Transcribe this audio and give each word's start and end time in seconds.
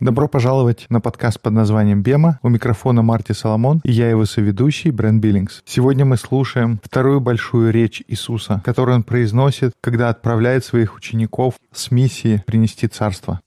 Добро 0.00 0.28
пожаловать 0.28 0.86
на 0.88 1.00
подкаст 1.00 1.40
под 1.40 1.52
названием 1.52 2.02
«Бема». 2.02 2.38
У 2.42 2.48
микрофона 2.48 3.02
Марти 3.02 3.32
Соломон 3.32 3.80
и 3.84 3.92
я 3.92 4.10
его 4.10 4.24
соведущий 4.24 4.90
Брэн 4.90 5.20
Биллингс. 5.20 5.62
Сегодня 5.64 6.04
мы 6.04 6.16
слушаем 6.16 6.80
вторую 6.82 7.20
большую 7.20 7.72
речь 7.72 8.02
Иисуса, 8.08 8.62
которую 8.64 8.96
он 8.96 9.02
произносит, 9.02 9.72
когда 9.80 10.08
отправляет 10.08 10.64
своих 10.64 10.96
учеников 10.96 11.54
с 11.72 11.90
миссией 11.90 12.42
принести 12.46 12.86
царство. 12.86 13.40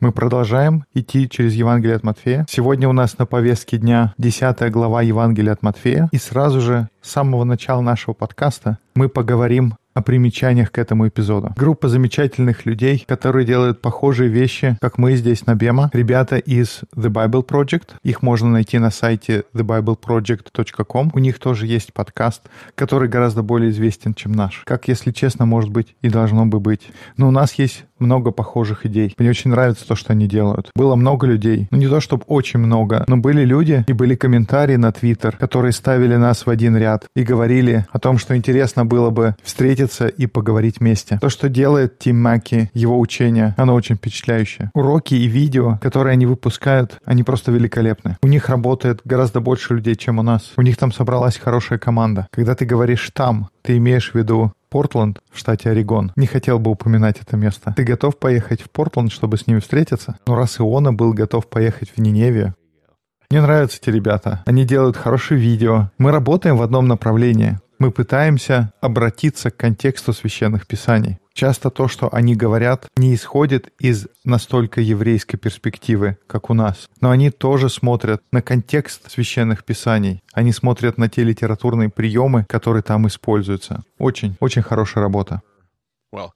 Мы 0.00 0.12
продолжаем 0.12 0.84
идти 0.94 1.28
через 1.28 1.54
Евангелие 1.54 1.96
от 1.96 2.04
Матфея. 2.04 2.46
Сегодня 2.48 2.88
у 2.88 2.92
нас 2.92 3.18
на 3.18 3.26
повестке 3.26 3.78
дня 3.78 4.14
10 4.16 4.70
глава 4.70 5.02
Евангелия 5.02 5.52
от 5.52 5.62
Матфея. 5.62 6.08
И 6.12 6.18
сразу 6.18 6.60
же 6.60 6.88
с 7.02 7.10
самого 7.10 7.42
начала 7.42 7.80
нашего 7.80 8.14
подкаста 8.14 8.78
мы 8.94 9.08
поговорим 9.08 9.74
о 9.98 10.02
примечаниях 10.02 10.70
к 10.70 10.78
этому 10.78 11.08
эпизоду. 11.08 11.52
Группа 11.56 11.88
замечательных 11.88 12.66
людей, 12.66 13.04
которые 13.06 13.44
делают 13.44 13.80
похожие 13.80 14.30
вещи, 14.30 14.78
как 14.80 14.96
мы 14.96 15.16
здесь 15.16 15.44
на 15.46 15.56
Бема. 15.56 15.90
Ребята 15.92 16.36
из 16.36 16.82
The 16.94 17.10
Bible 17.10 17.44
Project. 17.44 17.94
Их 18.04 18.22
можно 18.22 18.48
найти 18.48 18.78
на 18.78 18.90
сайте 18.90 19.42
thebibleproject.com. 19.54 21.10
У 21.14 21.18
них 21.18 21.40
тоже 21.40 21.66
есть 21.66 21.92
подкаст, 21.92 22.42
который 22.76 23.08
гораздо 23.08 23.42
более 23.42 23.70
известен, 23.70 24.14
чем 24.14 24.32
наш. 24.32 24.62
Как, 24.64 24.86
если 24.86 25.10
честно, 25.10 25.46
может 25.46 25.70
быть 25.70 25.96
и 26.00 26.08
должно 26.08 26.46
бы 26.46 26.60
быть. 26.60 26.88
Но 27.16 27.26
у 27.26 27.32
нас 27.32 27.54
есть 27.54 27.84
много 28.00 28.30
похожих 28.30 28.86
идей. 28.86 29.14
Мне 29.18 29.30
очень 29.30 29.50
нравится 29.50 29.86
то, 29.86 29.94
что 29.94 30.12
они 30.12 30.26
делают. 30.26 30.70
Было 30.74 30.94
много 30.96 31.26
людей. 31.26 31.68
Ну, 31.70 31.78
не 31.78 31.88
то, 31.88 32.00
чтобы 32.00 32.24
очень 32.26 32.60
много, 32.60 33.04
но 33.08 33.16
были 33.16 33.44
люди 33.44 33.84
и 33.86 33.92
были 33.92 34.14
комментарии 34.14 34.76
на 34.76 34.92
Твиттер, 34.92 35.36
которые 35.36 35.72
ставили 35.72 36.16
нас 36.16 36.46
в 36.46 36.50
один 36.50 36.76
ряд 36.76 37.06
и 37.14 37.22
говорили 37.22 37.86
о 37.90 37.98
том, 37.98 38.18
что 38.18 38.36
интересно 38.36 38.84
было 38.84 39.10
бы 39.10 39.36
встретиться 39.42 40.06
и 40.06 40.26
поговорить 40.26 40.80
вместе. 40.80 41.18
То, 41.20 41.28
что 41.28 41.48
делает 41.48 41.98
Тим 41.98 42.20
Маки, 42.20 42.70
его 42.74 42.98
учение, 42.98 43.54
оно 43.56 43.74
очень 43.74 43.96
впечатляющее. 43.96 44.70
Уроки 44.74 45.14
и 45.14 45.26
видео, 45.26 45.78
которые 45.80 46.12
они 46.12 46.26
выпускают, 46.26 46.98
они 47.04 47.22
просто 47.22 47.52
великолепны. 47.52 48.16
У 48.22 48.28
них 48.28 48.48
работает 48.48 49.00
гораздо 49.04 49.40
больше 49.40 49.74
людей, 49.74 49.94
чем 49.94 50.18
у 50.18 50.22
нас. 50.22 50.52
У 50.56 50.62
них 50.62 50.76
там 50.76 50.92
собралась 50.92 51.38
хорошая 51.38 51.78
команда. 51.78 52.26
Когда 52.32 52.54
ты 52.54 52.64
говоришь 52.64 53.10
«там», 53.12 53.48
ты 53.62 53.76
имеешь 53.76 54.12
в 54.12 54.14
виду 54.14 54.52
Портленд 54.68 55.20
в 55.30 55.38
штате 55.38 55.70
Орегон. 55.70 56.12
Не 56.16 56.26
хотел 56.26 56.58
бы 56.58 56.70
упоминать 56.70 57.20
это 57.20 57.36
место. 57.36 57.74
Ты 57.76 57.84
готов 57.84 58.18
поехать 58.18 58.62
в 58.62 58.70
Портленд, 58.70 59.12
чтобы 59.12 59.36
с 59.36 59.46
ними 59.46 59.60
встретиться? 59.60 60.18
Но 60.26 60.34
раз 60.34 60.60
Иона 60.60 60.92
был 60.92 61.12
готов 61.12 61.48
поехать 61.48 61.92
в 61.94 62.00
Ниневию, 62.00 62.54
мне 63.30 63.42
нравятся 63.42 63.78
эти 63.82 63.90
ребята. 63.90 64.42
Они 64.46 64.64
делают 64.64 64.96
хорошие 64.96 65.38
видео. 65.38 65.90
Мы 65.98 66.12
работаем 66.12 66.56
в 66.56 66.62
одном 66.62 66.88
направлении 66.88 67.58
мы 67.78 67.92
пытаемся 67.92 68.72
обратиться 68.80 69.50
к 69.50 69.56
контексту 69.56 70.12
священных 70.12 70.66
писаний. 70.66 71.18
Часто 71.38 71.70
то, 71.70 71.86
что 71.86 72.12
они 72.12 72.34
говорят, 72.34 72.88
не 72.96 73.14
исходит 73.14 73.72
из 73.78 74.08
настолько 74.24 74.80
еврейской 74.80 75.36
перспективы, 75.36 76.18
как 76.26 76.50
у 76.50 76.54
нас. 76.54 76.90
Но 77.00 77.10
они 77.10 77.30
тоже 77.30 77.68
смотрят 77.68 78.20
на 78.32 78.42
контекст 78.42 79.08
священных 79.08 79.64
писаний. 79.64 80.20
Они 80.32 80.50
смотрят 80.50 80.98
на 80.98 81.08
те 81.08 81.22
литературные 81.22 81.90
приемы, 81.90 82.44
которые 82.48 82.82
там 82.82 83.06
используются. 83.06 83.84
Очень, 83.98 84.36
очень 84.40 84.62
хорошая 84.62 85.04
работа. 85.04 85.42
Well, 86.12 86.30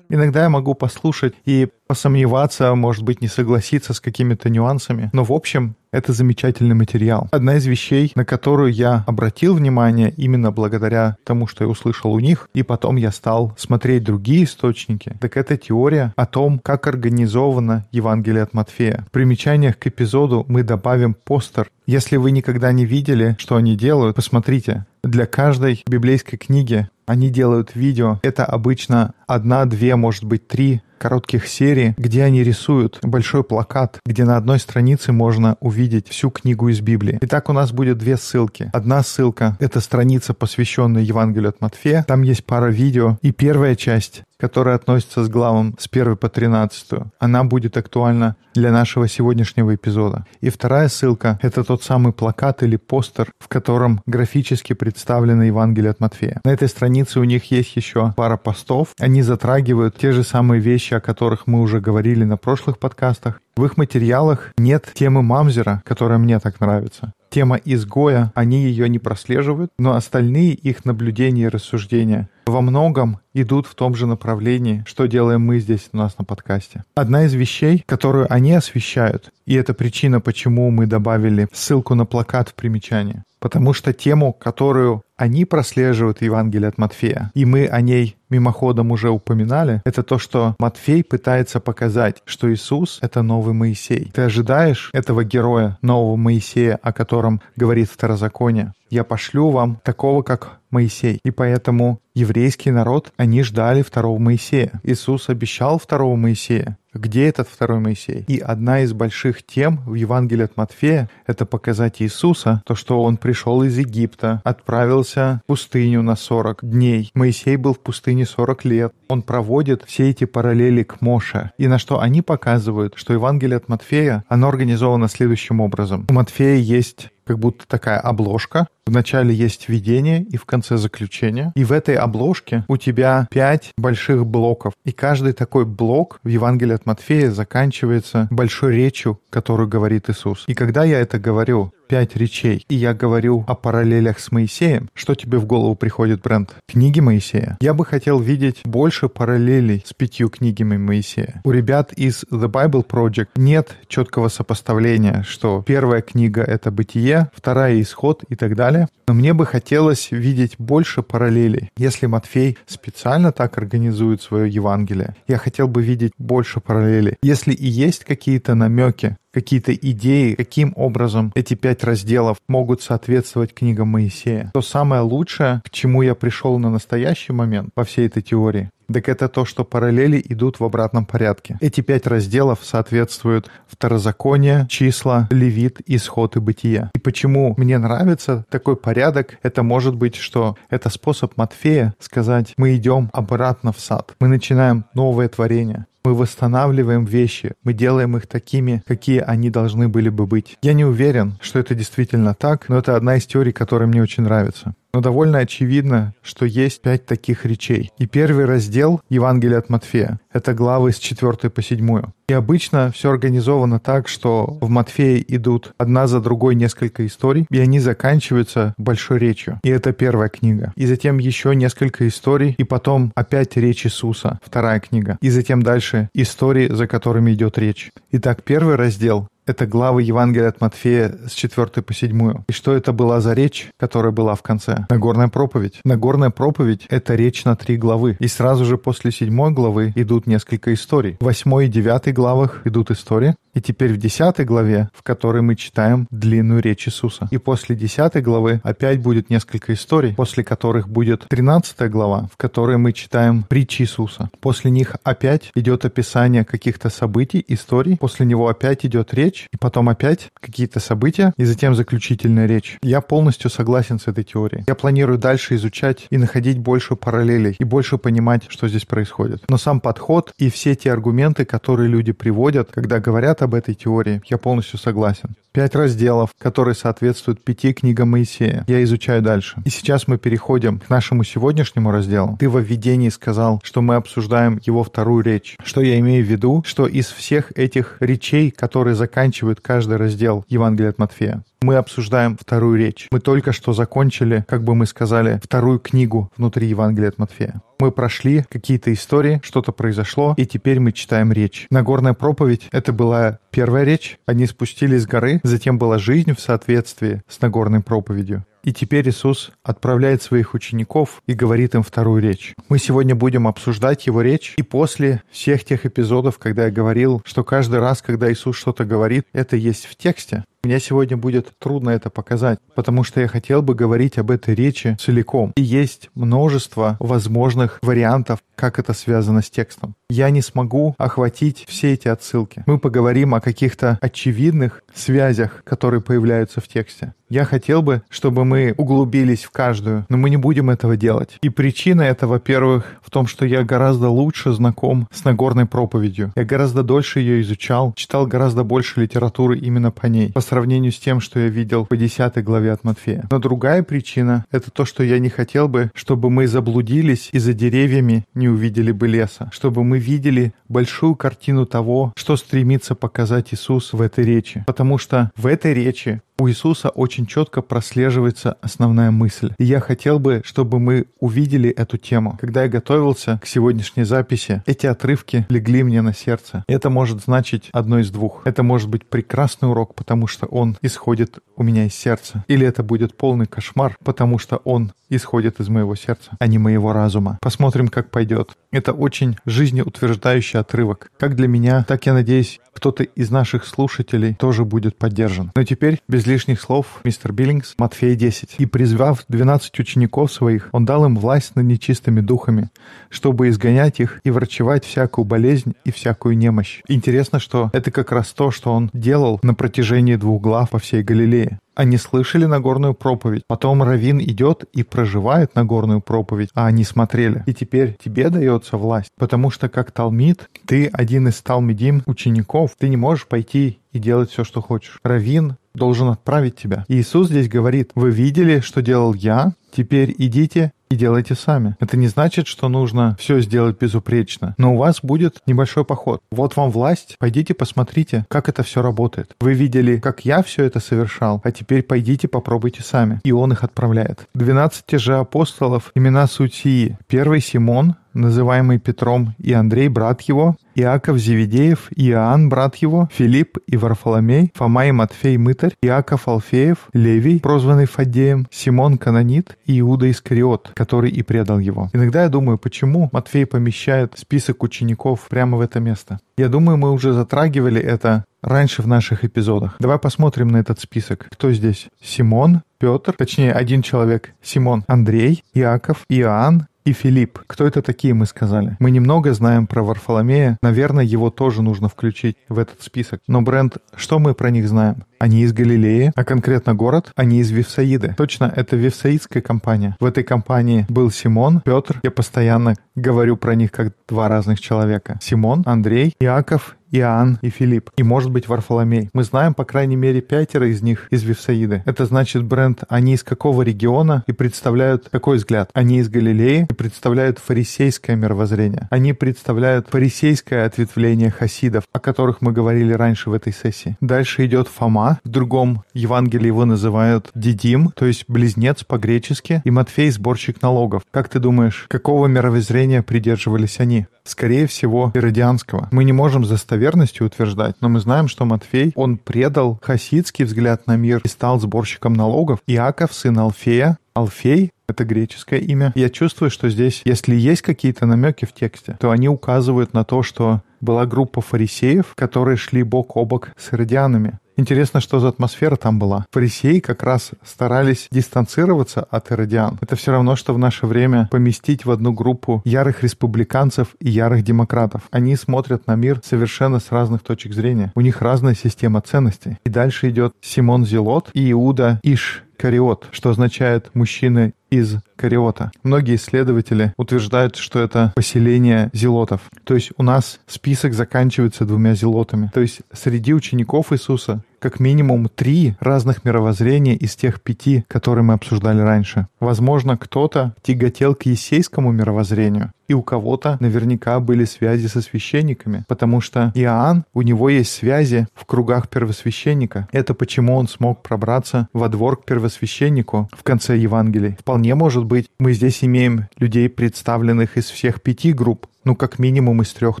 Иногда 0.08 0.42
я 0.42 0.48
могу 0.48 0.74
послушать 0.74 1.34
и 1.44 1.68
посомневаться, 1.86 2.74
может 2.74 3.04
быть, 3.04 3.20
не 3.20 3.28
согласиться 3.28 3.94
с 3.94 4.00
какими-то 4.00 4.50
нюансами. 4.50 5.10
Но, 5.12 5.22
в 5.22 5.32
общем, 5.32 5.76
это 5.92 6.12
замечательный 6.12 6.74
материал. 6.74 7.28
Одна 7.30 7.54
из 7.54 7.66
вещей, 7.66 8.10
на 8.16 8.24
которую 8.24 8.72
я 8.72 9.04
обратил 9.06 9.54
внимание 9.54 10.12
именно 10.16 10.50
благодаря 10.50 11.16
тому, 11.22 11.46
что 11.46 11.62
я 11.62 11.70
услышал 11.70 12.12
у 12.12 12.18
них, 12.18 12.48
и 12.52 12.64
потом 12.64 12.96
я 12.96 13.12
стал 13.12 13.54
смотреть 13.56 14.02
другие 14.02 14.44
источники, 14.44 15.16
так 15.20 15.36
это 15.36 15.56
теория 15.56 16.12
о 16.16 16.26
том, 16.26 16.58
как 16.58 16.88
организовано 16.88 17.86
Евангелие 17.92 18.42
от 18.42 18.54
Матфея. 18.54 19.04
В 19.06 19.12
примечаниях 19.12 19.78
к 19.78 19.86
эпизоду 19.86 20.44
мы 20.48 20.64
добавим 20.64 21.14
постер. 21.14 21.70
Если 21.86 22.16
вы 22.16 22.32
никогда 22.32 22.72
не 22.72 22.84
видели, 22.84 23.36
что 23.38 23.54
они 23.54 23.76
делают, 23.76 24.16
посмотрите. 24.16 24.84
Для 25.04 25.26
каждой 25.26 25.84
библейской 25.86 26.36
книги 26.36 26.88
они 27.08 27.30
делают 27.30 27.74
видео. 27.74 28.20
Это 28.22 28.44
обычно 28.44 29.14
одна, 29.26 29.64
две, 29.64 29.96
может 29.96 30.24
быть, 30.24 30.46
три 30.46 30.82
коротких 30.98 31.46
серий, 31.46 31.94
где 31.96 32.24
они 32.24 32.42
рисуют 32.42 32.98
большой 33.02 33.44
плакат, 33.44 34.00
где 34.04 34.24
на 34.24 34.36
одной 34.36 34.58
странице 34.58 35.12
можно 35.12 35.56
увидеть 35.60 36.08
всю 36.08 36.30
книгу 36.30 36.68
из 36.68 36.80
Библии. 36.80 37.18
Итак, 37.22 37.48
у 37.48 37.52
нас 37.52 37.72
будет 37.72 37.98
две 37.98 38.16
ссылки. 38.16 38.70
Одна 38.72 39.02
ссылка— 39.02 39.56
это 39.60 39.80
страница, 39.80 40.34
посвященная 40.34 41.02
Евангелию 41.02 41.50
от 41.50 41.60
Матфея. 41.60 42.04
Там 42.06 42.22
есть 42.22 42.44
пара 42.44 42.66
видео. 42.66 43.16
И 43.22 43.32
первая 43.32 43.76
часть 43.76 44.24
которая 44.38 44.76
относится 44.76 45.24
с 45.24 45.28
главам 45.28 45.74
с 45.78 45.88
1 45.90 46.16
по 46.16 46.28
13. 46.28 47.02
Она 47.18 47.44
будет 47.44 47.76
актуальна 47.76 48.36
для 48.54 48.72
нашего 48.72 49.08
сегодняшнего 49.08 49.74
эпизода. 49.74 50.26
И 50.40 50.50
вторая 50.50 50.88
ссылка— 50.88 51.38
это 51.42 51.64
тот 51.64 51.82
самый 51.82 52.12
плакат 52.12 52.62
или 52.62 52.76
постер, 52.76 53.30
в 53.38 53.48
котором 53.48 54.00
графически 54.06 54.72
представлено 54.72 55.44
Евангелие 55.44 55.90
от 55.90 56.00
Матфея. 56.00 56.40
На 56.44 56.50
этой 56.50 56.68
странице 56.68 57.20
у 57.20 57.24
них 57.24 57.50
есть 57.50 57.76
еще 57.76 58.12
пара 58.16 58.36
постов. 58.36 58.88
Они 58.98 59.22
затрагивают 59.22 59.96
те 59.96 60.12
же 60.12 60.22
самые 60.22 60.60
вещи, 60.60 60.94
о 60.94 61.00
которых 61.00 61.46
мы 61.46 61.60
уже 61.60 61.80
говорили 61.80 62.24
на 62.24 62.36
прошлых 62.36 62.78
подкастах. 62.78 63.40
В 63.56 63.64
их 63.64 63.76
материалах 63.76 64.52
нет 64.56 64.88
темы 64.94 65.22
Мамзера, 65.22 65.82
которая 65.84 66.18
мне 66.18 66.38
так 66.38 66.60
нравится. 66.60 67.12
Тема 67.30 67.56
изгоя, 67.56 68.32
они 68.34 68.64
ее 68.64 68.88
не 68.88 68.98
прослеживают, 68.98 69.70
но 69.78 69.94
остальные 69.94 70.54
их 70.54 70.84
наблюдения 70.84 71.44
и 71.44 71.48
рассуждения 71.48 72.28
во 72.48 72.62
многом 72.62 73.18
идут 73.34 73.66
в 73.66 73.74
том 73.74 73.94
же 73.94 74.06
направлении, 74.06 74.82
что 74.86 75.06
делаем 75.06 75.42
мы 75.42 75.58
здесь 75.58 75.90
у 75.92 75.98
нас 75.98 76.16
на 76.18 76.24
подкасте. 76.24 76.84
Одна 76.94 77.24
из 77.24 77.34
вещей, 77.34 77.82
которую 77.86 78.32
они 78.32 78.54
освещают, 78.54 79.30
и 79.46 79.54
это 79.54 79.74
причина, 79.74 80.20
почему 80.20 80.70
мы 80.70 80.86
добавили 80.86 81.48
ссылку 81.52 81.94
на 81.94 82.06
плакат 82.06 82.48
в 82.48 82.54
примечании, 82.54 83.22
потому 83.38 83.72
что 83.72 83.92
тему, 83.92 84.32
которую 84.32 85.02
они 85.16 85.44
прослеживают 85.44 86.22
Евангелие 86.22 86.68
от 86.68 86.78
Матфея, 86.78 87.30
и 87.34 87.44
мы 87.44 87.66
о 87.66 87.80
ней 87.80 88.16
мимоходом 88.30 88.92
уже 88.92 89.10
упоминали, 89.10 89.82
это 89.84 90.02
то, 90.02 90.18
что 90.18 90.54
Матфей 90.58 91.02
пытается 91.02 91.60
показать, 91.60 92.22
что 92.24 92.52
Иисус— 92.52 92.98
это 93.02 93.22
новый 93.22 93.54
Моисей. 93.54 94.10
Ты 94.14 94.22
ожидаешь 94.22 94.90
этого 94.92 95.24
героя, 95.24 95.78
нового 95.82 96.16
Моисея, 96.16 96.78
о 96.82 96.92
котором 96.92 97.40
говорит 97.56 97.90
Второзаконие? 97.90 98.72
Я 98.90 99.04
пошлю 99.04 99.50
вам 99.50 99.80
такого, 99.84 100.22
как 100.22 100.60
Моисей. 100.70 101.20
И 101.24 101.30
поэтому 101.30 102.00
еврейский 102.14 102.70
народ, 102.70 103.12
они 103.16 103.42
ждали 103.42 103.82
второго 103.82 104.18
Моисея. 104.18 104.80
Иисус 104.82 105.28
обещал 105.28 105.78
второго 105.78 106.16
Моисея. 106.16 106.78
Где 106.98 107.28
этот 107.28 107.48
второй 107.48 107.78
Моисей? 107.78 108.24
И 108.26 108.38
одна 108.40 108.80
из 108.80 108.92
больших 108.92 109.44
тем 109.44 109.78
в 109.86 109.94
Евангелии 109.94 110.44
от 110.44 110.56
Матфея— 110.56 111.08
это 111.26 111.46
показать 111.46 112.02
Иисуса, 112.02 112.62
то, 112.66 112.74
что 112.74 113.02
он 113.02 113.16
пришел 113.16 113.62
из 113.62 113.78
Египта, 113.78 114.42
отправился 114.44 115.40
в 115.44 115.46
пустыню 115.46 116.02
на 116.02 116.16
40 116.16 116.64
дней. 116.64 117.10
Моисей 117.14 117.56
был 117.56 117.74
в 117.74 117.78
пустыне 117.78 118.26
40 118.26 118.64
лет. 118.64 118.92
Он 119.08 119.22
проводит 119.22 119.84
все 119.86 120.10
эти 120.10 120.24
параллели 120.24 120.82
к 120.82 121.00
Моше. 121.00 121.52
И 121.56 121.68
на 121.68 121.78
что 121.78 122.00
они 122.00 122.20
показывают, 122.20 122.94
что 122.96 123.12
Евангелие 123.12 123.58
от 123.58 123.68
Матфея, 123.68 124.24
оно 124.28 124.48
организовано 124.48 125.08
следующим 125.08 125.60
образом. 125.60 126.06
У 126.10 126.12
Матфея 126.12 126.56
есть 126.56 127.10
как 127.28 127.38
будто 127.38 127.68
такая 127.68 128.00
обложка. 128.00 128.66
В 128.86 128.90
начале 128.90 129.34
есть 129.34 129.68
введение 129.68 130.22
и 130.22 130.38
в 130.38 130.46
конце 130.46 130.78
заключение. 130.78 131.52
И 131.54 131.62
в 131.62 131.72
этой 131.72 131.94
обложке 131.94 132.64
у 132.68 132.78
тебя 132.78 133.28
пять 133.30 133.72
больших 133.76 134.24
блоков. 134.24 134.72
И 134.86 134.92
каждый 134.92 135.34
такой 135.34 135.66
блок 135.66 136.20
в 136.22 136.28
Евангелии 136.28 136.74
от 136.74 136.86
Матфея 136.86 137.30
заканчивается 137.30 138.28
большой 138.30 138.76
речью, 138.76 139.20
которую 139.28 139.68
говорит 139.68 140.08
Иисус. 140.08 140.44
И 140.46 140.54
когда 140.54 140.84
я 140.84 141.00
это 141.00 141.18
говорю, 141.18 141.74
пять 141.88 142.16
речей, 142.16 142.64
и 142.68 142.74
я 142.74 142.94
говорю 142.94 143.44
о 143.48 143.54
параллелях 143.54 144.20
с 144.20 144.30
Моисеем, 144.30 144.90
что 144.94 145.14
тебе 145.14 145.38
в 145.38 145.46
голову 145.46 145.74
приходит, 145.74 146.20
Брент? 146.20 146.54
Книги 146.68 147.00
Моисея? 147.00 147.56
Я 147.60 147.72
бы 147.72 147.84
хотел 147.86 148.20
видеть 148.20 148.60
больше 148.64 149.08
параллелей 149.08 149.82
с 149.86 149.94
пятью 149.94 150.28
книгами 150.28 150.76
Моисея. 150.76 151.40
У 151.44 151.50
ребят 151.50 151.92
из 151.94 152.24
The 152.30 152.48
Bible 152.50 152.86
Project 152.86 153.28
нет 153.36 153.74
четкого 153.88 154.28
сопоставления, 154.28 155.24
что 155.26 155.64
первая 155.66 156.02
книга— 156.02 156.42
это 156.46 156.70
Бытие, 156.70 157.30
вторая— 157.34 157.80
Исход 157.82 158.22
и 158.28 158.36
так 158.36 158.54
далее. 158.54 158.88
Но 159.08 159.14
мне 159.14 159.32
бы 159.32 159.46
хотелось 159.46 160.10
видеть 160.10 160.56
больше 160.58 161.02
параллелей. 161.02 161.70
Если 161.78 162.04
Матфей 162.06 162.58
специально 162.66 163.32
так 163.32 163.56
организует 163.56 164.20
свое 164.20 164.50
Евангелие, 164.50 165.16
я 165.26 165.38
хотел 165.38 165.68
бы 165.68 165.82
видеть 165.82 166.12
больше 166.18 166.60
параллелей. 166.60 167.16
Если 167.22 167.54
и 167.54 167.66
есть 167.66 168.04
какие-то 168.04 168.54
намеки 168.54 169.16
какие-то 169.38 169.72
идеи, 169.72 170.34
каким 170.34 170.72
образом 170.74 171.30
эти 171.36 171.54
пять 171.54 171.84
разделов 171.84 172.38
могут 172.48 172.82
соответствовать 172.82 173.54
книгам 173.54 173.88
Моисея. 173.88 174.50
То 174.52 174.62
самое 174.62 175.02
лучшее, 175.02 175.62
к 175.64 175.70
чему 175.70 176.02
я 176.02 176.16
пришел 176.16 176.58
на 176.58 176.70
настоящий 176.70 177.32
момент 177.32 177.72
по 177.72 177.84
всей 177.84 178.08
этой 178.08 178.20
теории, 178.20 178.70
так 178.92 179.08
это 179.08 179.28
то, 179.28 179.44
что 179.44 179.64
параллели 179.64 180.20
идут 180.30 180.60
в 180.60 180.64
обратном 180.64 181.04
порядке. 181.04 181.58
Эти 181.60 181.82
пять 181.82 182.06
разделов 182.06 182.60
соответствуют 182.62 183.50
второзаконие, 183.66 184.66
числа, 184.70 185.28
левит, 185.30 185.80
исход 185.86 186.36
и 186.36 186.40
бытие. 186.40 186.90
И 186.94 186.98
почему 186.98 187.54
мне 187.58 187.76
нравится 187.76 188.46
такой 188.48 188.76
порядок, 188.76 189.38
это 189.42 189.62
может 189.62 189.94
быть, 189.94 190.16
что 190.16 190.56
это 190.70 190.88
способ 190.88 191.36
Матфея 191.36 191.94
сказать, 192.00 192.54
мы 192.56 192.76
идем 192.76 193.10
обратно 193.12 193.72
в 193.72 193.78
сад. 193.78 194.14
Мы 194.20 194.28
начинаем 194.28 194.86
новое 194.94 195.28
творение. 195.28 195.86
Мы 196.04 196.14
восстанавливаем 196.14 197.04
вещи, 197.04 197.54
мы 197.64 197.72
делаем 197.72 198.16
их 198.16 198.26
такими, 198.26 198.82
какие 198.86 199.20
они 199.20 199.50
должны 199.50 199.88
были 199.88 200.08
бы 200.08 200.26
быть. 200.26 200.56
Я 200.62 200.72
не 200.72 200.84
уверен, 200.84 201.38
что 201.40 201.58
это 201.58 201.74
действительно 201.74 202.34
так, 202.34 202.68
но 202.68 202.78
это 202.78 202.96
одна 202.96 203.16
из 203.16 203.26
теорий, 203.26 203.52
которая 203.52 203.88
мне 203.88 204.02
очень 204.02 204.22
нравится. 204.22 204.74
Но 204.92 205.00
довольно 205.00 205.38
очевидно, 205.38 206.14
что 206.22 206.46
есть 206.46 206.82
пять 206.82 207.06
таких 207.06 207.44
речей. 207.44 207.90
И 207.98 208.06
первый 208.06 208.46
раздел 208.46 209.00
Евангелия 209.08 209.58
от 209.58 209.68
Матфея— 209.68 210.20
это 210.32 210.54
главы 210.54 210.92
с 210.92 210.98
4 210.98 211.50
по 211.50 211.62
7. 211.62 212.02
И 212.28 212.32
обычно 212.32 212.90
все 212.92 213.10
организовано 213.10 213.80
так, 213.80 214.08
что 214.08 214.58
в 214.60 214.68
Матфея 214.68 215.24
идут 215.28 215.72
одна 215.78 216.06
за 216.06 216.20
другой 216.20 216.54
несколько 216.54 217.06
историй, 217.06 217.46
и 217.50 217.58
они 217.58 217.80
заканчиваются 217.80 218.74
большой 218.76 219.18
речью. 219.18 219.60
И 219.62 219.70
это 219.70 219.92
первая 219.92 220.28
книга. 220.28 220.72
И 220.76 220.86
затем 220.86 221.18
еще 221.18 221.54
несколько 221.54 222.06
историй, 222.06 222.54
и 222.58 222.64
потом 222.64 223.12
опять 223.14 223.56
речь 223.56 223.86
Иисуса, 223.86 224.38
вторая 224.44 224.80
книга. 224.80 225.18
И 225.20 225.30
затем 225.30 225.62
дальше 225.62 226.08
истории, 226.14 226.68
за 226.68 226.86
которыми 226.86 227.32
идет 227.32 227.58
речь. 227.58 227.90
Итак, 228.12 228.42
первый 228.42 228.76
раздел 228.76 229.28
это 229.48 229.66
главы 229.66 230.02
Евангелия 230.02 230.48
от 230.48 230.60
Матфея 230.60 231.14
с 231.26 231.32
4 231.32 231.82
по 231.82 231.94
7. 231.94 232.42
И 232.48 232.52
что 232.52 232.72
это 232.72 232.92
была 232.92 233.20
за 233.20 233.32
речь, 233.32 233.68
которая 233.78 234.12
была 234.12 234.34
в 234.34 234.42
конце? 234.42 234.86
Нагорная 234.90 235.28
проповедь. 235.28 235.80
Нагорная 235.84 236.30
проповедь— 236.30 236.86
это 236.88 237.14
речь 237.14 237.44
на 237.44 237.56
три 237.56 237.76
главы. 237.76 238.16
И 238.20 238.28
сразу 238.28 238.64
же 238.64 238.76
после 238.76 239.10
седьмой 239.10 239.50
главы 239.50 239.92
идут 239.96 240.26
несколько 240.26 240.74
историй. 240.74 241.16
В 241.20 241.24
восьмой 241.24 241.66
и 241.66 241.68
девятой 241.68 242.12
главах 242.12 242.66
идут 242.66 242.90
истории. 242.90 243.34
И 243.58 243.60
теперь 243.60 243.92
в 243.92 243.96
десятой 243.96 244.44
главе, 244.44 244.88
в 244.94 245.02
которой 245.02 245.42
мы 245.42 245.56
читаем 245.56 246.06
длинную 246.12 246.62
речь 246.62 246.86
Иисуса. 246.86 247.26
И 247.32 247.38
после 247.38 247.74
десятой 247.74 248.22
главы 248.22 248.60
опять 248.62 249.00
будет 249.00 249.30
несколько 249.30 249.74
историй, 249.74 250.14
после 250.14 250.44
которых 250.44 250.88
будет 250.88 251.26
тринадцатая 251.28 251.88
глава, 251.88 252.28
в 252.32 252.36
которой 252.36 252.78
мы 252.78 252.92
читаем 252.92 253.42
притчи 253.42 253.82
Иисуса. 253.82 254.30
После 254.38 254.70
них 254.70 254.94
опять 255.02 255.50
идет 255.56 255.84
описание 255.84 256.44
каких-то 256.44 256.88
событий, 256.88 257.44
историй. 257.48 257.96
После 257.96 258.26
него 258.26 258.46
опять 258.46 258.86
идет 258.86 259.12
речь, 259.12 259.48
и 259.52 259.56
потом 259.56 259.88
опять 259.88 260.28
какие-то 260.38 260.78
события, 260.78 261.32
и 261.36 261.44
затем 261.44 261.74
заключительная 261.74 262.46
речь. 262.46 262.78
Я 262.80 263.00
полностью 263.00 263.50
согласен 263.50 263.98
с 263.98 264.06
этой 264.06 264.22
теорией. 264.22 264.62
Я 264.68 264.76
планирую 264.76 265.18
дальше 265.18 265.56
изучать 265.56 266.06
и 266.10 266.16
находить 266.16 266.60
больше 266.60 266.94
параллелей, 266.94 267.56
и 267.58 267.64
больше 267.64 267.98
понимать, 267.98 268.44
что 268.50 268.68
здесь 268.68 268.84
происходит. 268.84 269.42
Но 269.48 269.58
сам 269.58 269.80
подход 269.80 270.30
и 270.38 270.48
все 270.48 270.76
те 270.76 270.92
аргументы, 270.92 271.44
которые 271.44 271.88
люди 271.88 272.12
приводят, 272.12 272.70
когда 272.70 273.00
говорят 273.00 273.42
об 273.47 273.47
об 273.48 273.54
этой 273.54 273.74
теории, 273.74 274.20
я 274.26 274.38
полностью 274.38 274.78
согласен. 274.78 275.34
Пять 275.52 275.74
разделов, 275.74 276.30
которые 276.38 276.74
соответствуют 276.74 277.42
пяти 277.42 277.72
книгам 277.72 278.10
Моисея. 278.10 278.64
Я 278.68 278.82
изучаю 278.84 279.22
дальше. 279.22 279.56
И 279.64 279.70
сейчас 279.70 280.06
мы 280.06 280.18
переходим 280.18 280.78
к 280.78 280.88
нашему 280.90 281.24
сегодняшнему 281.24 281.90
разделу. 281.90 282.36
Ты 282.38 282.48
во 282.48 282.60
введении 282.60 283.08
сказал, 283.08 283.60
что 283.64 283.80
мы 283.80 283.96
обсуждаем 283.96 284.60
его 284.62 284.84
вторую 284.84 285.24
речь. 285.24 285.56
Что 285.64 285.80
я 285.80 285.98
имею 285.98 286.24
в 286.24 286.28
виду? 286.28 286.62
Что 286.66 286.86
из 286.86 287.06
всех 287.06 287.50
этих 287.56 287.96
речей, 288.00 288.50
которые 288.50 288.94
заканчивают 288.94 289.60
каждый 289.60 289.96
раздел 289.96 290.44
Евангелия 290.48 290.90
от 290.90 290.98
Матфея, 290.98 291.42
мы 291.60 291.76
обсуждаем 291.76 292.36
вторую 292.36 292.78
речь. 292.78 293.08
Мы 293.10 293.20
только 293.20 293.52
что 293.52 293.72
закончили, 293.72 294.44
как 294.48 294.62
бы 294.62 294.74
мы 294.74 294.86
сказали, 294.86 295.40
вторую 295.42 295.78
книгу 295.78 296.30
внутри 296.36 296.68
Евангелия 296.68 297.08
от 297.08 297.18
Матфея. 297.18 297.62
Мы 297.80 297.92
прошли 297.92 298.44
какие-то 298.48 298.92
истории, 298.92 299.40
что-то 299.44 299.72
произошло, 299.72 300.34
и 300.36 300.46
теперь 300.46 300.80
мы 300.80 300.92
читаем 300.92 301.32
речь. 301.32 301.66
Нагорная 301.70 302.12
проповедь— 302.12 302.68
это 302.72 302.92
была 302.92 303.38
первая 303.50 303.84
речь. 303.84 304.18
Они 304.26 304.46
спустились 304.46 305.02
с 305.02 305.06
горы, 305.06 305.40
затем 305.44 305.78
была 305.78 305.98
жизнь 305.98 306.34
в 306.34 306.40
соответствии 306.40 307.22
с 307.28 307.40
Нагорной 307.40 307.80
проповедью. 307.80 308.44
И 308.64 308.72
теперь 308.72 309.08
Иисус 309.08 309.52
отправляет 309.62 310.22
своих 310.22 310.54
учеников 310.54 311.22
и 311.26 311.32
говорит 311.32 311.74
им 311.74 311.82
вторую 311.82 312.20
речь. 312.20 312.54
Мы 312.68 312.78
сегодня 312.78 313.14
будем 313.14 313.46
обсуждать 313.46 314.06
его 314.06 314.20
речь, 314.20 314.54
и 314.56 314.62
после 314.62 315.22
всех 315.30 315.64
тех 315.64 315.86
эпизодов, 315.86 316.38
когда 316.38 316.64
я 316.64 316.70
говорил, 316.70 317.22
что 317.24 317.44
каждый 317.44 317.78
раз, 317.78 318.02
когда 318.02 318.30
Иисус 318.30 318.56
что-то 318.56 318.84
говорит, 318.84 319.26
это 319.32 319.56
есть 319.56 319.86
в 319.86 319.96
тексте, 319.96 320.44
мне 320.68 320.80
сегодня 320.80 321.16
будет 321.16 321.58
трудно 321.58 321.88
это 321.88 322.10
показать, 322.10 322.58
потому 322.74 323.02
что 323.02 323.22
я 323.22 323.26
хотел 323.26 323.62
бы 323.62 323.74
говорить 323.74 324.18
об 324.18 324.30
этой 324.30 324.54
речи 324.54 324.98
целиком. 325.00 325.52
И 325.56 325.62
есть 325.62 326.10
множество 326.14 326.98
возможных 327.00 327.78
вариантов, 327.80 328.40
как 328.54 328.78
это 328.78 328.92
связано 328.92 329.40
с 329.40 329.48
текстом. 329.48 329.94
Я 330.10 330.28
не 330.28 330.42
смогу 330.42 330.94
охватить 330.98 331.64
все 331.66 331.94
эти 331.94 332.08
отсылки. 332.08 332.64
Мы 332.66 332.78
поговорим 332.78 333.34
о 333.34 333.40
каких-то 333.40 333.98
очевидных 334.02 334.82
связях, 334.98 335.62
которые 335.64 336.00
появляются 336.00 336.60
в 336.60 336.68
тексте. 336.68 337.14
Я 337.30 337.44
хотел 337.44 337.82
бы, 337.82 338.02
чтобы 338.08 338.46
мы 338.46 338.74
углубились 338.78 339.44
в 339.44 339.50
каждую, 339.50 340.06
но 340.08 340.16
мы 340.16 340.30
не 340.30 340.38
будем 340.38 340.70
этого 340.70 340.96
делать. 340.96 341.36
И 341.42 341.50
причина 341.50 342.00
это, 342.00 342.26
во-первых, 342.26 342.96
в 343.02 343.10
том, 343.10 343.26
что 343.26 343.44
я 343.44 343.64
гораздо 343.64 344.08
лучше 344.08 344.52
знаком 344.52 345.06
с 345.12 345.24
Нагорной 345.24 345.66
проповедью. 345.66 346.32
Я 346.36 346.44
гораздо 346.44 346.82
дольше 346.82 347.20
ее 347.20 347.42
изучал, 347.42 347.92
читал 347.96 348.26
гораздо 348.26 348.64
больше 348.64 349.02
литературы 349.02 349.58
именно 349.58 349.90
по 349.90 350.06
ней, 350.06 350.32
по 350.32 350.40
сравнению 350.40 350.90
с 350.90 350.98
тем, 350.98 351.20
что 351.20 351.38
я 351.38 351.48
видел 351.48 351.84
по 351.84 351.98
10 351.98 352.42
главе 352.42 352.72
от 352.72 352.82
Матфея. 352.82 353.26
Но 353.30 353.38
другая 353.38 353.82
причина— 353.82 354.46
это 354.50 354.70
то, 354.70 354.86
что 354.86 355.02
я 355.02 355.18
не 355.18 355.28
хотел 355.28 355.68
бы, 355.68 355.90
чтобы 355.94 356.30
мы 356.30 356.46
заблудились 356.46 357.28
и 357.32 357.38
за 357.38 357.52
деревьями 357.52 358.24
не 358.34 358.48
увидели 358.48 358.90
бы 358.90 359.06
леса, 359.06 359.50
чтобы 359.52 359.84
мы 359.84 359.98
видели 359.98 360.54
большую 360.68 361.14
картину 361.14 361.66
того, 361.66 362.14
что 362.16 362.38
стремится 362.38 362.94
показать 362.94 363.52
Иисус 363.52 363.92
в 363.92 364.00
этой 364.00 364.24
речи. 364.24 364.64
Потому 364.66 364.87
что 364.96 365.30
в 365.36 365.46
этой 365.46 365.74
речи 365.74 366.22
у 366.40 366.48
Иисуса 366.48 366.88
очень 366.90 367.26
четко 367.26 367.62
прослеживается 367.62 368.56
основная 368.60 369.10
мысль. 369.10 369.52
И 369.58 369.64
я 369.64 369.80
хотел 369.80 370.20
бы, 370.20 370.40
чтобы 370.44 370.78
мы 370.78 371.06
увидели 371.18 371.68
эту 371.68 371.98
тему. 371.98 372.38
Когда 372.40 372.62
я 372.62 372.68
готовился 372.68 373.40
к 373.42 373.46
сегодняшней 373.46 374.04
записи, 374.04 374.62
эти 374.66 374.86
отрывки 374.86 375.46
легли 375.48 375.82
мне 375.82 376.00
на 376.00 376.14
сердце. 376.14 376.64
Это 376.68 376.90
может 376.90 377.22
значить 377.22 377.70
одно 377.72 377.98
из 377.98 378.10
двух. 378.10 378.42
Это 378.44 378.62
может 378.62 378.88
быть 378.88 379.04
прекрасный 379.04 379.68
урок, 379.68 379.96
потому 379.96 380.28
что 380.28 380.46
он 380.46 380.78
исходит 380.80 381.40
у 381.56 381.64
меня 381.64 381.86
из 381.86 381.94
сердца. 381.94 382.44
Или 382.46 382.64
это 382.64 382.84
будет 382.84 383.16
полный 383.16 383.46
кошмар, 383.46 383.96
потому 384.04 384.38
что 384.38 384.58
он 384.58 384.92
исходит 385.10 385.58
из 385.58 385.68
моего 385.68 385.96
сердца, 385.96 386.32
а 386.38 386.46
не 386.46 386.58
моего 386.58 386.92
разума. 386.92 387.38
Посмотрим, 387.40 387.88
как 387.88 388.10
пойдет. 388.10 388.52
Это 388.70 388.92
очень 388.92 389.36
жизнеутверждающий 389.44 390.60
отрывок. 390.60 391.10
Как 391.18 391.34
для 391.34 391.48
меня, 391.48 391.84
так 391.88 392.06
я 392.06 392.12
надеюсь, 392.12 392.60
кто-то 392.72 393.04
из 393.04 393.30
наших 393.30 393.64
слушателей 393.64 394.34
тоже 394.34 394.64
будет 394.64 394.96
поддержан. 394.96 395.52
Но 395.54 395.64
теперь, 395.64 396.00
без 396.08 396.26
лишних 396.26 396.60
слов, 396.60 397.00
мистер 397.04 397.32
Биллингс, 397.32 397.74
Матфея 397.78 398.14
10. 398.14 398.56
«И 398.58 398.66
призвав 398.66 399.24
12 399.28 399.78
учеников 399.78 400.32
своих, 400.32 400.68
он 400.72 400.84
дал 400.84 401.04
им 401.04 401.16
власть 401.16 401.56
над 401.56 401.66
нечистыми 401.66 402.20
духами, 402.20 402.70
чтобы 403.08 403.48
изгонять 403.48 404.00
их 404.00 404.20
и 404.24 404.30
врачевать 404.30 404.84
всякую 404.84 405.24
болезнь 405.24 405.74
и 405.84 405.90
всякую 405.90 406.36
немощь». 406.36 406.82
Интересно, 406.88 407.38
что 407.38 407.70
это 407.72 407.90
как 407.90 408.12
раз 408.12 408.32
то, 408.32 408.50
что 408.50 408.72
он 408.72 408.90
делал 408.92 409.40
на 409.42 409.54
протяжении 409.54 410.16
двух 410.16 410.42
глав 410.42 410.70
по 410.70 410.78
всей 410.78 411.02
Галилее. 411.02 411.58
Они 411.78 411.96
слышали 411.96 412.44
Нагорную 412.44 412.92
проповедь. 412.92 413.44
Потом 413.46 413.84
Равин 413.84 414.20
идет 414.20 414.64
и 414.72 414.82
проживает 414.82 415.54
Нагорную 415.54 416.00
проповедь, 416.00 416.50
а 416.54 416.66
они 416.66 416.82
смотрели. 416.82 417.44
И 417.46 417.54
теперь 417.54 417.96
тебе 418.02 418.30
дается 418.30 418.76
власть, 418.76 419.12
потому 419.16 419.50
что 419.50 419.68
как 419.68 419.92
Талмит, 419.92 420.50
ты 420.66 420.88
один 420.92 421.28
из 421.28 421.40
Талмидим 421.40 422.02
учеников, 422.06 422.72
ты 422.76 422.88
не 422.88 422.96
можешь 422.96 423.28
пойти 423.28 423.78
и 423.92 424.00
делать 424.00 424.32
все, 424.32 424.42
что 424.42 424.60
хочешь. 424.60 424.98
Равин 425.04 425.56
должен 425.72 426.08
отправить 426.08 426.56
тебя. 426.56 426.84
И 426.88 427.00
Иисус 427.00 427.28
здесь 427.28 427.48
говорит, 427.48 427.92
вы 427.94 428.10
видели, 428.10 428.58
что 428.58 428.82
делал 428.82 429.14
я, 429.14 429.52
теперь 429.70 430.12
идите 430.18 430.72
и 430.90 430.96
делайте 430.96 431.34
сами. 431.34 431.76
Это 431.80 431.96
не 431.96 432.08
значит, 432.08 432.46
что 432.46 432.68
нужно 432.68 433.16
все 433.18 433.40
сделать 433.40 433.78
безупречно, 433.78 434.54
но 434.58 434.74
у 434.74 434.78
вас 434.78 435.00
будет 435.02 435.38
небольшой 435.46 435.84
поход. 435.84 436.20
Вот 436.30 436.56
вам 436.56 436.70
власть, 436.70 437.16
пойдите 437.18 437.54
посмотрите, 437.54 438.24
как 438.28 438.48
это 438.48 438.62
все 438.62 438.82
работает. 438.82 439.34
Вы 439.40 439.54
видели, 439.54 439.98
как 439.98 440.24
я 440.24 440.42
все 440.42 440.64
это 440.64 440.80
совершал, 440.80 441.40
а 441.44 441.52
теперь 441.52 441.82
пойдите 441.82 442.28
попробуйте 442.28 442.82
сами. 442.82 443.20
И 443.24 443.32
он 443.32 443.52
их 443.52 443.64
отправляет. 443.64 444.26
Двенадцати 444.34 444.96
же 444.96 445.16
апостолов 445.16 445.90
имена 445.94 446.26
сути. 446.26 446.98
Первый 447.06 447.40
Симон, 447.40 447.96
называемый 448.14 448.78
Петром, 448.78 449.34
и 449.38 449.52
Андрей, 449.52 449.88
брат 449.88 450.22
его, 450.22 450.56
Иаков 450.74 451.18
Зеведеев, 451.18 451.88
Иоанн, 451.96 452.48
брат 452.48 452.76
его, 452.76 453.08
Филипп 453.12 453.58
и 453.66 453.76
Варфоломей, 453.76 454.52
Фома 454.54 454.86
и 454.86 454.92
Матфей 454.92 455.36
Мытарь, 455.36 455.74
Иаков 455.82 456.28
Алфеев, 456.28 456.88
Левий, 456.92 457.40
прозванный 457.40 457.86
Фадеем, 457.86 458.46
Симон 458.50 458.98
Канонит 458.98 459.58
и 459.66 459.80
Иуда 459.80 460.10
Искариот, 460.10 460.72
который 460.74 461.10
и 461.10 461.22
предал 461.22 461.58
его. 461.58 461.90
Иногда 461.92 462.22
я 462.22 462.28
думаю, 462.28 462.58
почему 462.58 463.08
Матфей 463.12 463.46
помещает 463.46 464.14
список 464.16 464.62
учеников 464.62 465.26
прямо 465.28 465.58
в 465.58 465.60
это 465.60 465.80
место. 465.80 466.20
Я 466.38 466.48
думаю, 466.48 466.78
мы 466.78 466.92
уже 466.92 467.12
затрагивали 467.12 467.80
это 467.80 468.24
раньше 468.42 468.80
в 468.80 468.86
наших 468.86 469.24
эпизодах. 469.24 469.74
Давай 469.80 469.98
посмотрим 469.98 470.46
на 470.46 470.58
этот 470.58 470.78
список. 470.78 471.26
Кто 471.32 471.50
здесь? 471.50 471.88
Симон, 472.00 472.62
Петр, 472.78 473.12
точнее, 473.12 473.52
один 473.52 473.82
человек. 473.82 474.30
Симон, 474.40 474.84
Андрей, 474.86 475.42
Иаков, 475.52 476.04
Иоанн, 476.08 476.68
и 476.88 476.92
Филипп. 476.92 477.40
Кто 477.46 477.66
это 477.66 477.82
такие, 477.82 478.14
мы 478.14 478.24
сказали. 478.24 478.76
Мы 478.80 478.90
немного 478.90 479.34
знаем 479.34 479.66
про 479.66 479.82
Варфоломея. 479.82 480.56
Наверное, 480.62 481.04
его 481.04 481.30
тоже 481.30 481.62
нужно 481.62 481.88
включить 481.88 482.36
в 482.48 482.58
этот 482.58 482.82
список. 482.82 483.20
Но, 483.26 483.42
Брент, 483.42 483.76
что 483.94 484.18
мы 484.18 484.34
про 484.34 484.50
них 484.50 484.68
знаем? 484.68 485.04
Они 485.18 485.42
из 485.42 485.52
Галилеи, 485.52 486.12
а 486.14 486.24
конкретно 486.24 486.74
город, 486.74 487.10
они 487.16 487.40
из 487.40 487.50
Вифсаиды. 487.50 488.14
Точно, 488.16 488.52
это 488.54 488.76
Вифсаидская 488.76 489.42
компания. 489.42 489.96
В 490.00 490.04
этой 490.04 490.22
компании 490.22 490.86
был 490.88 491.10
Симон, 491.10 491.60
Петр. 491.60 492.00
Я 492.02 492.10
постоянно 492.10 492.74
говорю 492.94 493.36
про 493.36 493.54
них 493.54 493.72
как 493.72 493.92
два 494.08 494.28
разных 494.28 494.60
человека. 494.60 495.18
Симон, 495.20 495.64
Андрей, 495.66 496.14
Иаков 496.28 496.76
Иоанн 496.90 497.38
и 497.42 497.50
Филипп, 497.50 497.90
и, 497.96 498.02
может 498.02 498.30
быть, 498.30 498.48
Варфоломей. 498.48 499.10
Мы 499.12 499.24
знаем, 499.24 499.54
по 499.54 499.64
крайней 499.64 499.96
мере, 499.96 500.20
пятеро 500.20 500.68
из 500.68 500.82
них 500.82 501.08
из 501.10 501.22
Вифсаиды. 501.22 501.82
Это 501.84 502.06
значит, 502.06 502.44
бренд, 502.44 502.84
они 502.88 503.14
из 503.14 503.22
какого 503.22 503.62
региона 503.62 504.24
и 504.26 504.32
представляют 504.32 505.08
какой 505.10 505.36
взгляд? 505.36 505.70
Они 505.74 505.98
из 505.98 506.08
Галилеи 506.08 506.66
и 506.70 506.74
представляют 506.74 507.38
фарисейское 507.38 508.16
мировоззрение. 508.16 508.88
Они 508.90 509.12
представляют 509.12 509.88
фарисейское 509.90 510.64
ответвление 510.64 511.30
хасидов, 511.30 511.84
о 511.92 511.98
которых 511.98 512.40
мы 512.40 512.52
говорили 512.52 512.92
раньше 512.92 513.30
в 513.30 513.32
этой 513.34 513.52
сессии. 513.52 513.96
Дальше 514.00 514.46
идет 514.46 514.68
Фома. 514.68 515.20
В 515.24 515.28
другом 515.28 515.82
Евангелии 515.92 516.46
его 516.46 516.64
называют 516.64 517.30
Дидим, 517.34 517.90
то 517.94 518.06
есть 518.06 518.24
близнец 518.28 518.84
по-гречески, 518.84 519.62
и 519.64 519.70
Матфей— 519.70 520.10
сборщик 520.12 520.62
налогов. 520.62 521.02
Как 521.10 521.28
ты 521.28 521.38
думаешь, 521.38 521.86
какого 521.88 522.26
мировоззрения 522.26 523.02
придерживались 523.02 523.80
они? 523.80 524.06
Скорее 524.24 524.66
всего, 524.66 525.10
иродианского. 525.14 525.88
Мы 525.90 526.04
не 526.04 526.12
можем 526.12 526.44
заставить 526.44 526.77
достоверностью 526.78 527.26
утверждать, 527.26 527.74
но 527.80 527.88
мы 527.88 527.98
знаем, 527.98 528.28
что 528.28 528.44
Матфей, 528.44 528.92
он 528.94 529.16
предал 529.16 529.80
хасидский 529.82 530.44
взгляд 530.44 530.86
на 530.86 530.96
мир 530.96 531.20
и 531.24 531.28
стал 531.28 531.58
сборщиком 531.58 532.14
налогов. 532.14 532.60
Иаков, 532.68 533.12
сын 533.12 533.36
Алфея, 533.36 533.98
Алфей— 534.14 534.70
это 534.88 535.04
греческое 535.04 535.58
имя. 535.58 535.92
Я 535.96 536.08
чувствую, 536.08 536.50
что 536.50 536.68
здесь, 536.68 537.02
если 537.04 537.34
есть 537.34 537.62
какие-то 537.62 538.06
намеки 538.06 538.44
в 538.44 538.52
тексте, 538.52 538.96
то 539.00 539.10
они 539.10 539.28
указывают 539.28 539.92
на 539.92 540.04
то, 540.04 540.22
что 540.22 540.62
была 540.80 541.04
группа 541.04 541.40
фарисеев, 541.40 542.14
которые 542.14 542.56
шли 542.56 542.84
бок 542.84 543.16
о 543.16 543.24
бок 543.24 543.48
с 543.56 543.72
иродианами. 543.72 544.38
Интересно, 544.58 545.00
что 545.00 545.20
за 545.20 545.28
атмосфера 545.28 545.76
там 545.76 546.00
была. 546.00 546.26
Фарисеи 546.32 546.80
как 546.80 547.04
раз 547.04 547.30
старались 547.44 548.08
дистанцироваться 548.10 549.04
от 549.04 549.30
иродиан. 549.30 549.78
Это 549.80 549.94
все 549.94 550.10
равно, 550.10 550.34
что 550.34 550.52
в 550.52 550.58
наше 550.58 550.86
время 550.86 551.28
поместить 551.30 551.84
в 551.84 551.92
одну 551.92 552.12
группу 552.12 552.60
ярых 552.64 553.04
республиканцев 553.04 553.94
и 554.00 554.10
ярых 554.10 554.42
демократов. 554.42 555.02
Они 555.12 555.36
смотрят 555.36 555.86
на 555.86 555.94
мир 555.94 556.20
совершенно 556.24 556.80
с 556.80 556.90
разных 556.90 557.22
точек 557.22 557.54
зрения. 557.54 557.92
У 557.94 558.00
них 558.00 558.20
разная 558.20 558.56
система 558.56 559.00
ценностей. 559.00 559.58
И 559.64 559.70
дальше 559.70 560.10
идет 560.10 560.34
Симон 560.40 560.84
Зелот 560.84 561.30
и 561.34 561.52
Иуда 561.52 562.00
Иш 562.02 562.42
Кариот, 562.58 563.06
что 563.12 563.30
означает 563.30 563.94
«мужчины 563.94 564.52
из 564.70 564.96
Кариота. 565.16 565.70
Многие 565.82 566.16
исследователи 566.16 566.92
утверждают, 566.96 567.56
что 567.56 567.78
это 567.78 568.12
поселение 568.14 568.90
зелотов. 568.92 569.42
То 569.64 569.74
есть 569.74 569.92
у 569.96 570.02
нас 570.02 570.40
список 570.46 570.92
заканчивается 570.92 571.64
двумя 571.64 571.94
зелотами. 571.94 572.50
То 572.52 572.60
есть 572.60 572.80
среди 572.92 573.32
учеников 573.32 573.92
Иисуса 573.92 574.42
как 574.58 574.80
минимум 574.80 575.28
три 575.28 575.76
разных 575.80 576.24
мировоззрения 576.24 576.96
из 576.96 577.16
тех 577.16 577.40
пяти, 577.40 577.84
которые 577.88 578.24
мы 578.24 578.34
обсуждали 578.34 578.80
раньше. 578.80 579.26
Возможно, 579.40 579.96
кто-то 579.96 580.54
тяготел 580.62 581.14
к 581.14 581.22
есейскому 581.22 581.92
мировоззрению, 581.92 582.72
и 582.88 582.94
у 582.94 583.02
кого-то 583.02 583.58
наверняка 583.60 584.18
были 584.18 584.44
связи 584.44 584.86
со 584.86 585.02
священниками, 585.02 585.84
потому 585.88 586.20
что 586.20 586.52
Иоанн, 586.54 587.04
у 587.12 587.22
него 587.22 587.50
есть 587.50 587.70
связи 587.70 588.26
в 588.34 588.46
кругах 588.46 588.88
первосвященника. 588.88 589.88
Это 589.92 590.14
почему 590.14 590.56
он 590.56 590.68
смог 590.68 591.02
пробраться 591.02 591.68
во 591.72 591.88
двор 591.88 592.20
к 592.20 592.24
первосвященнику 592.24 593.28
в 593.36 593.42
конце 593.42 593.76
Евангелия. 593.76 594.36
Вполне 594.40 594.74
может 594.74 595.04
быть, 595.04 595.26
мы 595.38 595.52
здесь 595.52 595.84
имеем 595.84 596.28
людей, 596.38 596.68
представленных 596.68 597.56
из 597.56 597.66
всех 597.66 598.00
пяти 598.00 598.32
групп, 598.32 598.66
ну, 598.88 598.96
как 598.96 599.18
минимум 599.18 599.60
из 599.60 599.70
трех 599.74 600.00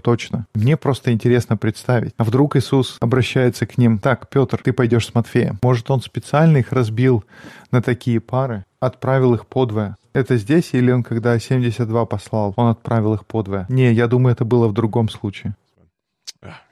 точно. 0.00 0.46
Мне 0.54 0.78
просто 0.78 1.12
интересно 1.12 1.58
представить. 1.58 2.14
А 2.16 2.24
вдруг 2.24 2.56
Иисус 2.56 2.96
обращается 3.00 3.66
к 3.66 3.76
ним, 3.76 3.98
так, 3.98 4.30
Петр, 4.30 4.62
ты 4.64 4.72
пойдешь 4.72 5.08
с 5.08 5.14
Матфеем. 5.14 5.58
Может, 5.62 5.90
он 5.90 6.00
специально 6.00 6.56
их 6.56 6.72
разбил 6.72 7.22
на 7.70 7.82
такие 7.82 8.18
пары, 8.18 8.64
отправил 8.80 9.34
их 9.34 9.46
подвое. 9.46 9.98
Это 10.14 10.38
здесь 10.38 10.70
или 10.72 10.90
он, 10.90 11.02
когда 11.02 11.38
72 11.38 12.06
послал, 12.06 12.54
он 12.56 12.68
отправил 12.68 13.12
их 13.12 13.26
подвое? 13.26 13.66
Не, 13.68 13.92
я 13.92 14.06
думаю, 14.06 14.32
это 14.32 14.46
было 14.46 14.68
в 14.68 14.72
другом 14.72 15.10
случае. 15.10 15.54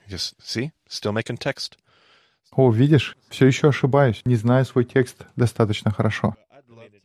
Just 0.08 0.36
see, 0.42 0.70
still 0.88 1.12
making 1.12 1.36
text. 1.38 1.72
О, 2.52 2.70
видишь, 2.70 3.14
все 3.28 3.46
еще 3.46 3.68
ошибаюсь, 3.68 4.22
не 4.24 4.36
знаю 4.36 4.64
свой 4.64 4.86
текст 4.86 5.26
достаточно 5.36 5.90
хорошо. 5.90 6.34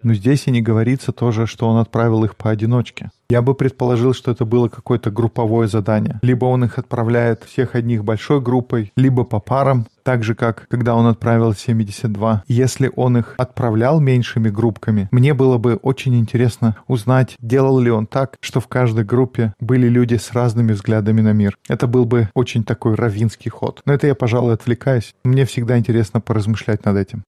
Но 0.03 0.13
здесь 0.13 0.47
и 0.47 0.51
не 0.51 0.61
говорится 0.61 1.11
тоже, 1.11 1.47
что 1.47 1.67
он 1.67 1.77
отправил 1.77 2.23
их 2.23 2.35
поодиночке. 2.35 3.11
Я 3.31 3.41
бы 3.41 3.55
предположил, 3.55 4.13
что 4.13 4.31
это 4.31 4.43
было 4.43 4.67
какое-то 4.67 5.09
групповое 5.09 5.69
задание. 5.69 6.19
Либо 6.21 6.45
он 6.45 6.65
их 6.65 6.77
отправляет 6.77 7.45
всех 7.45 7.75
одних 7.75 8.03
большой 8.03 8.41
группой, 8.41 8.91
либо 8.97 9.23
по 9.23 9.39
парам, 9.39 9.87
так 10.03 10.23
же, 10.23 10.35
как 10.35 10.67
когда 10.67 10.95
он 10.95 11.07
отправил 11.07 11.53
72. 11.53 12.43
Если 12.49 12.91
он 12.93 13.19
их 13.19 13.35
отправлял 13.37 14.01
меньшими 14.01 14.49
группками, 14.49 15.07
мне 15.11 15.33
было 15.33 15.57
бы 15.57 15.75
очень 15.75 16.19
интересно 16.19 16.75
узнать, 16.87 17.37
делал 17.39 17.79
ли 17.79 17.89
он 17.89 18.05
так, 18.05 18.35
что 18.41 18.59
в 18.59 18.67
каждой 18.67 19.05
группе 19.05 19.53
были 19.61 19.87
люди 19.87 20.15
с 20.15 20.33
разными 20.33 20.73
взглядами 20.73 21.21
на 21.21 21.31
мир. 21.31 21.57
Это 21.69 21.87
был 21.87 22.03
бы 22.03 22.29
очень 22.33 22.65
такой 22.65 22.95
равинский 22.95 23.49
ход. 23.49 23.81
Но 23.85 23.93
это 23.93 24.07
я, 24.07 24.15
пожалуй, 24.15 24.55
отвлекаюсь. 24.55 25.15
Мне 25.23 25.45
всегда 25.45 25.77
интересно 25.77 26.19
поразмышлять 26.19 26.83
над 26.83 26.97
этим. 26.97 27.23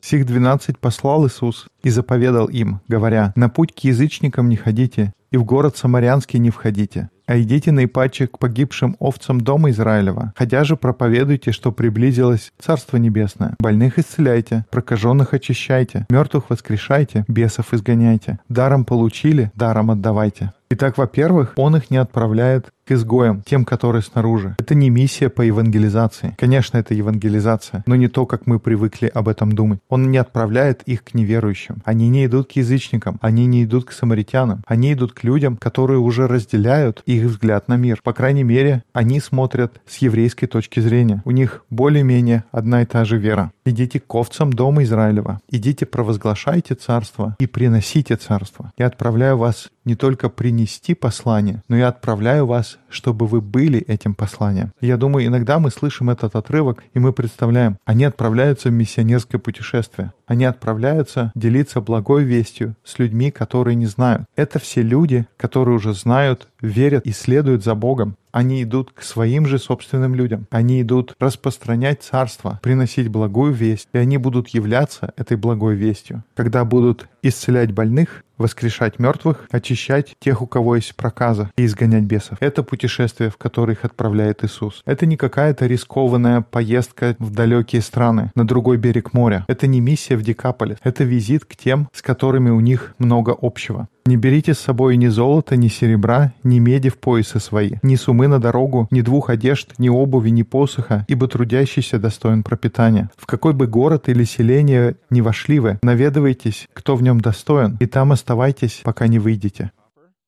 Сих 0.00 0.26
двенадцать 0.26 0.78
послал 0.78 1.26
Иисус 1.26 1.68
и 1.84 1.90
заповедал 1.90 2.46
им, 2.46 2.80
говоря, 2.88 3.32
«На 3.36 3.48
путь 3.48 3.72
к 3.72 3.78
язычникам 3.84 4.48
не 4.48 4.56
ходите, 4.56 5.12
и 5.30 5.36
в 5.36 5.44
город 5.44 5.76
Самарянский 5.76 6.40
не 6.40 6.50
входите, 6.50 7.08
а 7.32 7.40
идите 7.40 7.72
наипаче 7.72 8.26
к 8.26 8.38
погибшим 8.38 8.94
овцам 8.98 9.40
дома 9.40 9.70
Израилева. 9.70 10.34
Ходя 10.36 10.64
же 10.64 10.76
проповедуйте, 10.76 11.50
что 11.50 11.72
приблизилось 11.72 12.52
Царство 12.60 12.98
Небесное. 12.98 13.54
Больных 13.58 13.98
исцеляйте, 13.98 14.66
прокаженных 14.70 15.32
очищайте, 15.32 16.04
мертвых 16.10 16.50
воскрешайте, 16.50 17.24
бесов 17.28 17.72
изгоняйте. 17.72 18.38
Даром 18.50 18.84
получили, 18.84 19.50
даром 19.54 19.90
отдавайте». 19.90 20.52
Итак, 20.74 20.96
во-первых, 20.96 21.52
он 21.56 21.76
их 21.76 21.90
не 21.90 21.98
отправляет 21.98 22.72
к 22.86 22.92
изгоям, 22.92 23.42
тем, 23.42 23.66
которые 23.66 24.00
снаружи. 24.00 24.56
Это 24.58 24.74
не 24.74 24.88
миссия 24.88 25.28
по 25.28 25.42
евангелизации. 25.42 26.34
Конечно, 26.38 26.78
это 26.78 26.94
евангелизация, 26.94 27.84
но 27.86 27.94
не 27.94 28.08
то, 28.08 28.24
как 28.24 28.46
мы 28.46 28.58
привыкли 28.58 29.10
об 29.12 29.28
этом 29.28 29.52
думать. 29.52 29.80
Он 29.90 30.10
не 30.10 30.16
отправляет 30.16 30.82
их 30.84 31.04
к 31.04 31.12
неверующим. 31.12 31.82
Они 31.84 32.08
не 32.08 32.24
идут 32.24 32.48
к 32.48 32.52
язычникам, 32.52 33.18
они 33.20 33.44
не 33.44 33.64
идут 33.64 33.84
к 33.84 33.92
самаритянам, 33.92 34.62
они 34.66 34.94
идут 34.94 35.12
к 35.12 35.22
людям, 35.24 35.58
которые 35.58 35.98
уже 35.98 36.26
разделяют 36.26 37.02
их 37.04 37.21
взгляд 37.26 37.68
на 37.68 37.76
мир. 37.76 38.00
По 38.02 38.12
крайней 38.12 38.44
мере, 38.44 38.82
они 38.92 39.20
смотрят 39.20 39.80
с 39.86 39.98
еврейской 39.98 40.46
точки 40.46 40.80
зрения. 40.80 41.22
У 41.24 41.30
них 41.30 41.64
более-менее 41.70 42.44
одна 42.52 42.82
и 42.82 42.86
та 42.86 43.04
же 43.04 43.18
вера. 43.18 43.52
Идите 43.64 44.00
к 44.00 44.14
овцам 44.14 44.52
дома 44.52 44.82
Израилева. 44.82 45.40
Идите 45.48 45.86
провозглашайте 45.86 46.74
царство 46.74 47.36
и 47.38 47.46
приносите 47.46 48.16
царство. 48.16 48.72
Я 48.76 48.86
отправляю 48.86 49.36
вас 49.38 49.70
не 49.84 49.94
только 49.94 50.28
принести 50.28 50.94
послание, 50.94 51.62
но 51.68 51.76
я 51.76 51.88
отправляю 51.88 52.46
вас, 52.46 52.78
чтобы 52.88 53.26
вы 53.26 53.40
были 53.40 53.80
этим 53.80 54.14
посланием. 54.14 54.72
я 54.80 54.96
думаю, 54.96 55.26
иногда 55.26 55.58
мы 55.58 55.70
слышим 55.70 56.10
этот 56.10 56.36
отрывок, 56.36 56.84
и 56.94 56.98
мы 56.98 57.12
представляем, 57.12 57.78
они 57.84 58.04
отправляются 58.04 58.68
в 58.68 58.72
миссионерское 58.72 59.40
путешествие. 59.40 60.12
Они 60.26 60.44
отправляются 60.44 61.32
делиться 61.34 61.80
благой 61.80 62.24
вестью 62.24 62.74
с 62.84 62.98
людьми, 62.98 63.30
которые 63.30 63.74
не 63.74 63.86
знают. 63.86 64.24
Это 64.36 64.58
все 64.58 64.82
люди, 64.82 65.26
которые 65.36 65.76
уже 65.76 65.94
знают, 65.94 66.48
верят 66.60 67.04
и 67.04 67.12
следуют 67.12 67.64
за 67.64 67.74
Богом. 67.74 68.16
Они 68.32 68.62
идут 68.62 68.92
к 68.92 69.02
своим 69.02 69.46
же 69.46 69.58
собственным 69.58 70.14
людям. 70.14 70.46
Они 70.50 70.80
идут 70.80 71.14
распространять 71.20 72.02
царство, 72.02 72.58
приносить 72.62 73.08
благую 73.08 73.52
весть, 73.52 73.88
и 73.92 73.98
они 73.98 74.16
будут 74.16 74.48
являться 74.48 75.12
этой 75.16 75.36
благой 75.36 75.76
вестью. 75.76 76.24
Когда 76.34 76.64
будут 76.64 77.08
исцелять 77.22 77.72
больных, 77.72 78.24
воскрешать 78.38 78.98
мертвых, 78.98 79.46
очищать 79.50 80.16
тех, 80.18 80.42
у 80.42 80.46
кого 80.46 80.76
есть 80.76 80.96
проказа, 80.96 81.50
и 81.56 81.64
изгонять 81.64 82.04
бесов. 82.04 82.38
Это 82.40 82.62
путешествие, 82.62 83.30
в 83.30 83.36
которое 83.36 83.74
их 83.74 83.84
отправляет 83.84 84.44
Иисус. 84.44 84.82
Это 84.84 85.06
не 85.06 85.16
какая-то 85.16 85.66
рискованная 85.66 86.40
поездка 86.40 87.14
в 87.18 87.30
далекие 87.30 87.80
страны, 87.82 88.32
на 88.34 88.46
другой 88.46 88.78
берег 88.78 89.12
моря. 89.12 89.44
Это 89.48 89.66
не 89.66 89.80
миссия 89.80 90.16
в 90.16 90.22
Декаполис. 90.22 90.78
Это 90.82 91.04
визит 91.04 91.44
к 91.44 91.54
тем, 91.54 91.88
с 91.92 92.02
которыми 92.02 92.50
у 92.50 92.60
них 92.60 92.94
много 92.98 93.36
общего. 93.40 93.88
Не 94.04 94.16
берите 94.16 94.52
с 94.52 94.58
собой 94.58 94.96
ни 94.96 95.06
золота, 95.06 95.56
ни 95.56 95.68
серебра, 95.68 96.32
ни 96.42 96.58
меди 96.58 96.88
в 96.88 96.98
поясы 96.98 97.38
свои, 97.38 97.74
ни 97.84 97.94
сумы 97.94 98.21
на 98.28 98.40
дорогу, 98.40 98.88
ни 98.90 99.00
двух 99.00 99.30
одежд, 99.30 99.74
ни 99.78 99.88
обуви, 99.88 100.30
ни 100.30 100.42
посоха, 100.42 101.04
ибо 101.08 101.28
трудящийся 101.28 101.98
достоин 101.98 102.42
пропитания. 102.42 103.10
В 103.16 103.26
какой 103.26 103.52
бы 103.52 103.66
город 103.66 104.08
или 104.08 104.24
селение 104.24 104.96
ни 105.10 105.20
вошли 105.20 105.58
вы, 105.58 105.78
наведывайтесь, 105.82 106.68
кто 106.72 106.96
в 106.96 107.02
нем 107.02 107.20
достоин, 107.20 107.76
и 107.80 107.86
там 107.86 108.12
оставайтесь, 108.12 108.80
пока 108.84 109.06
не 109.06 109.18
выйдете. 109.18 109.72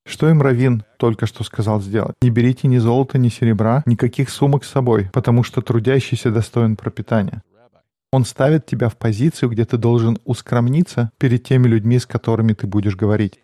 Что 0.07 0.29
им 0.29 0.41
Равин 0.41 0.83
только 0.97 1.25
что 1.25 1.43
сказал 1.43 1.81
сделать? 1.81 2.15
Не 2.21 2.29
берите 2.29 2.67
ни 2.67 2.77
золота, 2.77 3.17
ни 3.17 3.29
серебра, 3.29 3.81
никаких 3.87 4.29
сумок 4.29 4.63
с 4.63 4.69
собой, 4.69 5.09
потому 5.11 5.43
что 5.43 5.61
трудящийся 5.61 6.29
достоин 6.29 6.75
пропитания. 6.75 7.41
Он 8.11 8.23
ставит 8.23 8.65
тебя 8.65 8.87
в 8.89 8.97
позицию, 8.97 9.49
где 9.49 9.65
ты 9.65 9.77
должен 9.77 10.19
ускромниться 10.23 11.11
перед 11.17 11.43
теми 11.43 11.67
людьми, 11.67 11.99
с 11.99 12.05
которыми 12.05 12.53
ты 12.53 12.67
будешь 12.67 12.95
говорить. 12.95 13.39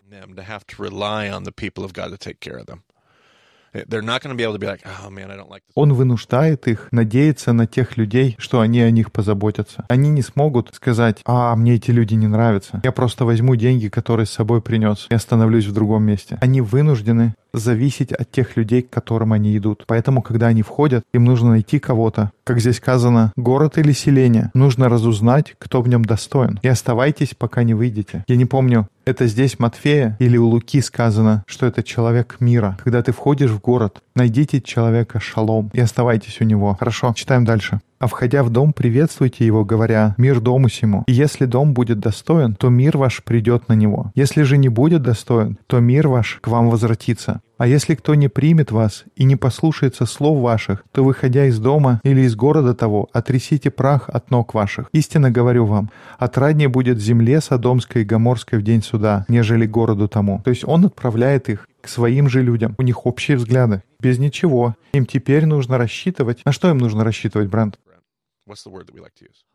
Он 5.74 5.94
вынуждает 5.94 6.68
их 6.68 6.88
надеяться 6.90 7.52
на 7.52 7.66
тех 7.66 7.96
людей, 7.96 8.36
что 8.38 8.60
они 8.60 8.80
о 8.80 8.90
них 8.90 9.12
позаботятся. 9.12 9.84
Они 9.88 10.10
не 10.10 10.22
смогут 10.22 10.70
сказать, 10.74 11.20
а, 11.24 11.54
мне 11.56 11.74
эти 11.74 11.90
люди 11.90 12.14
не 12.14 12.26
нравятся. 12.26 12.80
Я 12.84 12.92
просто 12.92 13.24
возьму 13.24 13.56
деньги, 13.56 13.88
которые 13.88 14.26
с 14.26 14.30
собой 14.30 14.60
принес, 14.60 15.06
и 15.10 15.14
остановлюсь 15.14 15.66
в 15.66 15.72
другом 15.72 16.04
месте. 16.04 16.38
Они 16.40 16.60
вынуждены 16.60 17.34
зависеть 17.52 18.12
от 18.12 18.30
тех 18.30 18.56
людей, 18.56 18.82
к 18.82 18.90
которым 18.90 19.32
они 19.32 19.56
идут. 19.56 19.84
Поэтому, 19.86 20.22
когда 20.22 20.46
они 20.48 20.62
входят, 20.62 21.04
им 21.12 21.24
нужно 21.24 21.50
найти 21.50 21.78
кого-то. 21.78 22.32
Как 22.44 22.60
здесь 22.60 22.76
сказано, 22.76 23.32
город 23.36 23.78
или 23.78 23.92
селение. 23.92 24.50
Нужно 24.54 24.88
разузнать, 24.88 25.54
кто 25.58 25.82
в 25.82 25.88
нем 25.88 26.04
достоин. 26.04 26.58
И 26.62 26.68
оставайтесь, 26.68 27.34
пока 27.36 27.62
не 27.62 27.74
выйдете. 27.74 28.24
Я 28.26 28.36
не 28.36 28.46
помню, 28.46 28.88
это 29.04 29.26
здесь 29.26 29.58
Матфея 29.58 30.16
или 30.20 30.36
у 30.36 30.46
Луки 30.46 30.80
сказано, 30.80 31.44
что 31.46 31.66
это 31.66 31.82
человек 31.82 32.36
мира. 32.40 32.78
Когда 32.82 33.02
ты 33.02 33.12
входишь 33.12 33.50
в 33.50 33.60
город, 33.60 34.00
найдите 34.14 34.60
человека 34.60 35.20
шалом 35.20 35.70
и 35.72 35.80
оставайтесь 35.80 36.40
у 36.40 36.44
него. 36.44 36.76
Хорошо, 36.78 37.12
читаем 37.14 37.44
дальше. 37.44 37.80
А 38.02 38.08
входя 38.08 38.42
в 38.42 38.50
дом, 38.50 38.72
приветствуйте 38.72 39.46
его, 39.46 39.64
говоря, 39.64 40.16
«Мир 40.18 40.40
дому 40.40 40.68
сему». 40.68 41.04
И 41.06 41.12
если 41.12 41.44
дом 41.44 41.72
будет 41.72 42.00
достоин, 42.00 42.56
то 42.56 42.68
мир 42.68 42.98
ваш 42.98 43.22
придет 43.22 43.68
на 43.68 43.74
него. 43.74 44.10
Если 44.16 44.42
же 44.42 44.58
не 44.58 44.68
будет 44.68 45.02
достоин, 45.02 45.56
то 45.68 45.78
мир 45.78 46.08
ваш 46.08 46.40
к 46.40 46.48
вам 46.48 46.68
возвратится. 46.68 47.42
А 47.58 47.66
если 47.68 47.94
кто 47.94 48.16
не 48.16 48.26
примет 48.26 48.72
вас 48.72 49.04
и 49.14 49.22
не 49.22 49.36
послушается 49.36 50.04
слов 50.04 50.40
ваших, 50.40 50.82
то, 50.90 51.04
выходя 51.04 51.46
из 51.46 51.60
дома 51.60 52.00
или 52.02 52.22
из 52.22 52.34
города 52.34 52.74
того, 52.74 53.08
отрясите 53.12 53.70
прах 53.70 54.08
от 54.08 54.32
ног 54.32 54.52
ваших. 54.52 54.88
Истинно 54.92 55.30
говорю 55.30 55.66
вам, 55.66 55.88
отраднее 56.18 56.68
будет 56.68 56.98
земле 56.98 57.40
Содомской 57.40 58.02
и 58.02 58.04
Гоморской 58.04 58.58
в 58.58 58.62
день 58.62 58.82
суда, 58.82 59.26
нежели 59.28 59.64
городу 59.64 60.08
тому. 60.08 60.40
То 60.42 60.50
есть 60.50 60.64
он 60.66 60.86
отправляет 60.86 61.48
их 61.48 61.68
к 61.80 61.88
своим 61.88 62.28
же 62.28 62.42
людям. 62.42 62.74
У 62.78 62.82
них 62.82 63.06
общие 63.06 63.36
взгляды. 63.36 63.82
Без 64.00 64.18
ничего. 64.18 64.74
Им 64.92 65.06
теперь 65.06 65.46
нужно 65.46 65.78
рассчитывать. 65.78 66.40
На 66.44 66.52
что 66.52 66.70
им 66.70 66.78
нужно 66.78 67.04
рассчитывать, 67.04 67.48
Брент? 67.48 67.78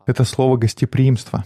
Это 0.06 0.24
слово 0.24 0.56
гостеприимство. 0.56 1.44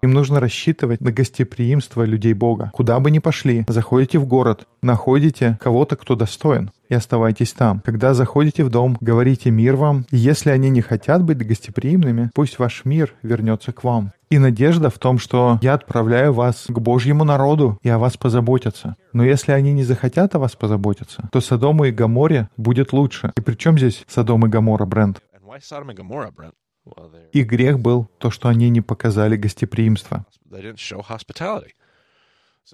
Им 0.00 0.12
нужно 0.12 0.38
рассчитывать 0.38 1.00
на 1.00 1.10
гостеприимство 1.10 2.04
людей 2.04 2.32
Бога. 2.32 2.70
Куда 2.72 3.00
бы 3.00 3.10
ни 3.10 3.18
пошли, 3.18 3.64
заходите 3.66 4.20
в 4.20 4.26
город, 4.26 4.68
находите 4.80 5.58
кого-то, 5.60 5.96
кто 5.96 6.14
достоин, 6.14 6.70
и 6.88 6.94
оставайтесь 6.94 7.52
там. 7.52 7.80
Когда 7.84 8.14
заходите 8.14 8.62
в 8.62 8.70
дом, 8.70 8.96
говорите 9.00 9.50
мир 9.50 9.74
вам, 9.74 10.06
и 10.12 10.16
если 10.16 10.50
они 10.50 10.70
не 10.70 10.82
хотят 10.82 11.24
быть 11.24 11.44
гостеприимными, 11.44 12.30
пусть 12.32 12.60
ваш 12.60 12.84
мир 12.84 13.14
вернется 13.24 13.72
к 13.72 13.82
вам. 13.82 14.12
И 14.30 14.38
надежда 14.38 14.88
в 14.88 14.98
том, 14.98 15.18
что 15.18 15.58
я 15.62 15.74
отправляю 15.74 16.32
вас 16.32 16.66
к 16.68 16.78
Божьему 16.78 17.24
народу, 17.24 17.78
и 17.82 17.88
о 17.88 17.98
вас 17.98 18.16
позаботятся. 18.16 18.94
Но 19.12 19.24
если 19.24 19.50
они 19.50 19.72
не 19.72 19.82
захотят 19.82 20.32
о 20.36 20.38
вас 20.38 20.54
позаботиться, 20.54 21.28
то 21.32 21.40
Содому 21.40 21.86
и 21.86 21.90
Гаморе 21.90 22.50
будет 22.56 22.92
лучше. 22.92 23.32
И 23.36 23.40
при 23.40 23.54
чем 23.56 23.76
здесь 23.76 24.04
Содом 24.06 24.46
и 24.46 24.48
Гамора, 24.48 24.84
Брент? 24.84 25.22
And 26.96 27.12
why 27.12 27.18
Sodom 27.18 27.20
and 27.20 27.28
Gomorrah, 27.28 27.28
Brent? 27.28 27.28
Well, 27.30 27.30
they're, 27.30 27.30
И 27.32 27.42
грех 27.42 27.78
был 27.80 28.08
то, 28.18 28.30
что 28.30 28.48
они 28.48 28.70
не 28.70 28.80
показали 28.80 29.36
гостеприимства. 29.36 30.24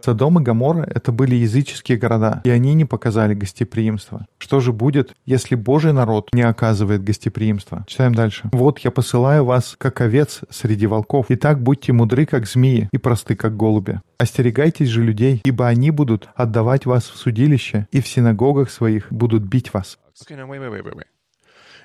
Содом 0.02 0.40
и 0.40 0.42
Гоморра— 0.42 0.82
это 0.94 1.12
были 1.12 1.36
языческие 1.36 1.98
города, 1.98 2.40
и 2.44 2.50
они 2.50 2.74
не 2.74 2.84
показали 2.84 3.34
гостеприимства. 3.34 4.26
Что 4.38 4.58
же 4.58 4.72
будет, 4.72 5.14
если 5.24 5.54
Божий 5.54 5.92
народ 5.92 6.30
не 6.32 6.42
оказывает 6.42 7.04
гостеприимства? 7.04 7.84
Читаем 7.86 8.12
дальше. 8.12 8.50
«Вот 8.52 8.80
я 8.80 8.90
посылаю 8.90 9.44
вас, 9.44 9.76
как 9.78 10.00
овец 10.00 10.40
среди 10.50 10.86
волков. 10.86 11.26
Итак, 11.28 11.62
будьте 11.62 11.92
мудры, 11.92 12.26
как 12.26 12.46
змеи, 12.48 12.88
и 12.90 12.98
просты, 12.98 13.36
как 13.36 13.56
голуби. 13.56 14.00
Остерегайтесь 14.18 14.88
же 14.88 15.04
людей, 15.04 15.40
ибо 15.44 15.68
они 15.68 15.92
будут 15.92 16.28
отдавать 16.34 16.86
вас 16.86 17.04
в 17.08 17.16
судилище, 17.16 17.86
и 17.92 18.00
в 18.00 18.08
синагогах 18.08 18.70
своих 18.70 19.12
будут 19.12 19.44
бить 19.44 19.72
вас». 19.72 19.98
Okay, 20.20 20.36
wait, 20.36 20.60
wait, 20.60 20.70
wait, 20.70 20.84
wait, 20.84 20.96
wait. 20.96 21.06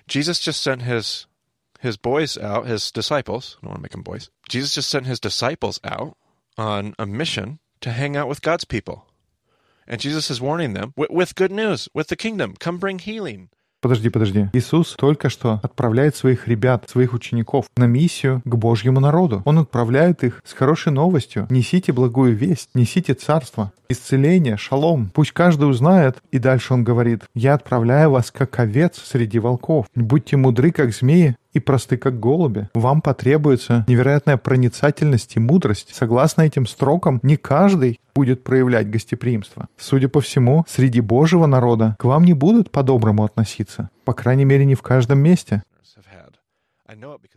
Jesus 0.08 0.40
just 0.40 0.64
sent 0.64 0.82
his 0.82 1.28
his 1.82 1.98
boys 1.98 2.38
out, 2.38 2.68
his 2.68 2.92
disciples. 2.92 3.58
I 3.58 3.66
don't 3.66 3.72
want 3.72 3.80
to 3.80 3.82
make 3.82 3.92
them 3.92 4.04
boys. 4.04 4.30
Jesus 4.50 4.76
just 4.76 4.90
sent 4.90 5.06
his 5.06 5.20
disciples 5.20 5.80
out 5.84 6.16
on 6.58 6.94
a 7.00 7.06
mission 7.06 7.60
to 7.82 7.92
hang 7.92 8.18
out 8.18 8.28
with 8.28 8.42
God's 8.42 8.66
people, 8.66 9.06
and 9.88 10.02
Jesus 10.02 10.30
is 10.30 10.42
warning 10.42 10.74
them 10.74 10.94
with, 10.98 11.36
good 11.36 11.52
news, 11.52 11.88
with 11.94 12.08
the 12.10 12.16
kingdom. 12.18 12.56
Come 12.60 12.78
bring 12.78 13.00
healing. 13.00 13.50
Подожди, 13.82 14.10
подожди. 14.10 14.50
Иисус 14.52 14.94
только 14.98 15.30
что 15.30 15.62
отправляет 15.64 16.14
своих 16.14 16.50
ребят, 16.50 16.90
своих 16.90 17.14
учеников 17.14 17.68
на 17.78 17.86
миссию 17.86 18.42
к 18.44 18.56
Божьему 18.56 19.00
народу. 19.00 19.42
Он 19.46 19.60
отправляет 19.60 20.22
их 20.26 20.42
с 20.44 20.52
хорошей 20.52 20.92
новостью. 20.92 21.48
Несите 21.50 21.94
благую 21.94 22.36
весть, 22.36 22.72
несите 22.74 23.14
царство, 23.14 23.72
исцеление, 23.88 24.58
шалом. 24.58 25.10
Пусть 25.14 25.32
каждый 25.32 25.70
узнает. 25.70 26.18
И 26.32 26.40
дальше 26.40 26.74
он 26.74 26.84
говорит, 26.84 27.24
я 27.34 27.54
отправляю 27.54 28.12
вас 28.12 28.32
как 28.32 28.60
овец 28.60 29.02
среди 29.02 29.40
волков. 29.40 29.86
Будьте 29.96 30.36
мудры, 30.36 30.72
как 30.72 30.94
змеи, 30.94 31.38
и 31.54 31.60
просты, 31.60 31.98
как 31.98 32.20
голуби. 32.20 32.70
Вам 32.74 33.02
потребуется 33.02 33.86
невероятная 33.88 34.38
проницательность 34.38 35.36
и 35.36 35.40
мудрость. 35.40 35.90
Согласно 35.94 36.44
этим 36.44 36.68
строкам, 36.68 37.20
не 37.24 37.38
каждый 37.38 38.00
будет 38.14 38.44
проявлять 38.44 38.90
гостеприимство. 38.90 39.68
Судя 39.78 40.10
по 40.10 40.22
всему, 40.22 40.66
среди 40.68 41.02
Божьего 41.02 41.46
народа 41.46 41.96
к 42.00 42.04
вам 42.04 42.24
не 42.24 42.34
будут 42.34 42.72
по-доброму 42.72 43.24
относиться. 43.24 43.90
По 44.06 44.14
крайней 44.14 44.46
мере, 44.46 44.66
не 44.66 44.76
в 44.76 44.82
каждом 44.82 45.20
месте. 45.20 45.64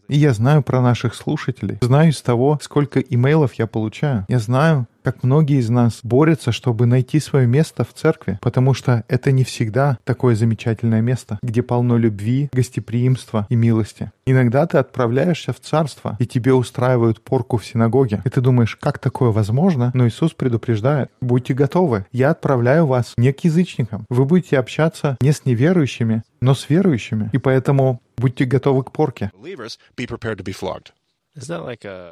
И 0.09 0.17
я 0.17 0.33
знаю 0.33 0.63
про 0.63 0.81
наших 0.81 1.15
слушателей. 1.15 1.79
Знаю 1.81 2.11
из 2.11 2.21
того, 2.21 2.59
сколько 2.61 3.01
имейлов 3.01 3.55
я 3.55 3.67
получаю. 3.67 4.27
Я 4.29 4.39
знаю, 4.39 4.87
как 5.03 5.23
многие 5.23 5.59
из 5.59 5.69
нас 5.69 6.01
борются, 6.03 6.53
чтобы 6.53 6.87
найти 6.87 7.21
свое 7.21 7.47
место 7.47 7.85
в 7.85 7.93
церкви, 7.93 8.39
потому 8.41 8.75
что 8.75 9.05
это 9.09 9.33
не 9.33 9.45
всегда 9.45 9.99
такое 10.05 10.35
замечательное 10.35 11.01
место, 11.01 11.39
где 11.43 11.63
полно 11.63 11.97
любви, 11.97 12.49
гостеприимства 12.53 13.47
и 13.49 13.55
милости. 13.55 14.13
Иногда 14.27 14.67
ты 14.67 14.79
отправляешься 14.79 15.53
в 15.53 15.61
царство, 15.61 16.17
и 16.19 16.27
тебе 16.27 16.55
устраивают 16.55 17.21
порку 17.21 17.57
в 17.57 17.67
синагоге, 17.67 18.23
и 18.25 18.29
ты 18.29 18.41
думаешь, 18.41 18.77
как 18.77 18.99
такое 18.99 19.31
возможно? 19.31 19.91
Но 19.95 20.07
Иисус 20.07 20.33
предупреждает, 20.33 21.11
будьте 21.21 21.55
готовы, 21.55 22.07
я 22.13 22.31
отправляю 22.31 22.87
вас 22.87 23.15
не 23.17 23.33
к 23.33 23.45
язычникам. 23.45 24.07
Вы 24.09 24.25
будете 24.25 24.59
общаться 24.59 25.17
не 25.21 25.33
с 25.33 25.45
неверующими, 25.45 26.23
но 26.41 26.55
с 26.55 26.69
верующими, 26.69 27.31
и 27.33 27.39
поэтому 27.39 28.01
будьте 28.17 28.45
готовы 28.45 28.85
к 28.85 28.93
порке. 28.93 29.31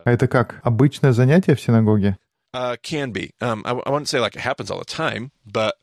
А 0.05 0.11
это 0.11 0.29
как? 0.29 0.61
Обычное 0.63 1.13
занятие 1.13 1.55
в 1.55 1.61
синагоге? 1.61 2.17
Uh, 2.55 2.77
can 2.83 3.13
be? 3.13 3.31
Um, 3.41 3.63
I, 3.65 3.71
I 3.71 3.91
wouldn't 3.91 4.09
say 4.09 4.21
like 4.21 4.35
it 4.35 4.41
happens 4.41 4.71
all 4.71 4.79
the 4.79 4.85
time, 4.85 5.31
but 5.47 5.75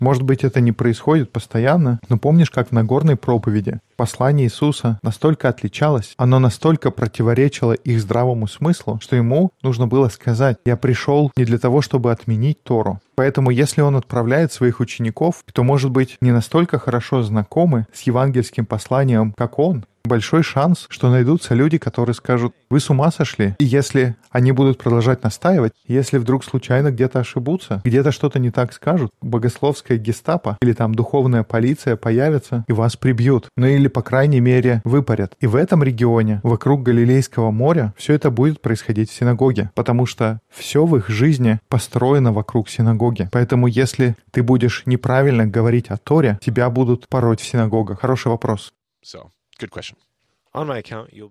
Может 0.00 0.22
быть, 0.22 0.44
это 0.44 0.60
не 0.60 0.72
происходит 0.72 1.32
постоянно, 1.32 2.00
но 2.08 2.18
помнишь, 2.18 2.50
как 2.50 2.68
в 2.68 2.72
Нагорной 2.72 3.16
проповеди 3.16 3.80
послание 3.96 4.46
Иисуса 4.46 4.98
настолько 5.02 5.48
отличалось, 5.48 6.14
оно 6.16 6.38
настолько 6.38 6.90
противоречило 6.90 7.72
их 7.72 8.00
здравому 8.00 8.46
смыслу, 8.46 9.00
что 9.02 9.16
ему 9.16 9.50
нужно 9.62 9.86
было 9.86 10.08
сказать, 10.08 10.58
«Я 10.64 10.76
пришел 10.76 11.32
не 11.36 11.44
для 11.44 11.58
того, 11.58 11.82
чтобы 11.82 12.12
отменить 12.12 12.62
Тору». 12.62 13.00
Поэтому 13.16 13.50
если 13.50 13.80
он 13.80 13.96
отправляет 13.96 14.52
своих 14.52 14.80
учеников, 14.80 15.42
кто, 15.46 15.64
может 15.64 15.90
быть, 15.90 16.18
не 16.20 16.32
настолько 16.32 16.78
хорошо 16.78 17.22
знакомы 17.22 17.86
с 17.92 18.02
евангельским 18.02 18.66
посланием, 18.66 19.32
как 19.36 19.58
он, 19.58 19.86
большой 20.06 20.42
шанс, 20.42 20.86
что 20.88 21.10
найдутся 21.10 21.54
люди, 21.54 21.78
которые 21.78 22.14
скажут, 22.14 22.54
вы 22.70 22.80
с 22.80 22.90
ума 22.90 23.10
сошли. 23.10 23.54
И 23.58 23.64
если 23.64 24.16
они 24.30 24.52
будут 24.52 24.78
продолжать 24.78 25.22
настаивать, 25.22 25.72
если 25.86 26.18
вдруг 26.18 26.44
случайно 26.44 26.90
где-то 26.90 27.20
ошибутся, 27.20 27.80
где-то 27.84 28.12
что-то 28.12 28.38
не 28.38 28.50
так 28.50 28.72
скажут, 28.72 29.10
богословская 29.22 29.98
гестапо 29.98 30.58
или 30.60 30.72
там 30.72 30.94
духовная 30.94 31.42
полиция 31.42 31.96
появится 31.96 32.64
и 32.68 32.72
вас 32.72 32.96
прибьют. 32.96 33.48
Ну 33.56 33.66
или, 33.66 33.88
по 33.88 34.02
крайней 34.02 34.40
мере, 34.40 34.82
выпарят. 34.84 35.34
И 35.40 35.46
в 35.46 35.56
этом 35.56 35.82
регионе, 35.82 36.40
вокруг 36.42 36.82
Галилейского 36.82 37.50
моря, 37.50 37.94
все 37.96 38.14
это 38.14 38.30
будет 38.30 38.60
происходить 38.60 39.10
в 39.10 39.14
синагоге, 39.14 39.70
потому 39.74 40.06
что 40.06 40.40
все 40.50 40.84
в 40.84 40.96
их 40.96 41.08
жизни 41.08 41.60
построено 41.68 42.32
вокруг 42.32 42.68
синагоги. 42.68 43.28
Поэтому 43.32 43.66
если 43.66 44.16
ты 44.30 44.42
будешь 44.42 44.82
неправильно 44.86 45.46
говорить 45.46 45.88
о 45.88 45.96
Торе, 45.96 46.38
тебя 46.42 46.70
будут 46.70 47.08
пороть 47.08 47.40
в 47.40 47.46
синагогах. 47.46 48.00
Хороший 48.00 48.28
вопрос. 48.28 48.72
so 49.06 49.35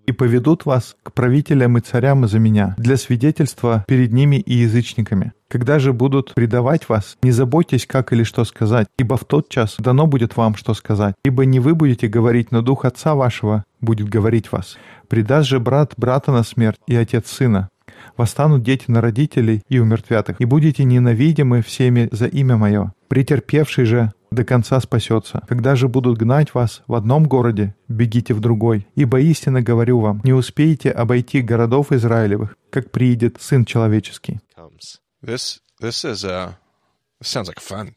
и 0.06 0.12
поведут 0.12 0.66
вас 0.66 0.96
к 1.02 1.12
правителям 1.12 1.78
и 1.78 1.80
царям 1.80 2.24
из-за 2.24 2.38
меня, 2.38 2.76
для 2.78 2.96
свидетельства 2.96 3.84
перед 3.88 4.12
ними 4.12 4.36
и 4.36 4.54
язычниками. 4.54 5.32
Когда 5.48 5.80
же 5.80 5.92
будут 5.92 6.32
предавать 6.34 6.88
вас, 6.88 7.18
не 7.22 7.32
заботьтесь, 7.32 7.86
как 7.86 8.12
или 8.12 8.22
что 8.22 8.44
сказать, 8.44 8.86
ибо 8.98 9.16
в 9.16 9.24
тот 9.24 9.48
час 9.48 9.76
дано 9.78 10.06
будет 10.06 10.36
вам, 10.36 10.54
что 10.54 10.74
сказать. 10.74 11.16
Ибо 11.24 11.44
не 11.44 11.58
вы 11.58 11.74
будете 11.74 12.06
говорить, 12.06 12.52
но 12.52 12.62
дух 12.62 12.84
отца 12.84 13.16
вашего 13.16 13.64
будет 13.80 14.08
говорить 14.08 14.52
вас. 14.52 14.78
Предаст 15.08 15.48
же 15.48 15.58
брат 15.58 15.94
брата 15.96 16.30
на 16.30 16.44
смерть 16.44 16.78
и 16.86 16.94
отец 16.94 17.28
сына. 17.28 17.68
восстанут 18.16 18.62
дети 18.62 18.84
на 18.88 19.00
родителей 19.00 19.62
и 19.68 19.78
умертвят 19.78 20.30
их, 20.30 20.40
и 20.40 20.44
будете 20.44 20.84
ненавидимы 20.84 21.62
всеми 21.62 22.08
за 22.12 22.26
имя 22.26 22.56
Мое. 22.56 22.92
Претерпевший 23.08 23.84
же 23.84 24.12
до 24.30 24.44
конца 24.44 24.80
спасется. 24.80 25.42
Когда 25.48 25.76
же 25.76 25.88
будут 25.88 26.18
гнать 26.18 26.54
вас 26.54 26.82
в 26.86 26.94
одном 26.94 27.24
городе, 27.24 27.74
бегите 27.88 28.34
в 28.34 28.40
другой. 28.40 28.86
Ибо 28.94 29.20
истинно 29.20 29.62
говорю 29.62 30.00
вам, 30.00 30.20
не 30.24 30.32
успеете 30.32 30.90
обойти 30.90 31.40
городов 31.40 31.92
Израилевых, 31.92 32.56
как 32.70 32.90
приидет 32.90 33.36
Сын 33.40 33.64
Человеческий. 33.64 34.40
This, 35.22 35.58
this 35.80 36.04
is, 36.04 36.24
uh, 36.24 36.52
sounds 37.22 37.48
like 37.48 37.60
fun. 37.60 37.94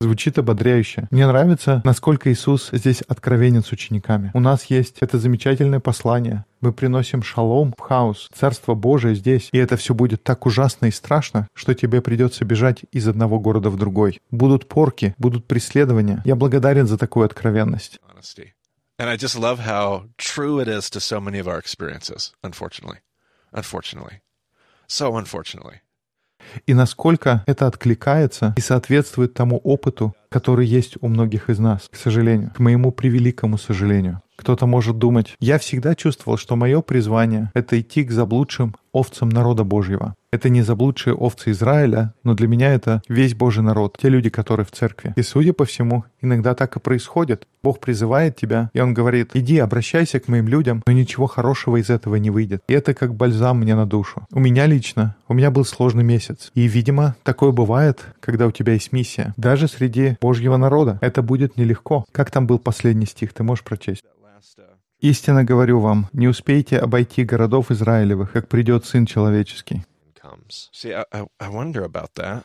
Звучит 0.00 0.38
ободряюще. 0.38 1.08
Мне 1.10 1.26
нравится, 1.26 1.80
насколько 1.84 2.32
Иисус 2.32 2.70
здесь 2.72 3.02
откровенен 3.02 3.62
с 3.62 3.72
учениками. 3.72 4.30
У 4.34 4.40
нас 4.40 4.66
есть 4.66 4.98
это 5.00 5.18
замечательное 5.18 5.80
послание. 5.80 6.44
Мы 6.60 6.72
приносим 6.72 7.22
шалом 7.22 7.74
в 7.76 7.80
хаос, 7.80 8.28
Царство 8.32 8.74
Божие 8.74 9.14
здесь, 9.14 9.48
и 9.52 9.58
это 9.58 9.76
все 9.76 9.94
будет 9.94 10.22
так 10.22 10.46
ужасно 10.46 10.86
и 10.86 10.90
страшно, 10.90 11.48
что 11.54 11.74
тебе 11.74 12.00
придется 12.00 12.44
бежать 12.44 12.84
из 12.92 13.08
одного 13.08 13.40
города 13.40 13.70
в 13.70 13.76
другой. 13.76 14.20
Будут 14.30 14.68
порки, 14.68 15.14
будут 15.18 15.46
преследования. 15.46 16.22
Я 16.24 16.36
благодарен 16.36 16.86
за 16.86 16.98
такую 16.98 17.26
откровенность. 17.26 17.98
So 24.88 25.16
unfortunately 25.16 25.80
и 26.66 26.74
насколько 26.74 27.42
это 27.46 27.66
откликается 27.66 28.54
и 28.56 28.60
соответствует 28.60 29.34
тому 29.34 29.58
опыту, 29.58 30.14
который 30.28 30.66
есть 30.66 30.96
у 31.00 31.08
многих 31.08 31.50
из 31.50 31.58
нас, 31.58 31.88
к 31.90 31.96
сожалению, 31.96 32.50
к 32.54 32.58
моему 32.58 32.92
превеликому 32.92 33.58
сожалению. 33.58 34.20
Кто-то 34.36 34.66
может 34.66 34.98
думать, 34.98 35.36
я 35.38 35.58
всегда 35.58 35.94
чувствовал, 35.94 36.36
что 36.36 36.56
мое 36.56 36.80
призвание— 36.80 37.50
это 37.54 37.80
идти 37.80 38.02
к 38.02 38.10
заблудшим 38.10 38.74
овцам 38.92 39.28
народа 39.28 39.62
Божьего. 39.62 40.14
Это 40.32 40.48
не 40.48 40.62
заблудшие 40.62 41.12
овцы 41.12 41.50
Израиля, 41.50 42.14
но 42.24 42.34
для 42.34 42.48
меня 42.48 42.72
это 42.72 43.02
весь 43.06 43.34
Божий 43.34 43.62
народ, 43.62 43.98
те 44.00 44.08
люди, 44.08 44.30
которые 44.30 44.64
в 44.64 44.70
церкви. 44.70 45.12
И 45.14 45.20
судя 45.20 45.52
по 45.52 45.66
всему, 45.66 46.04
иногда 46.22 46.54
так 46.54 46.74
и 46.74 46.80
происходит. 46.80 47.46
Бог 47.62 47.80
призывает 47.80 48.34
тебя, 48.34 48.70
и 48.72 48.80
Он 48.80 48.94
говорит, 48.94 49.32
иди, 49.34 49.58
обращайся 49.58 50.20
к 50.20 50.28
моим 50.28 50.48
людям, 50.48 50.82
но 50.86 50.92
ничего 50.94 51.26
хорошего 51.26 51.76
из 51.76 51.90
этого 51.90 52.16
не 52.16 52.30
выйдет. 52.30 52.62
И 52.66 52.72
это 52.72 52.94
как 52.94 53.14
бальзам 53.14 53.58
мне 53.58 53.74
на 53.74 53.84
душу. 53.84 54.26
У 54.32 54.40
меня 54.40 54.64
лично, 54.64 55.16
у 55.28 55.34
меня 55.34 55.50
был 55.50 55.66
сложный 55.66 56.02
месяц. 56.02 56.50
И, 56.54 56.66
видимо, 56.66 57.14
такое 57.24 57.50
бывает, 57.50 58.00
когда 58.20 58.46
у 58.46 58.52
тебя 58.52 58.72
есть 58.72 58.90
миссия. 58.90 59.34
Даже 59.36 59.68
среди 59.68 60.16
Божьего 60.18 60.56
народа. 60.56 60.98
Это 61.02 61.20
будет 61.20 61.58
нелегко. 61.58 62.06
Как 62.10 62.30
там 62.30 62.46
был 62.46 62.58
последний 62.58 63.06
стих, 63.06 63.34
ты 63.34 63.42
можешь 63.42 63.64
прочесть? 63.64 64.02
Истинно 65.02 65.44
говорю 65.44 65.80
вам, 65.80 66.08
не 66.12 66.28
успеете 66.28 66.78
обойти 66.78 67.24
городов 67.24 67.70
Израилевых, 67.70 68.32
как 68.32 68.48
придет 68.48 68.86
Сын 68.86 69.04
Человеческий. 69.04 69.84
See, 70.72 70.94
I, 70.94 71.04
I 71.40 71.48
wonder 71.48 71.82
about 71.84 72.14
that 72.14 72.44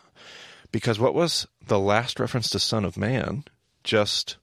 because 0.71 0.99
what 0.99 1.13
was 1.13 1.47
the 1.65 1.79
last 1.79 2.19
reference 2.19 2.49
to 2.49 2.59
Son 2.59 2.85
of 2.85 2.97
Man 2.97 3.43
just 3.83 4.37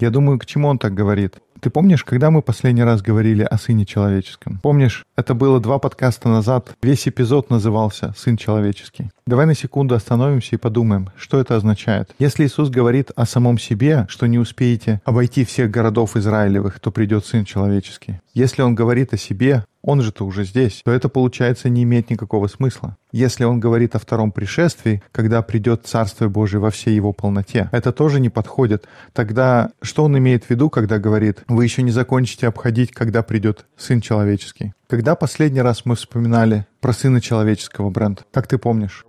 я 0.00 0.10
думаю, 0.10 0.38
к 0.38 0.46
чему 0.46 0.68
он 0.68 0.78
так 0.78 0.94
говорит? 0.94 1.36
Ты 1.60 1.70
помнишь, 1.70 2.04
когда 2.04 2.30
мы 2.30 2.42
последний 2.42 2.82
раз 2.82 3.00
говорили 3.02 3.42
о 3.42 3.56
Сыне 3.56 3.86
Человеческом? 3.86 4.58
Помнишь, 4.62 5.06
это 5.16 5.34
было 5.34 5.60
два 5.60 5.78
подкаста 5.78 6.28
назад. 6.28 6.76
Весь 6.82 7.08
эпизод 7.08 7.50
назывался 7.50 8.12
«Сын 8.16 8.36
Человеческий». 8.36 9.10
Давай 9.26 9.46
на 9.46 9.54
секунду 9.54 9.94
остановимся 9.94 10.56
и 10.56 10.58
подумаем, 10.58 11.10
что 11.16 11.40
это 11.40 11.56
означает. 11.56 12.10
Если 12.18 12.44
Иисус 12.44 12.68
говорит 12.68 13.10
о 13.16 13.24
самом 13.24 13.58
себе, 13.58 14.06
что 14.08 14.26
не 14.26 14.38
успеете 14.38 15.00
обойти 15.04 15.44
всех 15.44 15.70
городов 15.70 16.16
Израилевых, 16.16 16.78
то 16.80 16.90
придет 16.90 17.24
Сын 17.24 17.44
Человеческий. 17.44 18.20
Если 18.34 18.62
Он 18.62 18.74
говорит 18.74 19.14
о 19.14 19.16
себе, 19.16 19.64
он 19.86 20.02
же-то 20.02 20.26
уже 20.26 20.44
здесь, 20.44 20.82
то 20.84 20.90
это, 20.90 21.08
получается, 21.08 21.68
не 21.70 21.84
имеет 21.84 22.10
никакого 22.10 22.48
смысла. 22.48 22.98
Если 23.12 23.44
он 23.44 23.60
говорит 23.60 23.94
о 23.94 23.98
втором 23.98 24.32
пришествии, 24.32 25.02
когда 25.12 25.40
придет 25.40 25.86
Царствие 25.86 26.28
Божие 26.28 26.60
во 26.60 26.70
всей 26.70 26.94
его 26.94 27.12
полноте, 27.12 27.70
это 27.72 27.92
тоже 27.92 28.20
не 28.20 28.28
подходит. 28.28 28.86
Тогда 29.14 29.70
что 29.80 30.04
он 30.04 30.18
имеет 30.18 30.44
в 30.44 30.50
виду, 30.50 30.68
когда 30.68 30.98
говорит, 30.98 31.44
вы 31.48 31.64
еще 31.64 31.82
не 31.82 31.92
закончите 31.92 32.48
обходить, 32.48 32.90
когда 32.90 33.22
придет 33.22 33.64
Сын 33.76 34.00
Человеческий? 34.00 34.74
Когда 34.88 35.14
последний 35.14 35.62
раз 35.62 35.86
мы 35.86 35.94
вспоминали 35.94 36.66
про 36.80 36.92
Сына 36.92 37.20
Человеческого, 37.20 37.90
Брент? 37.90 38.24
Как 38.32 38.48
ты 38.48 38.58
помнишь? 38.58 39.04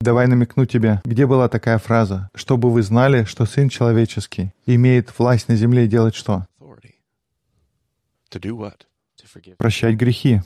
Давай 0.00 0.26
намекну 0.26 0.66
тебе, 0.66 1.00
где 1.04 1.26
была 1.26 1.48
такая 1.48 1.78
фраза, 1.78 2.30
чтобы 2.34 2.70
вы 2.70 2.82
знали, 2.82 3.24
что 3.24 3.46
Сын 3.46 3.68
Человеческий 3.68 4.52
имеет 4.66 5.18
власть 5.18 5.48
на 5.48 5.56
земле 5.56 5.86
делать 5.86 6.14
что? 6.14 6.46
Прощать 9.58 9.96
грехи. 9.96 10.40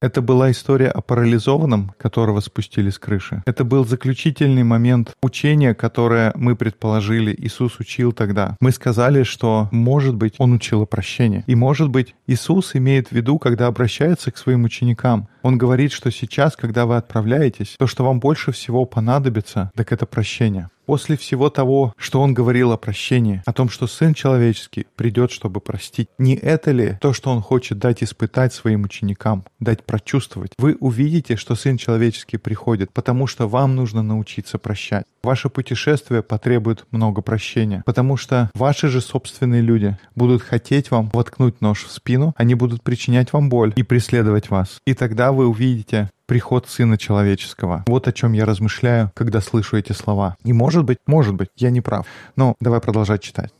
Это 0.00 0.20
была 0.20 0.50
история 0.50 0.88
о 0.88 1.00
парализованном, 1.00 1.94
которого 1.98 2.40
спустили 2.40 2.90
с 2.90 2.98
крыши. 2.98 3.42
Это 3.46 3.64
был 3.64 3.84
заключительный 3.86 4.62
момент 4.62 5.14
учения, 5.22 5.74
которое 5.74 6.32
мы 6.34 6.54
предположили, 6.54 7.34
Иисус 7.38 7.80
учил 7.80 8.12
тогда. 8.12 8.56
Мы 8.60 8.72
сказали, 8.72 9.22
что, 9.22 9.68
может 9.72 10.14
быть, 10.14 10.34
Он 10.38 10.52
учил 10.52 10.82
о 10.82 10.86
прощении. 10.86 11.44
И, 11.46 11.54
может 11.54 11.88
быть, 11.88 12.14
Иисус 12.26 12.76
имеет 12.76 13.08
в 13.08 13.12
виду, 13.12 13.38
когда 13.38 13.68
обращается 13.68 14.30
к 14.30 14.36
своим 14.36 14.64
ученикам. 14.64 15.28
Он 15.42 15.56
говорит, 15.56 15.92
что 15.92 16.10
сейчас, 16.10 16.56
когда 16.56 16.86
вы 16.86 16.96
отправляетесь, 16.96 17.76
то, 17.78 17.86
что 17.86 18.04
вам 18.04 18.20
больше 18.20 18.52
всего 18.52 18.84
понадобится, 18.84 19.70
так 19.74 19.92
это 19.92 20.06
прощение. 20.06 20.68
После 20.86 21.16
всего 21.16 21.50
того, 21.50 21.92
что 21.96 22.22
он 22.22 22.32
говорил 22.32 22.70
о 22.70 22.76
прощении, 22.76 23.42
о 23.44 23.52
том, 23.52 23.68
что 23.68 23.88
Сын 23.88 24.14
Человеческий 24.14 24.86
придет, 24.94 25.32
чтобы 25.32 25.60
простить, 25.60 26.08
не 26.16 26.36
это 26.36 26.70
ли 26.70 26.96
то, 27.00 27.12
что 27.12 27.30
он 27.30 27.42
хочет 27.42 27.78
дать 27.78 28.04
испытать 28.04 28.54
своим 28.54 28.84
ученикам, 28.84 29.44
дать 29.58 29.84
прочувствовать? 29.84 30.52
Вы 30.58 30.76
увидите, 30.78 31.34
что 31.34 31.56
Сын 31.56 31.76
Человеческий 31.76 32.36
приходит, 32.36 32.92
потому 32.92 33.26
что 33.26 33.48
вам 33.48 33.74
нужно 33.74 34.02
научиться 34.02 34.58
прощать. 34.58 35.04
Ваше 35.24 35.48
путешествие 35.48 36.22
потребует 36.22 36.86
много 36.92 37.20
прощения, 37.20 37.82
потому 37.84 38.16
что 38.16 38.50
ваши 38.54 38.86
же 38.86 39.00
собственные 39.00 39.62
люди 39.62 39.98
будут 40.14 40.42
хотеть 40.42 40.92
вам 40.92 41.10
воткнуть 41.12 41.60
нож 41.60 41.84
в 41.84 41.90
спину, 41.90 42.32
они 42.36 42.54
будут 42.54 42.84
причинять 42.84 43.32
вам 43.32 43.48
боль 43.48 43.72
и 43.74 43.82
преследовать 43.82 44.50
вас. 44.50 44.78
И 44.86 44.94
тогда 44.94 45.32
вы 45.32 45.48
увидите, 45.48 46.10
приход 46.26 46.68
Сына 46.68 46.98
Человеческого. 46.98 47.84
Вот 47.86 48.08
о 48.08 48.12
чем 48.12 48.32
я 48.32 48.44
размышляю, 48.44 49.10
когда 49.14 49.40
слышу 49.40 49.76
эти 49.76 49.92
слова. 49.92 50.36
И 50.44 50.52
может 50.52 50.84
быть, 50.84 50.98
может 51.06 51.34
быть, 51.34 51.48
я 51.56 51.70
не 51.70 51.80
прав. 51.80 52.06
Но 52.36 52.56
давай 52.60 52.80
продолжать 52.80 53.22
читать. 53.22 53.52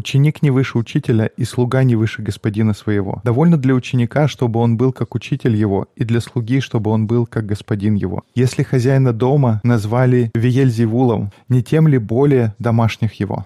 Ученик 0.00 0.40
не 0.40 0.50
выше 0.50 0.78
учителя, 0.78 1.26
и 1.26 1.44
слуга 1.44 1.82
не 1.82 1.94
выше 1.94 2.22
господина 2.22 2.72
своего. 2.72 3.20
Довольно 3.22 3.58
для 3.58 3.74
ученика, 3.74 4.28
чтобы 4.28 4.58
он 4.58 4.78
был 4.78 4.94
как 4.94 5.14
учитель 5.14 5.54
его, 5.54 5.88
и 5.94 6.04
для 6.04 6.22
слуги, 6.22 6.60
чтобы 6.60 6.90
он 6.90 7.06
был 7.06 7.26
как 7.26 7.44
господин 7.44 7.96
его. 7.96 8.24
Если 8.34 8.62
хозяина 8.62 9.12
дома 9.12 9.60
назвали 9.62 10.30
Виельзевулом, 10.34 11.32
не 11.50 11.62
тем 11.62 11.86
ли 11.86 11.98
более 11.98 12.54
домашних 12.58 13.20
его? 13.20 13.44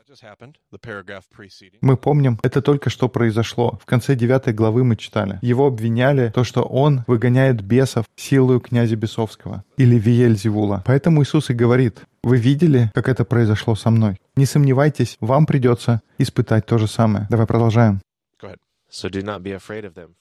Мы 1.81 1.97
помним, 1.97 2.39
это 2.45 2.63
только 2.63 2.89
что 2.89 3.09
произошло. 3.09 3.81
В 3.83 3.85
конце 3.85 4.15
девятой 4.15 4.53
главы 4.53 4.85
мы 4.85 4.95
читали. 4.95 5.41
Его 5.43 5.67
обвиняли 5.67 6.31
то, 6.33 6.45
что 6.45 6.63
он 6.63 7.03
выгоняет 7.09 7.63
бесов 7.63 8.05
силою 8.15 8.61
князя 8.61 8.95
Бесовского 8.95 9.65
или 9.77 9.99
Виельзевула. 9.99 10.85
Поэтому 10.87 11.25
Иисус 11.25 11.51
и 11.51 11.53
говорит, 11.53 12.03
вы 12.25 12.39
видели, 12.39 12.91
как 12.95 13.09
это 13.09 13.25
произошло 13.25 13.75
со 13.75 13.91
мной? 13.91 14.19
Не 14.37 14.47
сомневайтесь, 14.47 15.17
вам 15.21 15.47
придется 15.47 16.01
испытать 16.19 16.67
то 16.67 16.79
же 16.79 16.89
самое. 16.89 17.27
Давай 17.31 17.47
продолжаем. 17.47 18.01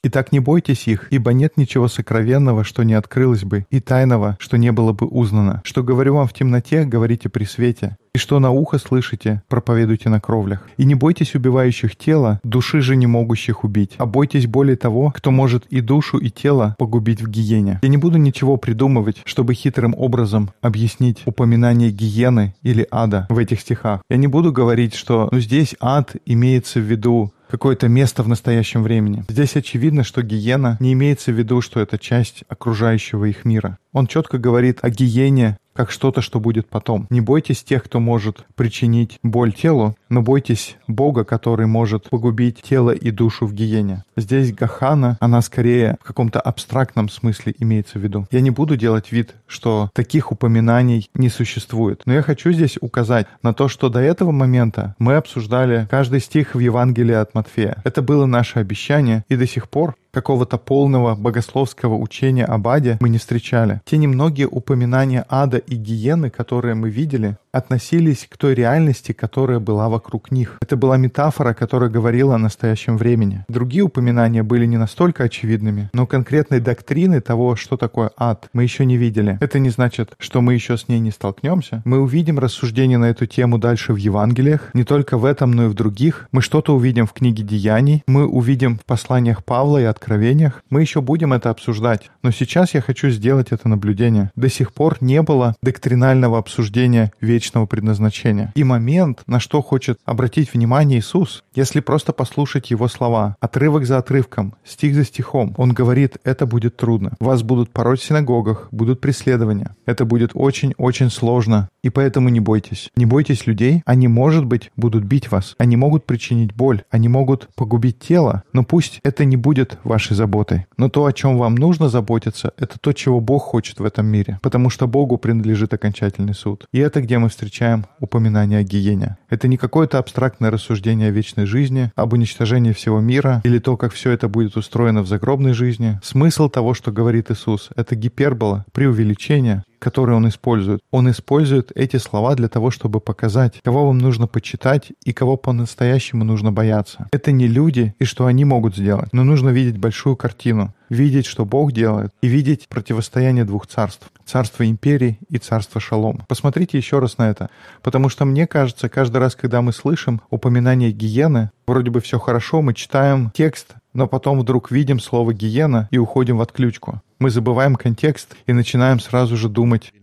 Итак, 0.02 0.32
не 0.32 0.40
бойтесь 0.40 0.88
их, 0.88 1.12
ибо 1.12 1.32
нет 1.32 1.56
ничего 1.56 1.86
сокровенного, 1.88 2.64
что 2.64 2.82
не 2.82 2.94
открылось 2.94 3.44
бы, 3.44 3.66
и 3.70 3.80
тайного, 3.80 4.36
что 4.40 4.58
не 4.58 4.72
было 4.72 4.92
бы 4.92 5.06
узнано. 5.06 5.62
Что 5.64 5.82
говорю 5.82 6.16
вам 6.16 6.26
в 6.26 6.32
темноте, 6.32 6.84
говорите 6.84 7.28
при 7.28 7.44
свете. 7.44 7.96
И 8.14 8.18
что 8.18 8.38
на 8.38 8.52
ухо 8.52 8.78
слышите, 8.78 9.42
проповедуйте 9.48 10.08
на 10.08 10.20
кровлях. 10.20 10.68
И 10.76 10.84
не 10.84 10.94
бойтесь 10.94 11.34
убивающих 11.34 11.96
тело, 11.96 12.38
души 12.44 12.80
же 12.80 12.94
не 12.94 13.08
могущих 13.08 13.64
убить, 13.64 13.94
а 13.98 14.06
бойтесь 14.06 14.46
более 14.46 14.76
того, 14.76 15.12
кто 15.16 15.32
может 15.32 15.66
и 15.66 15.80
душу, 15.80 16.18
и 16.18 16.30
тело 16.30 16.76
погубить 16.78 17.20
в 17.20 17.28
гиене. 17.28 17.80
Я 17.82 17.88
не 17.88 17.96
буду 17.96 18.18
ничего 18.18 18.56
придумывать, 18.56 19.20
чтобы 19.24 19.54
хитрым 19.54 19.96
образом 19.98 20.50
объяснить 20.60 21.22
упоминание 21.26 21.90
гиены 21.90 22.54
или 22.62 22.86
ада 22.88 23.26
в 23.30 23.38
этих 23.38 23.60
стихах. 23.60 24.00
Я 24.08 24.16
не 24.16 24.28
буду 24.28 24.52
говорить, 24.52 24.94
что 24.94 25.28
ну, 25.32 25.40
здесь 25.40 25.74
ад 25.80 26.14
имеется 26.24 26.78
в 26.78 26.84
виду 26.84 27.32
какое-то 27.50 27.88
место 27.88 28.22
в 28.22 28.28
настоящем 28.28 28.82
времени. 28.82 29.24
Здесь 29.28 29.56
очевидно, 29.56 30.04
что 30.04 30.22
гиена 30.22 30.76
не 30.80 30.92
имеется 30.92 31.32
в 31.32 31.34
виду, 31.34 31.60
что 31.60 31.80
это 31.80 31.98
часть 31.98 32.44
окружающего 32.48 33.24
их 33.26 33.44
мира. 33.44 33.78
Он 33.92 34.06
четко 34.06 34.38
говорит 34.38 34.78
о 34.82 34.90
гиене 34.90 35.56
как 35.74 35.90
что-то, 35.90 36.20
что 36.20 36.40
будет 36.40 36.68
потом. 36.68 37.06
Не 37.10 37.20
бойтесь 37.20 37.62
тех, 37.62 37.84
кто 37.84 38.00
может 38.00 38.44
причинить 38.54 39.18
боль 39.22 39.52
телу, 39.52 39.96
но 40.08 40.22
бойтесь 40.22 40.76
Бога, 40.86 41.24
который 41.24 41.66
может 41.66 42.08
погубить 42.10 42.62
тело 42.62 42.90
и 42.90 43.10
душу 43.10 43.46
в 43.46 43.52
гиене. 43.52 44.04
Здесь 44.16 44.52
Гахана, 44.52 45.18
она 45.20 45.42
скорее 45.42 45.96
в 46.00 46.06
каком-то 46.06 46.40
абстрактном 46.40 47.08
смысле 47.08 47.54
имеется 47.58 47.98
в 47.98 48.02
виду. 48.02 48.26
Я 48.30 48.40
не 48.40 48.50
буду 48.50 48.76
делать 48.76 49.12
вид, 49.12 49.34
что 49.46 49.90
таких 49.92 50.32
упоминаний 50.32 51.10
не 51.14 51.28
существует, 51.28 52.02
но 52.06 52.12
я 52.12 52.22
хочу 52.22 52.52
здесь 52.52 52.78
указать 52.80 53.26
на 53.42 53.52
то, 53.52 53.68
что 53.68 53.88
до 53.88 54.00
этого 54.00 54.30
момента 54.30 54.94
мы 54.98 55.14
обсуждали 55.14 55.86
каждый 55.90 56.20
стих 56.20 56.54
в 56.54 56.58
Евангелии 56.58 57.14
от 57.14 57.34
Матфея. 57.34 57.80
Это 57.84 58.02
было 58.02 58.26
наше 58.26 58.58
обещание, 58.58 59.24
и 59.28 59.36
до 59.36 59.46
сих 59.46 59.68
пор 59.68 59.96
какого-то 60.14 60.56
полного 60.56 61.14
богословского 61.14 61.96
учения 61.96 62.46
об 62.46 62.68
аде 62.68 62.96
мы 63.00 63.10
не 63.10 63.18
встречали. 63.18 63.82
Те 63.84 63.98
немногие 63.98 64.48
упоминания 64.48 65.26
ада 65.28 65.58
и 65.58 65.74
гиены, 65.74 66.30
которые 66.30 66.74
мы 66.74 66.88
видели, 66.88 67.36
относились 67.52 68.26
к 68.28 68.36
той 68.36 68.54
реальности, 68.54 69.12
которая 69.12 69.58
была 69.60 69.88
вокруг 69.88 70.30
них. 70.30 70.58
Это 70.60 70.76
была 70.76 70.96
метафора, 70.96 71.54
которая 71.54 71.90
говорила 71.90 72.34
о 72.34 72.38
настоящем 72.38 72.96
времени. 72.96 73.44
Другие 73.48 73.84
упоминания 73.84 74.42
были 74.42 74.66
не 74.66 74.76
настолько 74.76 75.24
очевидными, 75.24 75.90
но 75.92 76.06
конкретной 76.06 76.60
доктрины 76.60 77.20
того, 77.20 77.56
что 77.56 77.76
такое 77.76 78.10
ад, 78.16 78.48
мы 78.52 78.62
еще 78.62 78.84
не 78.86 78.96
видели. 78.96 79.38
Это 79.40 79.58
не 79.58 79.70
значит, 79.70 80.14
что 80.18 80.40
мы 80.40 80.54
еще 80.54 80.76
с 80.76 80.88
ней 80.88 81.00
не 81.00 81.10
столкнемся. 81.10 81.82
Мы 81.84 82.00
увидим 82.00 82.38
рассуждения 82.38 82.98
на 82.98 83.06
эту 83.06 83.26
тему 83.26 83.58
дальше 83.58 83.92
в 83.92 83.96
Евангелиях, 83.96 84.70
не 84.74 84.84
только 84.84 85.18
в 85.18 85.24
этом, 85.24 85.52
но 85.52 85.66
и 85.66 85.68
в 85.68 85.74
других. 85.74 86.28
Мы 86.32 86.40
что-то 86.40 86.74
увидим 86.74 87.06
в 87.06 87.12
книге 87.12 87.42
Деяний, 87.42 88.02
мы 88.06 88.26
увидим 88.26 88.78
в 88.78 88.84
посланиях 88.84 89.44
Павла 89.44 89.78
и 89.78 89.84
Откровениях. 90.04 90.62
Мы 90.68 90.82
еще 90.82 91.00
будем 91.00 91.32
это 91.32 91.48
обсуждать. 91.48 92.10
Но 92.22 92.30
сейчас 92.30 92.74
я 92.74 92.82
хочу 92.82 93.08
сделать 93.08 93.52
это 93.52 93.68
наблюдение. 93.70 94.30
До 94.36 94.50
сих 94.50 94.74
пор 94.74 94.98
не 95.00 95.22
было 95.22 95.56
доктринального 95.62 96.38
обсуждения 96.38 97.10
вечного 97.22 97.64
предназначения. 97.64 98.52
И 98.54 98.64
момент, 98.64 99.22
на 99.26 99.40
что 99.40 99.62
хочет 99.62 99.98
обратить 100.04 100.52
внимание 100.52 100.98
Иисус, 100.98 101.42
если 101.54 101.80
просто 101.80 102.12
послушать 102.12 102.70
Его 102.70 102.88
слова, 102.88 103.36
отрывок 103.40 103.86
за 103.86 103.96
отрывком, 103.96 104.54
стих 104.62 104.94
за 104.94 105.04
стихом, 105.04 105.54
Он 105.56 105.72
говорит, 105.72 106.18
это 106.22 106.44
будет 106.44 106.76
трудно. 106.76 107.14
Вас 107.18 107.42
будут 107.42 107.70
пороть 107.70 108.00
в 108.00 108.04
синагогах, 108.04 108.68
будут 108.72 109.00
преследования. 109.00 109.74
Это 109.86 110.04
будет 110.04 110.32
очень-очень 110.34 111.10
сложно. 111.10 111.70
И 111.82 111.88
поэтому 111.88 112.28
не 112.28 112.40
бойтесь. 112.40 112.90
Не 112.94 113.06
бойтесь 113.06 113.46
людей. 113.46 113.82
Они, 113.86 114.06
может 114.06 114.44
быть, 114.44 114.70
будут 114.76 115.04
бить 115.04 115.30
вас. 115.30 115.54
Они 115.56 115.76
могут 115.76 116.04
причинить 116.04 116.54
боль. 116.54 116.82
Они 116.90 117.08
могут 117.08 117.48
погубить 117.56 118.00
тело. 118.00 118.42
Но 118.52 118.64
пусть 118.64 119.00
это 119.02 119.24
не 119.24 119.36
будет 119.36 119.78
вашей 119.82 119.93
заботой. 119.98 120.66
Но 120.76 120.88
то, 120.88 121.06
о 121.06 121.12
чем 121.12 121.38
вам 121.38 121.54
нужно 121.54 121.88
заботиться, 121.88 122.52
это 122.58 122.78
то, 122.78 122.92
чего 122.92 123.20
Бог 123.20 123.42
хочет 123.44 123.78
в 123.78 123.84
этом 123.84 124.06
мире. 124.06 124.38
Потому 124.42 124.70
что 124.70 124.86
Богу 124.86 125.18
принадлежит 125.18 125.72
окончательный 125.72 126.34
суд. 126.34 126.66
И 126.72 126.78
это 126.78 127.00
где 127.00 127.18
мы 127.18 127.28
встречаем 127.28 127.86
упоминание 128.00 128.58
о 128.60 128.62
гиене. 128.62 129.16
Это 129.28 129.48
не 129.48 129.56
какое-то 129.56 129.98
абстрактное 129.98 130.50
рассуждение 130.50 131.08
о 131.08 131.12
вечной 131.12 131.46
жизни, 131.46 131.92
об 131.96 132.12
уничтожении 132.12 132.72
всего 132.72 133.00
мира 133.00 133.40
или 133.44 133.58
то, 133.58 133.76
как 133.76 133.92
все 133.92 134.10
это 134.10 134.28
будет 134.28 134.56
устроено 134.56 135.02
в 135.02 135.08
загробной 135.08 135.52
жизни. 135.52 136.00
Смысл 136.02 136.48
того, 136.48 136.74
что 136.74 136.92
говорит 136.92 137.30
Иисус, 137.30 137.70
это 137.76 137.94
гипербола, 137.94 138.64
преувеличение, 138.72 139.62
которые 139.84 140.16
он 140.16 140.26
использует. 140.26 140.80
Он 140.90 141.10
использует 141.10 141.70
эти 141.74 141.98
слова 141.98 142.34
для 142.34 142.48
того, 142.48 142.70
чтобы 142.70 143.00
показать, 143.00 143.60
кого 143.62 143.86
вам 143.86 143.98
нужно 143.98 144.26
почитать 144.26 144.92
и 145.04 145.12
кого 145.12 145.36
по-настоящему 145.36 146.24
нужно 146.24 146.52
бояться. 146.52 147.06
Это 147.12 147.32
не 147.32 147.46
люди 147.46 147.94
и 147.98 148.04
что 148.04 148.24
они 148.24 148.46
могут 148.46 148.76
сделать, 148.76 149.12
но 149.12 149.24
нужно 149.24 149.50
видеть 149.50 149.76
большую 149.76 150.16
картину, 150.16 150.74
видеть, 150.88 151.26
что 151.26 151.44
Бог 151.44 151.72
делает, 151.72 152.12
и 152.22 152.28
видеть 152.28 152.66
противостояние 152.68 153.44
двух 153.44 153.66
царств. 153.66 154.10
Царство 154.24 154.66
империи 154.66 155.18
и 155.28 155.36
царство 155.36 155.82
шалом. 155.82 156.22
Посмотрите 156.28 156.78
еще 156.78 156.98
раз 156.98 157.18
на 157.18 157.28
это. 157.28 157.50
Потому 157.82 158.08
что 158.08 158.24
мне 158.24 158.46
кажется, 158.46 158.88
каждый 158.88 159.18
раз, 159.18 159.36
когда 159.36 159.60
мы 159.60 159.74
слышим 159.74 160.22
упоминание 160.30 160.92
гиены, 160.92 161.50
вроде 161.66 161.90
бы 161.90 162.00
все 162.00 162.18
хорошо, 162.18 162.62
мы 162.62 162.72
читаем 162.72 163.30
текст, 163.34 163.74
но 163.92 164.06
потом 164.06 164.40
вдруг 164.40 164.70
видим 164.70 164.98
слово 164.98 165.34
«гиена» 165.34 165.88
и 165.90 165.98
уходим 165.98 166.38
в 166.38 166.40
отключку. 166.40 167.02
Мы 167.23 167.29
забываем 167.29 167.75
контекст 167.75 168.35
и 168.47 168.53
начинаем 168.53 168.99
сразу 168.99 169.37
же 169.37 169.49
думать. 169.49 169.93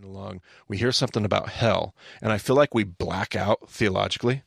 We 0.68 0.78
hear 0.78 0.90
something 0.90 1.24
about 1.24 1.50
hell, 1.60 1.94
and 2.20 2.32
I 2.32 2.38
feel 2.38 2.56
like 2.56 2.74
we 2.74 2.82
black 2.82 3.36
out 3.36 3.68
theologically. 3.68 4.42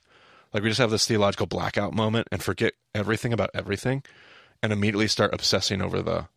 Like 0.54 0.64
we 0.64 0.70
just 0.70 0.80
have 0.80 0.92
this 0.92 1.06
theological 1.06 1.46
blackout 1.46 1.94
moment 1.94 2.28
and 2.32 2.44
forget 2.44 2.74
everything 2.94 3.32
about 3.32 3.52
everything 3.54 4.04
and 4.62 4.74
immediately 4.74 5.08
start 5.08 5.34
obsessing 5.34 5.82
over 5.82 6.02
the 6.02 6.28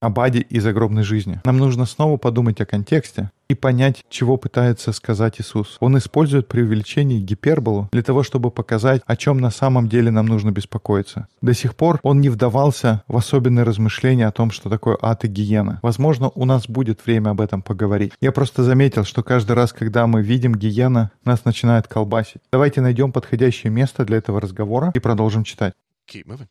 об 0.00 0.20
аде 0.20 0.40
и 0.40 0.60
загробной 0.60 1.02
жизни. 1.02 1.40
Нам 1.44 1.58
нужно 1.58 1.86
снова 1.86 2.16
подумать 2.16 2.60
о 2.60 2.66
контексте 2.66 3.30
и 3.48 3.54
понять, 3.54 4.04
чего 4.08 4.36
пытается 4.36 4.92
сказать 4.92 5.40
Иисус. 5.40 5.76
Он 5.80 5.98
использует 5.98 6.48
преувеличение 6.48 7.18
и 7.18 7.22
гиперболу 7.22 7.88
для 7.92 8.02
того, 8.02 8.22
чтобы 8.22 8.50
показать, 8.50 9.02
о 9.06 9.16
чем 9.16 9.38
на 9.38 9.50
самом 9.50 9.88
деле 9.88 10.10
нам 10.10 10.26
нужно 10.26 10.50
беспокоиться. 10.50 11.28
До 11.42 11.52
сих 11.52 11.76
пор 11.76 12.00
он 12.02 12.20
не 12.20 12.30
вдавался 12.30 13.04
в 13.08 13.16
особенные 13.16 13.64
размышления 13.64 14.26
о 14.26 14.32
том, 14.32 14.50
что 14.50 14.70
такое 14.70 14.96
ад 15.00 15.24
и 15.24 15.28
гиена. 15.28 15.80
Возможно, 15.82 16.30
у 16.34 16.44
нас 16.44 16.66
будет 16.66 17.04
время 17.04 17.30
об 17.30 17.40
этом 17.40 17.62
поговорить. 17.62 18.12
Я 18.20 18.32
просто 18.32 18.62
заметил, 18.62 19.04
что 19.04 19.22
каждый 19.22 19.52
раз, 19.52 19.72
когда 19.72 20.06
мы 20.06 20.22
видим 20.22 20.54
гиена, 20.54 21.10
нас 21.24 21.44
начинает 21.44 21.86
колбасить. 21.88 22.42
Давайте 22.50 22.80
найдем 22.80 23.12
подходящее 23.12 23.70
место 23.70 24.04
для 24.04 24.16
этого 24.16 24.40
разговора 24.40 24.92
и 24.94 24.98
продолжим 24.98 25.44
читать. 25.44 25.74
Keep 26.10 26.26
moving. 26.26 26.48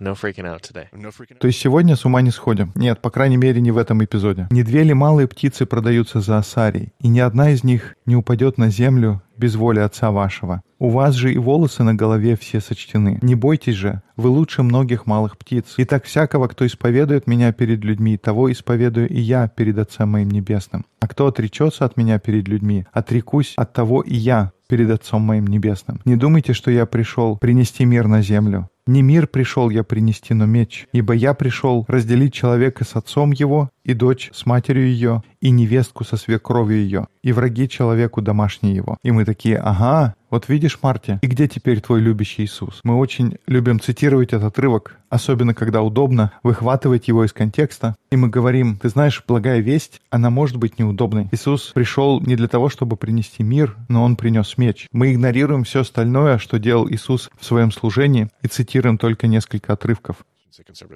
No 0.00 0.14
freaking 0.14 0.46
out 0.46 0.62
today. 0.62 0.86
No 0.92 1.10
freaking 1.10 1.36
out. 1.36 1.38
То 1.38 1.46
есть 1.46 1.60
сегодня 1.60 1.96
с 1.96 2.04
ума 2.04 2.22
не 2.22 2.30
сходим. 2.30 2.72
Нет, 2.74 3.00
по 3.00 3.10
крайней 3.10 3.36
мере, 3.36 3.60
не 3.60 3.70
в 3.70 3.78
этом 3.78 4.02
эпизоде. 4.04 4.48
Не 4.50 4.62
две 4.62 4.82
ли 4.82 4.94
малые 4.94 5.28
птицы 5.28 5.66
продаются 5.66 6.20
за 6.20 6.38
осарий, 6.38 6.92
и 7.00 7.08
ни 7.08 7.20
одна 7.20 7.50
из 7.50 7.64
них 7.64 7.96
не 8.06 8.16
упадет 8.16 8.58
на 8.58 8.68
землю 8.70 9.22
без 9.36 9.56
воли 9.56 9.80
Отца 9.80 10.10
вашего. 10.10 10.62
У 10.78 10.90
вас 10.90 11.14
же 11.14 11.32
и 11.32 11.38
волосы 11.38 11.82
на 11.82 11.94
голове 11.94 12.36
все 12.36 12.60
сочтены. 12.60 13.18
Не 13.22 13.34
бойтесь 13.34 13.74
же, 13.74 14.02
вы 14.16 14.28
лучше 14.28 14.62
многих 14.62 15.06
малых 15.06 15.38
птиц. 15.38 15.74
И 15.76 15.84
так 15.84 16.04
всякого, 16.04 16.48
кто 16.48 16.66
исповедует 16.66 17.26
меня 17.26 17.52
перед 17.52 17.84
людьми, 17.84 18.16
того 18.16 18.50
исповедую 18.52 19.08
и 19.08 19.20
я 19.20 19.48
перед 19.48 19.78
Отцем 19.78 20.10
моим 20.10 20.30
Небесным. 20.30 20.84
А 21.00 21.08
кто 21.08 21.26
отречется 21.26 21.84
от 21.84 21.96
меня 21.96 22.18
перед 22.18 22.48
людьми, 22.48 22.86
отрекусь 22.92 23.54
от 23.56 23.72
того 23.72 24.02
и 24.02 24.14
я 24.14 24.52
перед 24.68 24.90
Отцом 24.90 25.22
моим 25.22 25.46
Небесным. 25.46 26.00
Не 26.04 26.16
думайте, 26.16 26.52
что 26.52 26.70
я 26.70 26.86
пришел 26.86 27.36
принести 27.36 27.84
мир 27.84 28.08
на 28.08 28.22
землю. 28.22 28.68
Не 28.86 29.02
мир 29.02 29.28
пришел 29.28 29.70
я 29.70 29.84
принести, 29.84 30.34
но 30.34 30.44
меч, 30.44 30.88
ибо 30.92 31.14
я 31.14 31.34
пришел 31.34 31.84
разделить 31.86 32.34
человека 32.34 32.84
с 32.84 32.96
отцом 32.96 33.30
его, 33.30 33.70
и 33.84 33.94
дочь 33.94 34.30
с 34.32 34.46
матерью 34.46 34.86
ее, 34.86 35.22
и 35.40 35.50
невестку 35.50 36.04
со 36.04 36.16
свекровью 36.16 36.78
ее, 36.78 37.06
и 37.22 37.32
враги 37.32 37.68
человеку 37.68 38.22
домашние 38.22 38.74
его. 38.74 38.96
И 39.02 39.10
мы 39.10 39.24
такие, 39.24 39.58
ага, 39.58 40.14
вот 40.30 40.48
видишь, 40.48 40.78
Марти, 40.80 41.18
и 41.20 41.26
где 41.26 41.46
теперь 41.46 41.82
твой 41.82 42.00
любящий 42.00 42.44
Иисус? 42.44 42.80
Мы 42.84 42.96
очень 42.96 43.36
любим 43.46 43.80
цитировать 43.80 44.32
этот 44.32 44.44
отрывок, 44.44 44.98
особенно 45.10 45.52
когда 45.52 45.82
удобно, 45.82 46.32
выхватывать 46.42 47.06
его 47.08 47.24
из 47.26 47.34
контекста. 47.34 47.96
И 48.10 48.16
мы 48.16 48.28
говорим, 48.28 48.76
ты 48.76 48.88
знаешь, 48.88 49.22
благая 49.28 49.60
весть, 49.60 50.00
она 50.08 50.30
может 50.30 50.56
быть 50.56 50.78
неудобной. 50.78 51.28
Иисус 51.32 51.72
пришел 51.74 52.18
не 52.20 52.34
для 52.34 52.48
того, 52.48 52.70
чтобы 52.70 52.96
принести 52.96 53.42
мир, 53.42 53.76
но 53.88 54.04
Он 54.04 54.16
принес 54.16 54.56
меч. 54.56 54.86
Мы 54.90 55.12
игнорируем 55.12 55.64
все 55.64 55.80
остальное, 55.80 56.38
что 56.38 56.58
делал 56.58 56.88
Иисус 56.88 57.30
в 57.38 57.44
своем 57.44 57.70
служении, 57.70 58.28
и 58.40 58.48
цитируем 58.48 58.96
только 58.96 59.26
несколько 59.26 59.74
отрывков. 59.74 60.16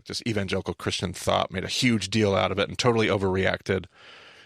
This 0.06 0.22
evangelical 0.26 0.74
Christian 0.74 1.12
thought 1.12 1.50
made 1.50 1.64
a 1.64 1.68
huge 1.68 2.10
deal 2.10 2.34
out 2.34 2.52
of 2.52 2.58
it 2.58 2.68
and 2.68 2.78
totally 2.78 3.06
overreacted. 3.06 3.86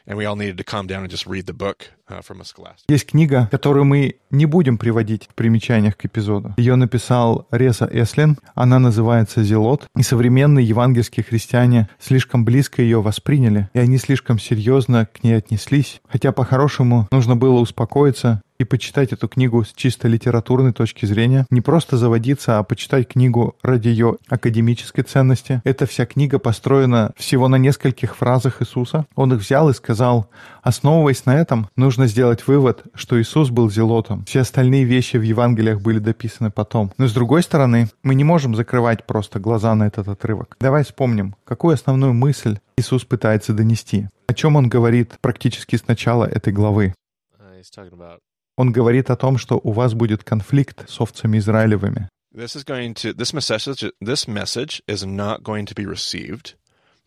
And 0.07 0.17
we 0.17 0.25
all 0.25 0.37
needed 0.37 0.59
to 0.59 0.65
calm 0.65 0.87
down 0.87 1.03
and 1.03 1.11
just 1.11 1.27
read 1.27 1.47
the 1.47 1.53
book 1.53 1.91
scholastic. 2.19 2.85
Есть 2.89 3.07
книга, 3.07 3.49
которую 3.51 3.85
мы 3.85 4.17
не 4.31 4.47
будем 4.47 4.79
приводить 4.79 5.29
в 5.31 5.35
примечаниях 5.35 5.97
к 5.97 6.05
эпизоду. 6.05 6.55
Ее 6.57 6.77
написал 6.77 7.47
Реса 7.51 7.89
Эслин. 7.93 8.39
Она 8.55 8.79
называется 8.79 9.43
«Зелот». 9.43 9.87
И 9.97 10.03
современные 10.03 10.67
евангельские 10.67 11.25
христиане 11.25 11.89
слишком 11.99 12.45
близко 12.45 12.83
ее 12.83 13.03
восприняли, 13.03 13.69
и 13.75 13.79
они 13.79 13.99
слишком 13.99 14.39
серьезно 14.39 15.07
к 15.07 15.23
ней 15.23 15.35
отнеслись. 15.35 16.01
Хотя 16.09 16.33
по-хорошему 16.33 17.09
нужно 17.11 17.37
было 17.37 17.61
успокоиться 17.61 18.43
и 18.61 18.65
почитать 18.65 19.13
эту 19.13 19.27
книгу 19.27 19.65
с 19.65 19.73
чисто 19.73 20.07
литературной 20.07 20.75
точки 20.75 21.07
зрения, 21.07 21.47
не 21.49 21.63
просто 21.63 21.97
заводиться, 21.97 22.59
а 22.59 22.63
почитать 22.63 23.09
книгу 23.09 23.57
ради 23.63 23.89
ее 23.89 24.19
академической 24.29 25.01
ценности. 25.01 25.63
Эта 25.65 25.87
вся 25.87 26.05
книга 26.05 26.39
построена 26.39 27.13
всего 27.17 27.49
на 27.49 27.57
нескольких 27.57 28.17
фразах 28.17 28.61
Иисуса. 28.61 29.07
Он 29.15 29.33
их 29.33 29.41
взял 29.41 29.71
и 29.71 29.75
сказал, 29.75 30.29
основываясь 30.63 31.25
на 31.25 31.37
этом, 31.37 31.71
нужно 31.75 32.00
сделать 32.07 32.47
вывод, 32.47 32.85
что 32.95 33.21
Иисус 33.21 33.51
был 33.51 33.71
зелотом. 33.71 34.25
Все 34.25 34.41
остальные 34.41 34.85
вещи 34.85 35.17
в 35.17 35.23
Евангелиях 35.23 35.81
были 35.81 35.99
дописаны 35.99 36.51
потом. 36.51 36.93
Но 36.99 37.07
с 37.07 37.13
другой 37.13 37.43
стороны, 37.43 37.89
мы 38.03 38.15
не 38.15 38.25
можем 38.25 38.55
закрывать 38.55 39.07
просто 39.07 39.41
глаза 39.41 39.75
на 39.75 39.87
этот 39.87 40.09
отрывок. 40.09 40.57
Давай 40.61 40.85
вспомним, 40.85 41.35
какую 41.45 41.75
основную 41.75 42.13
мысль 42.13 42.59
Иисус 42.77 43.05
пытается 43.05 43.53
донести. 43.53 44.09
О 44.27 44.35
чем 44.35 44.57
он 44.57 44.69
говорит 44.69 45.19
практически 45.21 45.77
с 45.77 45.87
начала 45.87 46.25
этой 46.25 46.53
главы. 46.53 46.95
Uh, 47.39 48.19
он 48.57 48.73
говорит 48.73 49.11
о 49.11 49.17
том, 49.17 49.39
что 49.39 49.61
у 49.63 49.73
вас 49.73 49.95
будет 49.95 50.25
конфликт 50.25 50.89
с 50.89 51.01
овцами 51.01 51.39
Израилевыми. 51.39 52.09
This 52.33 52.55
is 52.55 52.65
going 52.65 52.95
to 52.95 53.13
this 53.13 53.33
message 53.33 53.91
this 54.01 54.29
message 54.29 54.81
is 54.87 55.05
not 55.05 55.43
going 55.43 55.67
to 55.67 55.75
be 55.75 55.85
received 55.85 56.55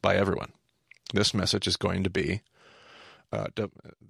by 0.01 0.17
everyone. 0.17 0.51
This 1.13 1.33
message 1.33 1.65
is 1.65 1.77
going 1.77 2.03
to 2.03 2.09
be 2.09 2.23
d- 2.23 2.41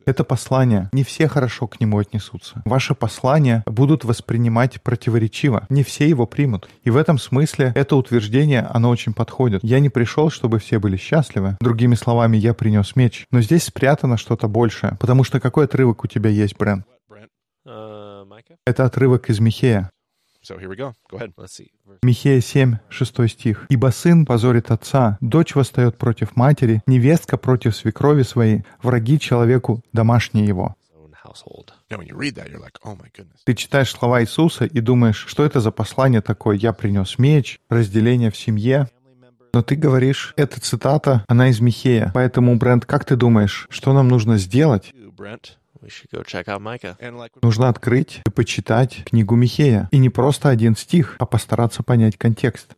Это 0.06 0.24
послание. 0.24 0.90
Не 0.92 1.04
все 1.04 1.28
хорошо 1.28 1.68
к 1.68 1.80
нему 1.80 1.98
отнесутся. 1.98 2.62
Ваши 2.66 2.94
послания 2.94 3.64
будут 3.66 4.04
воспринимать 4.04 4.82
противоречиво. 4.82 5.66
Не 5.70 5.84
все 5.84 6.08
его 6.08 6.26
примут. 6.26 6.70
И 6.84 6.90
в 6.90 6.98
этом 6.98 7.18
смысле 7.18 7.72
это 7.76 7.96
утверждение, 7.96 8.62
оно 8.62 8.90
очень 8.90 9.14
подходит. 9.14 9.62
Я 9.64 9.80
не 9.80 9.90
пришел, 9.90 10.30
чтобы 10.30 10.60
все 10.60 10.80
были 10.80 10.98
счастливы. 10.98 11.58
Другими 11.62 11.96
словами, 11.96 12.38
я 12.38 12.54
принес 12.54 12.96
меч. 12.96 13.26
Но 13.32 13.42
здесь 13.42 13.64
спрятано 13.64 14.18
что-то 14.18 14.48
большее. 14.48 14.98
Потому 15.00 15.24
что 15.24 15.40
какой 15.40 15.66
отрывок 15.66 16.04
у 16.04 16.08
тебя 16.08 16.30
есть, 16.30 16.58
Брэн? 16.58 16.84
Это 18.66 18.86
отрывок 18.86 19.30
из 19.30 19.40
Михея. 19.40 19.90
So 20.44 20.58
here 20.60 20.68
we 20.68 20.76
go. 20.76 20.94
Go 21.10 21.18
ahead. 21.18 21.34
Let's 21.38 21.54
see. 21.54 21.72
Михея 22.04 22.42
7, 22.42 22.80
6 22.90 23.28
стих. 23.30 23.66
«Ибо 23.70 23.92
сын 23.92 24.26
позорит 24.26 24.72
отца, 24.72 25.18
дочь 25.22 25.56
восстает 25.56 25.98
против 25.98 26.36
матери, 26.36 26.82
невестка 26.86 27.38
против 27.38 27.76
свекрови 27.76 28.24
своей, 28.24 28.64
враги 28.82 29.20
человеку 29.20 29.82
домашние 29.94 30.46
его». 30.46 30.76
oh. 32.84 32.96
Ты 33.46 33.54
читаешь 33.54 33.92
слова 33.92 34.22
Иисуса 34.22 34.66
и 34.66 34.82
думаешь, 34.82 35.26
что 35.28 35.46
это 35.46 35.62
за 35.62 35.72
послание 35.72 36.22
такое? 36.22 36.58
Я 36.58 36.74
принес 36.74 37.18
меч, 37.18 37.60
разделение 37.70 38.30
в 38.30 38.38
семье. 38.38 38.90
Но 39.54 39.62
ты 39.62 39.76
говоришь, 39.76 40.34
эта 40.36 40.60
цитата, 40.60 41.24
она 41.28 41.50
из 41.50 41.60
Михея. 41.62 42.12
Поэтому, 42.14 42.58
Брент, 42.58 42.86
как 42.86 43.06
ты 43.06 43.16
думаешь, 43.16 43.68
что 43.70 43.94
нам 43.94 44.08
нужно 44.10 44.38
сделать? 44.38 44.92
You, 45.84 45.90
Brent. 45.90 45.90
We 45.90 45.90
should 45.90 46.12
go 46.12 46.24
check 46.24 46.48
out 46.48 46.62
Micah. 46.62 46.98
And 47.00 47.18
like, 47.18 47.32
Нужно 47.42 47.70
открыть 47.70 48.22
и 48.26 48.30
почитать 48.30 49.04
книгу 49.06 49.36
Михея. 49.36 49.90
И 49.92 49.98
не 49.98 50.10
просто 50.10 50.50
один 50.50 50.76
стих, 50.76 51.16
а 51.20 51.26
постараться 51.26 51.84
понять 51.84 52.18
контекст. 52.18 52.76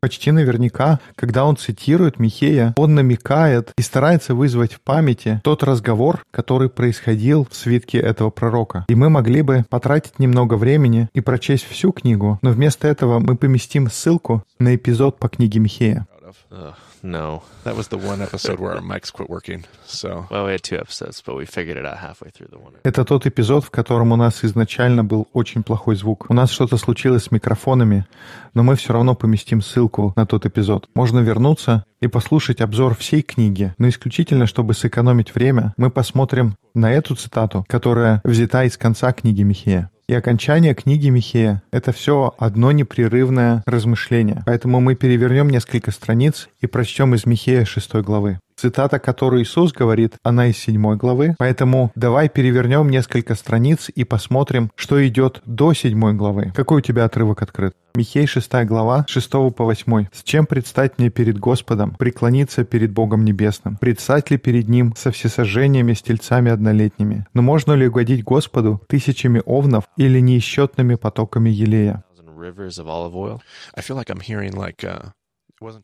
Почти 0.00 0.32
наверняка, 0.32 0.98
когда 1.14 1.44
он 1.44 1.56
цитирует 1.56 2.18
Михея, 2.18 2.74
он 2.76 2.94
намекает 2.94 3.72
и 3.78 3.82
старается 3.82 4.34
вызвать 4.34 4.72
в 4.72 4.80
памяти 4.80 5.40
тот 5.44 5.62
разговор, 5.62 6.24
который 6.32 6.68
происходил 6.68 7.46
в 7.48 7.54
свитке 7.54 7.98
этого 7.98 8.30
пророка. 8.30 8.84
И 8.88 8.94
мы 8.94 9.08
могли 9.08 9.42
бы 9.42 9.64
потратить 9.68 10.18
немного 10.18 10.54
времени 10.54 11.08
и 11.12 11.20
прочесть 11.20 11.64
всю 11.64 11.92
книгу, 11.92 12.38
но 12.42 12.50
вместо 12.50 12.88
этого 12.88 13.20
мы 13.20 13.36
поместим 13.36 13.88
ссылку 13.88 14.42
на 14.58 14.74
эпизод 14.74 15.18
по 15.18 15.28
книге 15.28 15.60
Михея. 15.60 16.06
Of. 16.30 16.36
Ugh, 16.50 16.74
no. 17.02 17.42
That 17.64 17.76
was 17.76 17.88
the 17.88 17.98
one 17.98 18.22
episode 18.22 18.58
where 18.60 18.74
our 18.76 18.80
mics 18.82 19.12
quit 19.12 19.28
working. 19.28 19.64
So 19.86 20.26
Well, 20.30 20.44
we 20.46 20.52
had 20.52 20.62
two 20.62 20.78
episodes, 20.78 21.22
but 21.26 21.34
we 21.36 21.46
figured 21.46 21.76
it 21.76 21.84
out 21.84 21.98
halfway 21.98 22.30
through 22.30 22.50
the 22.50 22.58
one. 22.58 22.74
Это 22.84 23.04
тот 23.04 23.26
эпизод, 23.26 23.64
в 23.64 23.70
котором 23.70 24.12
у 24.12 24.16
нас 24.16 24.44
изначально 24.44 25.04
был 25.04 25.28
очень 25.32 25.62
плохой 25.62 25.96
звук. 25.96 26.26
У 26.28 26.34
нас 26.34 26.50
что-то 26.50 26.76
случилось 26.76 27.24
с 27.24 27.30
микрофонами, 27.30 28.06
но 28.54 28.62
мы 28.62 28.76
все 28.76 28.92
равно 28.92 29.14
поместим 29.14 29.60
ссылку 29.60 30.12
на 30.16 30.26
тот 30.26 30.46
эпизод. 30.46 30.88
Можно 30.94 31.20
вернуться 31.20 31.84
и 32.00 32.06
послушать 32.06 32.60
обзор 32.60 32.94
всей 32.94 33.22
книги, 33.22 33.74
но 33.78 33.88
исключительно, 33.88 34.46
чтобы 34.46 34.74
сэкономить 34.74 35.34
время, 35.34 35.74
мы 35.76 35.90
посмотрим 35.90 36.56
на 36.74 36.92
эту 36.92 37.14
цитату, 37.14 37.64
которая 37.68 38.20
взята 38.24 38.64
из 38.64 38.76
конца 38.76 39.12
книги 39.12 39.42
Михея. 39.42 39.90
И 40.10 40.12
окончание 40.12 40.74
книги 40.74 41.08
Михея— 41.08 41.62
это 41.70 41.92
все 41.92 42.34
одно 42.36 42.72
непрерывное 42.72 43.62
размышление. 43.64 44.42
Поэтому 44.44 44.80
мы 44.80 44.96
перевернем 44.96 45.48
несколько 45.48 45.92
страниц 45.92 46.48
и 46.60 46.66
прочтем 46.66 47.14
из 47.14 47.26
Михея 47.26 47.64
6 47.64 48.02
главы. 48.02 48.40
Цитата, 48.60 48.98
которую 48.98 49.42
Иисус 49.42 49.72
говорит, 49.72 50.16
она 50.22 50.48
из 50.48 50.58
7 50.58 50.96
главы. 50.96 51.34
Поэтому 51.38 51.92
давай 51.94 52.28
перевернем 52.28 52.90
несколько 52.90 53.34
страниц 53.34 53.88
и 53.88 54.04
посмотрим, 54.04 54.70
что 54.74 55.06
идет 55.08 55.40
до 55.46 55.72
7 55.72 56.14
главы. 56.14 56.52
Какой 56.54 56.78
у 56.78 56.80
тебя 56.82 57.06
отрывок 57.06 57.40
открыт? 57.40 57.72
Михей 57.94 58.26
6 58.26 58.52
глава, 58.66 59.06
6 59.08 59.30
по 59.30 59.64
8. 59.64 60.08
«С 60.12 60.22
чем 60.22 60.44
предстать 60.44 60.98
мне 60.98 61.08
перед 61.08 61.38
Господом? 61.38 61.92
Преклониться 61.98 62.64
перед 62.64 62.92
Богом 62.92 63.24
Небесным? 63.24 63.78
Предстать 63.78 64.30
ли 64.30 64.36
перед 64.36 64.68
Ним 64.68 64.92
со 64.94 65.10
всесожжениями, 65.10 65.94
с 65.94 66.02
тельцами 66.02 66.50
однолетними? 66.52 67.24
Но 67.32 67.40
можно 67.40 67.72
ли 67.72 67.88
угодить 67.88 68.22
Господу 68.22 68.82
тысячами 68.88 69.40
овнов 69.46 69.84
или 69.96 70.20
неисчетными 70.20 70.96
потоками 70.96 71.48
елея?» 71.48 72.04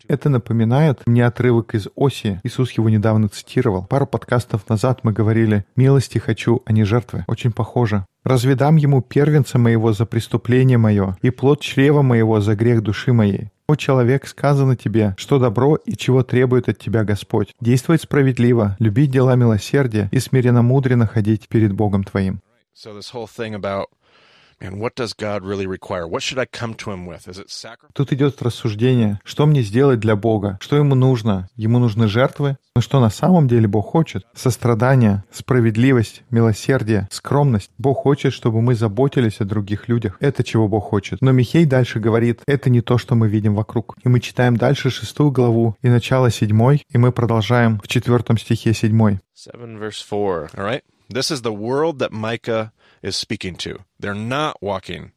Это 0.09 0.31
напоминает 0.31 1.03
мне 1.07 1.27
отрывок 1.27 1.75
из 1.75 1.89
Оси. 1.97 2.41
Иисус 2.45 2.73
его 2.73 2.89
недавно 2.89 3.29
цитировал. 3.29 3.85
Пару 3.85 4.07
подкастов 4.07 4.67
назад 4.71 5.01
мы 5.03 5.12
говорили 5.12 5.67
«Милости 5.77 6.17
хочу, 6.17 6.62
а 6.65 6.73
не 6.73 6.85
жертвы». 6.85 7.25
Очень 7.27 7.53
похоже. 7.53 8.07
«Разве 8.25 8.55
дам 8.55 8.77
ему 8.77 9.03
первенца 9.03 9.59
моего 9.59 9.93
за 9.93 10.07
преступление 10.07 10.79
мое 10.79 11.19
и 11.21 11.29
плод 11.29 11.61
чрева 11.61 12.01
моего 12.01 12.41
за 12.41 12.57
грех 12.57 12.83
души 12.83 13.12
моей?» 13.12 13.51
«О, 13.69 13.75
человек, 13.75 14.27
сказано 14.27 14.77
тебе, 14.77 15.15
что 15.19 15.39
добро 15.39 15.77
и 15.77 15.95
чего 15.95 16.23
требует 16.23 16.71
от 16.71 16.79
тебя 16.79 17.05
Господь. 17.05 17.53
Действовать 17.61 18.03
справедливо, 18.03 18.77
любить 18.79 19.11
дела 19.11 19.37
милосердия 19.37 20.09
и 20.11 20.21
смиренно 20.21 20.62
мудренно 20.62 21.07
ходить 21.07 21.49
перед 21.49 21.73
Богом 21.73 22.03
твоим». 22.03 22.41
So 22.75 22.97
this 22.97 23.12
whole 23.12 23.27
thing 23.27 23.55
about 23.55 23.89
Тут 27.92 28.12
идет 28.12 28.42
рассуждение, 28.42 29.21
что 29.25 29.47
мне 29.47 29.62
сделать 29.62 30.01
для 30.01 30.16
Бога, 30.16 30.59
что 30.62 30.77
ему 30.77 30.95
нужно. 30.95 31.49
Ему 31.57 31.79
нужны 31.79 32.09
жертвы, 32.09 32.57
но 32.75 32.81
что 32.81 33.01
на 33.01 33.11
самом 33.11 33.49
деле 33.49 33.69
Бог 33.69 33.87
хочет? 33.87 34.25
Сострадание, 34.35 35.25
справедливость, 35.31 36.23
милосердие, 36.31 37.07
скромность. 37.11 37.71
Бог 37.77 37.99
хочет, 37.99 38.33
чтобы 38.33 38.62
мы 38.62 38.75
заботились 38.75 39.40
о 39.40 39.45
других 39.45 39.88
людях. 39.88 40.16
Это 40.21 40.42
чего 40.42 40.69
Бог 40.69 40.85
хочет. 40.85 41.21
Но 41.21 41.33
Михей 41.33 41.66
дальше 41.66 42.01
говорит, 42.01 42.40
это 42.47 42.71
не 42.71 42.81
то, 42.81 42.97
что 42.97 43.14
мы 43.14 43.29
видим 43.29 43.55
вокруг. 43.55 43.97
И 44.05 44.09
мы 44.09 44.21
читаем 44.21 44.57
дальше 44.57 44.90
шестую 44.90 45.33
главу 45.33 45.77
и 45.83 45.88
начало 45.88 46.31
седьмой, 46.31 46.83
и 46.90 46.99
мы 46.99 47.12
продолжаем 47.12 47.79
в 47.81 47.88
четвертом 47.88 48.38
стихе 48.38 48.73
седьмой. 48.73 49.21
7 49.35 49.79
verse 49.79 50.03
4. 50.03 50.51
All 50.57 50.64
right. 50.64 50.83
This 51.09 51.31
is 51.31 51.42
the 51.42 51.53
world 51.53 52.01
that 52.01 52.11
Micah 52.11 52.73
is 53.07 53.16
speaking 53.16 53.57
to. 53.57 53.79
They're 54.01 54.14
not 54.14 54.57
walking 54.61 55.12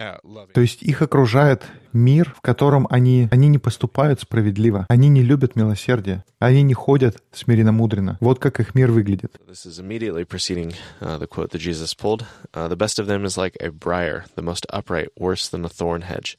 at 0.00 0.24
loving. 0.24 0.54
То 0.54 0.60
есть 0.60 0.82
их 0.82 1.02
окружает 1.02 1.64
мир, 1.92 2.34
в 2.36 2.40
котором 2.40 2.86
они, 2.90 3.28
они 3.30 3.48
не 3.48 3.58
поступают 3.58 4.20
справедливо, 4.20 4.86
они 4.88 5.08
не 5.08 5.22
любят 5.22 5.56
милосердие, 5.56 6.24
они 6.38 6.62
не 6.62 6.74
ходят 6.74 7.22
смиренно-мудренно. 7.32 8.16
Вот 8.20 8.38
как 8.38 8.60
их 8.60 8.74
мир 8.74 8.90
выглядит. 8.90 9.36
This 9.46 9.66
is 9.66 9.78
immediately 9.78 10.24
preceding 10.24 10.74
uh, 11.00 11.18
the 11.18 11.26
quote 11.26 11.50
that 11.50 11.60
Jesus 11.60 11.94
pulled. 11.94 12.24
Uh, 12.54 12.68
the 12.68 12.76
best 12.76 12.98
of 12.98 13.06
them 13.06 13.24
is 13.24 13.36
like 13.36 13.56
a 13.60 13.70
briar, 13.70 14.24
the 14.34 14.42
most 14.42 14.66
upright, 14.70 15.08
worse 15.16 15.48
than 15.48 15.64
a 15.64 15.68
thorn 15.68 16.02
hedge. 16.02 16.38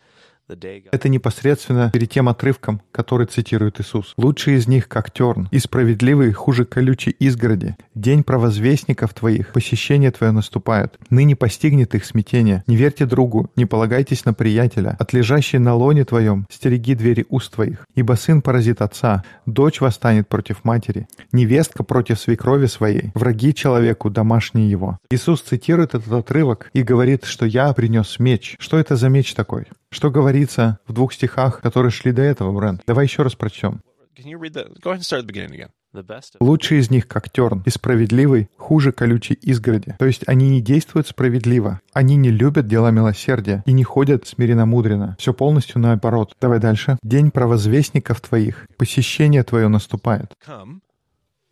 Это 0.92 1.10
непосредственно 1.10 1.90
перед 1.92 2.10
тем 2.10 2.30
отрывком, 2.30 2.82
который 2.92 3.28
цитирует 3.28 3.80
Иисус. 3.80 4.14
«Лучший 4.18 4.56
из 4.56 4.68
них, 4.68 4.88
как 4.88 5.12
терн, 5.12 5.48
и 5.52 5.60
справедливый 5.60 6.32
хуже 6.32 6.66
колючей 6.66 7.12
изгороди. 7.12 7.76
День 7.96 8.24
правозвестников 8.24 9.14
твоих, 9.14 9.54
посещение 9.54 10.12
твое 10.12 10.32
наступает. 10.32 10.98
Ныне 11.10 11.36
постигнет 11.36 11.96
их 11.96 12.06
смятение. 12.06 12.64
Не 12.68 12.76
верьте 12.76 13.06
другу, 13.06 13.50
не 13.56 13.66
полагайтесь 13.66 14.26
на 14.26 14.34
приятеля. 14.34 14.96
От 15.00 15.14
лежащей 15.14 15.60
на 15.60 15.74
лоне 15.76 16.06
твоем 16.06 16.46
стереги 16.50 16.96
двери 16.96 17.26
уст 17.30 17.54
твоих. 17.54 17.86
Ибо 17.96 18.14
сын 18.14 18.42
поразит 18.42 18.82
отца, 18.82 19.24
дочь 19.46 19.82
восстанет 19.82 20.28
против 20.28 20.64
матери, 20.64 21.08
невестка 21.32 21.84
против 21.84 22.20
свекрови 22.20 22.66
своей, 22.66 23.12
враги 23.14 23.54
человеку 23.54 24.10
домашние 24.10 24.70
его». 24.70 25.00
Иисус 25.10 25.42
цитирует 25.42 25.94
этот 25.94 26.12
отрывок 26.12 26.70
и 26.74 26.84
говорит, 26.84 27.26
что 27.26 27.46
«я 27.46 27.72
принес 27.74 28.20
меч». 28.20 28.56
Что 28.60 28.78
это 28.78 28.96
за 28.96 29.10
меч 29.10 29.34
такой? 29.34 29.66
Что 29.94 30.10
говорится 30.42 30.80
в 30.88 30.94
двух 30.94 31.14
стихах, 31.14 31.62
которые 31.62 31.92
шли 31.92 32.12
до 32.12 32.22
этого, 32.22 32.52
Брент? 32.52 32.82
Давай 32.88 33.06
еще 33.06 33.24
раз 33.24 33.36
прочтем. 33.36 33.82
Лучший 36.40 36.80
из 36.80 36.90
них, 36.90 37.08
как 37.08 37.30
терн, 37.30 37.64
и 37.66 37.70
справедливый, 37.70 38.50
хуже 38.58 38.92
колючей 38.92 39.34
изгороди. 39.34 39.96
То 40.00 40.06
есть 40.06 40.24
они 40.28 40.50
не 40.50 40.62
действуют 40.62 41.08
справедливо, 41.08 41.82
они 41.94 42.16
не 42.16 42.32
любят 42.32 42.68
дела 42.68 42.92
милосердия 42.92 43.62
и 43.66 43.74
не 43.74 43.84
ходят 43.84 44.26
смиренно-мудренно. 44.26 45.16
Все 45.20 45.34
полностью 45.34 45.80
наоборот. 45.82 46.36
Давай 46.40 46.60
дальше. 46.60 46.98
День 47.04 47.32
правозвестников 47.32 48.22
твоих, 48.22 48.68
посещение 48.78 49.44
твое 49.44 49.68
наступает. 49.68 50.34
Come 50.46 50.80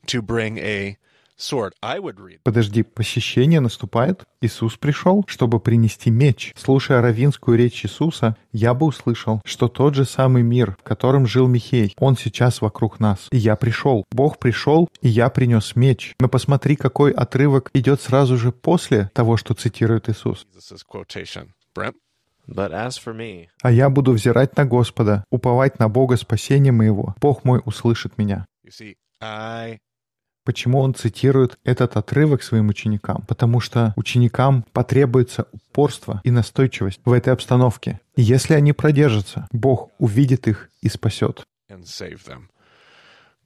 to 0.05 0.21
bring 0.21 0.57
a 0.57 0.97
sword. 1.39 1.71
I 1.81 1.99
would 1.99 2.17
read. 2.17 2.39
Подожди, 2.43 2.83
посещение 2.83 3.59
наступает? 3.59 4.23
Иисус 4.41 4.77
пришел, 4.77 5.23
чтобы 5.27 5.59
принести 5.59 6.11
меч. 6.11 6.53
Слушая 6.57 7.01
равинскую 7.01 7.57
речь 7.57 7.85
Иисуса, 7.85 8.35
я 8.51 8.73
бы 8.73 8.85
услышал, 8.85 9.41
что 9.45 9.67
тот 9.67 9.95
же 9.95 10.05
самый 10.05 10.43
мир, 10.43 10.75
в 10.79 10.83
котором 10.83 11.25
жил 11.25 11.47
Михей, 11.47 11.93
он 11.97 12.17
сейчас 12.17 12.61
вокруг 12.61 12.99
нас. 12.99 13.27
И 13.31 13.37
я 13.37 13.55
пришел. 13.55 14.03
Бог 14.11 14.39
пришел, 14.39 14.89
и 15.01 15.09
я 15.09 15.29
принес 15.29 15.75
меч. 15.75 16.13
Но 16.19 16.27
посмотри, 16.27 16.75
какой 16.75 17.11
отрывок 17.11 17.69
идет 17.73 18.01
сразу 18.01 18.37
же 18.37 18.51
после 18.51 19.09
того, 19.13 19.37
что 19.37 19.53
цитирует 19.53 20.09
Иисус. 20.09 20.45
Jesus' 20.55 20.83
quotation. 20.87 21.49
Brent? 21.75 21.95
But 22.47 22.71
as 22.71 22.97
for 22.97 23.15
me, 23.15 23.47
А 23.61 23.71
я 23.71 23.89
буду 23.91 24.11
взирать 24.11 24.57
на 24.57 24.65
Господа, 24.65 25.23
уповать 25.29 25.77
на 25.77 25.87
Бога 25.87 26.17
спасения 26.17 26.71
моего. 26.71 27.13
Бог 27.21 27.43
мой 27.43 27.61
услышит 27.63 28.17
меня. 28.17 28.45
You 28.65 28.71
see, 28.71 28.95
I 29.21 29.77
Почему 30.49 30.79
он 30.79 30.95
цитирует 30.95 31.59
этот 31.63 31.95
отрывок 31.95 32.41
своим 32.41 32.69
ученикам? 32.69 33.23
Потому 33.27 33.59
что 33.59 33.93
ученикам 33.95 34.65
потребуется 34.73 35.45
упорство 35.51 36.21
и 36.23 36.31
настойчивость 36.31 36.99
в 37.05 37.11
этой 37.11 37.33
обстановке. 37.33 38.01
И 38.15 38.23
если 38.23 38.55
они 38.55 38.73
продержатся, 38.73 39.47
Бог 39.51 39.91
увидит 39.99 40.47
их 40.47 40.71
и 40.81 40.89
спасет. 40.89 41.43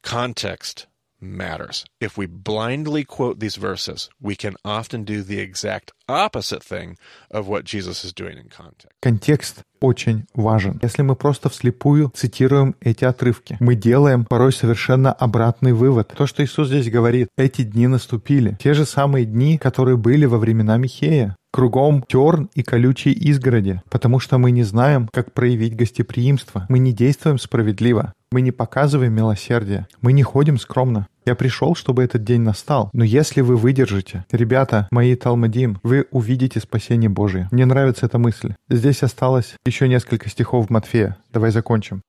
Context 0.02 0.88
matters. 1.20 1.84
If 2.00 2.18
we 2.18 2.26
blindly 2.26 3.04
quote 3.04 3.40
these 3.40 3.58
verses, 3.58 4.10
we 4.22 4.38
can 4.38 4.56
often 4.64 5.04
do 5.04 5.24
the 5.24 5.40
exact 5.40 5.92
opposite 6.08 6.64
thing 6.64 6.98
of 7.30 7.50
what 7.50 7.66
Jesus 7.66 8.06
is 8.06 8.14
doing 8.14 8.38
in 8.38 8.48
context. 8.48 8.94
Контекст 9.02 9.62
очень 9.84 10.24
важен. 10.34 10.80
Если 10.82 11.02
мы 11.02 11.16
просто 11.16 11.50
вслепую 11.50 12.12
цитируем 12.16 12.76
эти 12.80 13.04
отрывки, 13.04 13.58
мы 13.60 13.76
делаем 13.76 14.24
порой 14.24 14.54
совершенно 14.54 15.12
обратный 15.12 15.74
вывод. 15.74 16.14
То, 16.18 16.26
что 16.26 16.44
Иисус 16.44 16.70
здесь 16.70 16.90
говорит, 16.90 17.28
эти 17.38 17.64
дни 17.64 17.88
наступили. 17.88 18.58
Те 18.62 18.74
же 18.74 18.86
самые 18.86 19.26
дни, 19.26 19.58
которые 19.58 19.98
были 19.98 20.26
во 20.26 20.38
времена 20.38 20.78
Михея. 20.78 21.36
Кругом 21.52 22.04
терн 22.08 22.50
и 22.56 22.64
колючие 22.64 23.14
изгороди, 23.14 23.84
потому 23.92 24.20
что 24.20 24.40
мы 24.40 24.50
не 24.50 24.64
знаем, 24.64 25.08
как 25.14 25.34
проявить 25.34 25.76
гостеприимство. 25.76 26.66
Мы 26.68 26.80
не 26.80 26.94
действуем 26.94 27.38
справедливо. 27.38 28.14
Мы 28.32 28.42
не 28.42 28.50
показываем 28.50 29.14
милосердие. 29.14 29.86
Мы 30.02 30.14
не 30.14 30.24
ходим 30.24 30.58
скромно. 30.58 31.06
Я 31.26 31.36
пришел, 31.36 31.76
чтобы 31.76 32.04
этот 32.04 32.24
день 32.24 32.42
настал. 32.42 32.90
Но 32.94 33.04
если 33.04 33.42
вы 33.42 33.56
выдержите, 33.56 34.26
ребята, 34.32 34.88
мои 34.92 35.16
Талмадим, 35.16 35.80
вы 35.84 36.06
увидите 36.12 36.60
спасение 36.60 37.10
Божие. 37.10 37.48
Мне 37.52 37.66
нравится 37.66 38.06
эта 38.06 38.18
мысль. 38.18 38.56
Здесь 38.70 39.04
осталось 39.04 39.56
еще 39.66 39.88
несколько 39.88 40.30
стихов 40.30 40.70
Матфея. 40.70 41.18
Давай 41.32 41.52
закончим. 41.52 42.02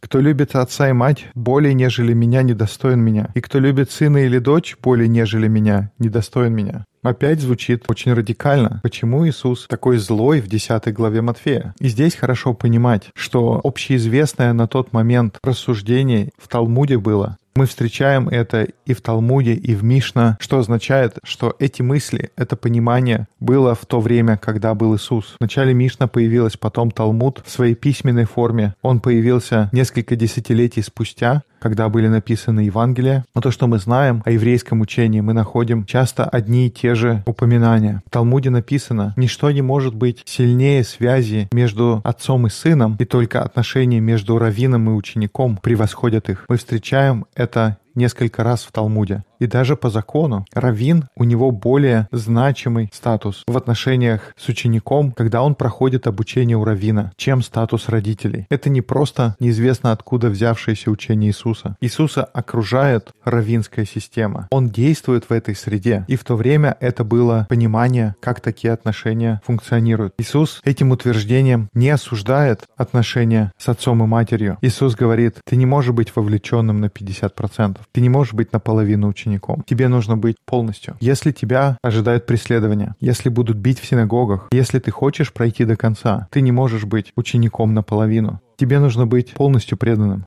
Кто 0.00 0.20
любит 0.20 0.54
отца 0.54 0.90
и 0.90 0.92
мать 0.92 1.28
более, 1.34 1.72
нежели 1.72 2.12
меня, 2.12 2.42
недостоин 2.42 3.00
меня. 3.00 3.30
И 3.34 3.40
кто 3.40 3.58
любит 3.58 3.90
сына 3.90 4.18
или 4.18 4.38
дочь 4.38 4.76
более, 4.82 5.08
нежели 5.08 5.48
меня, 5.48 5.92
недостоин 5.98 6.54
меня. 6.54 6.84
Опять 7.02 7.40
звучит 7.40 7.84
очень 7.88 8.12
радикально. 8.12 8.80
Почему 8.82 9.26
Иисус 9.26 9.66
такой 9.66 9.96
злой 9.96 10.42
в 10.42 10.48
10 10.48 10.92
главе 10.92 11.22
Матфея? 11.22 11.74
И 11.78 11.88
здесь 11.88 12.16
хорошо 12.16 12.52
понимать, 12.52 13.10
что 13.14 13.60
общеизвестное 13.64 14.52
на 14.52 14.66
тот 14.68 14.92
момент 14.92 15.38
рассуждение 15.42 16.30
в 16.36 16.48
Талмуде 16.48 16.98
было 16.98 17.38
мы 17.56 17.66
встречаем 17.66 18.28
это 18.28 18.68
и 18.84 18.94
в 18.94 19.00
Талмуде, 19.00 19.54
и 19.54 19.74
в 19.74 19.84
Мишна, 19.84 20.36
что 20.40 20.58
означает, 20.58 21.18
что 21.22 21.54
эти 21.60 21.82
мысли, 21.82 22.30
это 22.36 22.56
понимание 22.56 23.28
было 23.38 23.74
в 23.74 23.86
то 23.86 24.00
время, 24.00 24.36
когда 24.36 24.74
был 24.74 24.96
Иисус. 24.96 25.36
Вначале 25.38 25.72
Мишна 25.72 26.08
появилась, 26.08 26.56
потом 26.56 26.90
Талмуд 26.90 27.42
в 27.44 27.50
своей 27.50 27.74
письменной 27.74 28.24
форме. 28.24 28.74
Он 28.82 29.00
появился 29.00 29.68
несколько 29.72 30.16
десятилетий 30.16 30.82
спустя, 30.82 31.42
когда 31.64 31.88
были 31.88 32.08
написаны 32.08 32.60
Евангелия. 32.60 33.24
Но 33.34 33.40
то, 33.40 33.50
что 33.50 33.66
мы 33.66 33.78
знаем 33.78 34.22
о 34.26 34.30
еврейском 34.30 34.82
учении, 34.82 35.22
мы 35.22 35.32
находим 35.32 35.86
часто 35.86 36.24
одни 36.24 36.66
и 36.66 36.70
те 36.70 36.94
же 36.94 37.22
упоминания. 37.24 38.02
В 38.06 38.10
Талмуде 38.10 38.50
написано, 38.50 39.14
ничто 39.16 39.50
не 39.50 39.62
может 39.62 39.94
быть 39.94 40.20
сильнее 40.26 40.84
связи 40.84 41.48
между 41.52 42.02
отцом 42.04 42.46
и 42.46 42.50
сыном, 42.50 42.96
и 43.00 43.06
только 43.06 43.42
отношения 43.42 43.98
между 43.98 44.36
раввином 44.38 44.90
и 44.90 44.92
учеником 44.92 45.56
превосходят 45.56 46.28
их. 46.28 46.44
Мы 46.50 46.58
встречаем 46.58 47.24
это 47.34 47.78
несколько 47.94 48.42
раз 48.42 48.64
в 48.64 48.72
Талмуде. 48.72 49.24
И 49.38 49.46
даже 49.46 49.76
по 49.76 49.90
закону 49.90 50.46
раввин 50.54 51.08
у 51.16 51.24
него 51.24 51.50
более 51.50 52.08
значимый 52.12 52.90
статус 52.92 53.42
в 53.46 53.56
отношениях 53.56 54.32
с 54.36 54.48
учеником, 54.48 55.12
когда 55.12 55.42
он 55.42 55.54
проходит 55.54 56.06
обучение 56.06 56.56
у 56.56 56.64
раввина, 56.64 57.12
чем 57.16 57.42
статус 57.42 57.88
родителей. 57.88 58.46
Это 58.48 58.70
не 58.70 58.80
просто 58.80 59.36
неизвестно 59.40 59.92
откуда 59.92 60.30
взявшееся 60.30 60.90
учение 60.90 61.30
Иисуса. 61.30 61.76
Иисуса 61.80 62.24
окружает 62.24 63.10
раввинская 63.24 63.84
система. 63.84 64.48
Он 64.50 64.70
действует 64.70 65.28
в 65.28 65.32
этой 65.32 65.54
среде. 65.54 66.04
И 66.08 66.16
в 66.16 66.24
то 66.24 66.36
время 66.36 66.76
это 66.80 67.04
было 67.04 67.46
понимание, 67.48 68.14
как 68.20 68.40
такие 68.40 68.72
отношения 68.72 69.40
функционируют. 69.44 70.14
Иисус 70.18 70.60
этим 70.64 70.90
утверждением 70.90 71.68
не 71.74 71.90
осуждает 71.90 72.62
отношения 72.76 73.52
с 73.58 73.68
отцом 73.68 74.02
и 74.02 74.06
матерью. 74.06 74.58
Иисус 74.62 74.94
говорит, 74.94 75.36
ты 75.44 75.56
не 75.56 75.66
можешь 75.66 75.92
быть 75.92 76.14
вовлеченным 76.14 76.80
на 76.80 76.86
50%. 76.86 77.78
Ты 77.92 78.00
не 78.00 78.08
можешь 78.08 78.34
быть 78.34 78.52
наполовину 78.52 79.08
учеником. 79.08 79.62
Тебе 79.66 79.88
нужно 79.88 80.16
быть 80.16 80.36
полностью. 80.44 80.96
Если 81.00 81.32
тебя 81.32 81.78
ожидает 81.82 82.26
преследование, 82.26 82.94
если 83.00 83.28
будут 83.28 83.56
бить 83.56 83.80
в 83.80 83.86
синагогах, 83.86 84.48
если 84.52 84.78
ты 84.78 84.90
хочешь 84.90 85.32
пройти 85.32 85.64
до 85.64 85.76
конца, 85.76 86.28
ты 86.30 86.40
не 86.40 86.52
можешь 86.52 86.84
быть 86.84 87.12
учеником 87.16 87.74
наполовину. 87.74 88.40
Тебе 88.56 88.78
нужно 88.78 89.06
быть 89.06 89.34
полностью 89.34 89.76
преданным. 89.78 90.26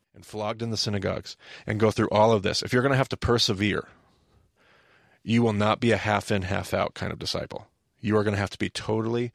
You 7.99 8.15
are 8.15 8.23
going 8.23 8.35
to 8.35 8.39
have 8.39 8.51
to 8.51 8.59
be 8.59 8.69
totally 8.69 9.31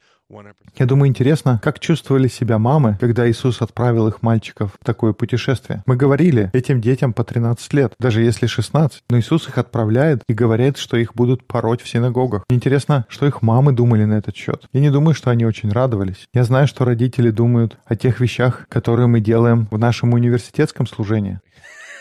Я 0.75 0.85
думаю, 0.85 1.09
интересно, 1.09 1.59
как 1.63 1.79
чувствовали 1.79 2.27
себя 2.27 2.57
мамы, 2.57 2.97
когда 2.99 3.29
Иисус 3.29 3.61
отправил 3.61 4.07
их 4.07 4.21
мальчиков 4.21 4.71
в 4.79 4.85
такое 4.85 5.13
путешествие. 5.13 5.83
Мы 5.85 5.95
говорили, 5.95 6.49
этим 6.53 6.81
детям 6.81 7.13
по 7.13 7.23
13 7.23 7.73
лет, 7.73 7.93
даже 7.99 8.21
если 8.21 8.47
16, 8.47 9.03
но 9.09 9.19
Иисус 9.19 9.47
их 9.47 9.57
отправляет 9.57 10.23
и 10.27 10.33
говорит, 10.33 10.77
что 10.77 10.97
их 10.97 11.13
будут 11.15 11.45
пороть 11.45 11.81
в 11.81 11.87
синагогах. 11.87 12.43
Интересно, 12.49 13.05
что 13.09 13.25
их 13.25 13.41
мамы 13.41 13.73
думали 13.73 14.05
на 14.05 14.15
этот 14.15 14.35
счет. 14.35 14.65
Я 14.73 14.81
не 14.81 14.89
думаю, 14.89 15.13
что 15.13 15.29
они 15.29 15.45
очень 15.45 15.71
радовались. 15.71 16.27
Я 16.33 16.43
знаю, 16.43 16.67
что 16.67 16.85
родители 16.85 17.29
думают 17.29 17.77
о 17.85 17.95
тех 17.95 18.19
вещах, 18.19 18.67
которые 18.69 19.07
мы 19.07 19.19
делаем 19.19 19.67
в 19.71 19.77
нашем 19.77 20.13
университетском 20.13 20.87
служении. 20.87 21.39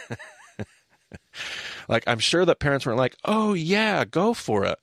Like, 1.88 2.04
I'm 2.06 2.20
sure 2.20 2.44
that 2.44 2.58
parents 2.58 2.86
weren't 2.86 2.98
like, 2.98 3.16
oh, 3.24 3.54
yeah, 3.54 4.04
go 4.04 4.34
for 4.34 4.64
it. 4.64 4.78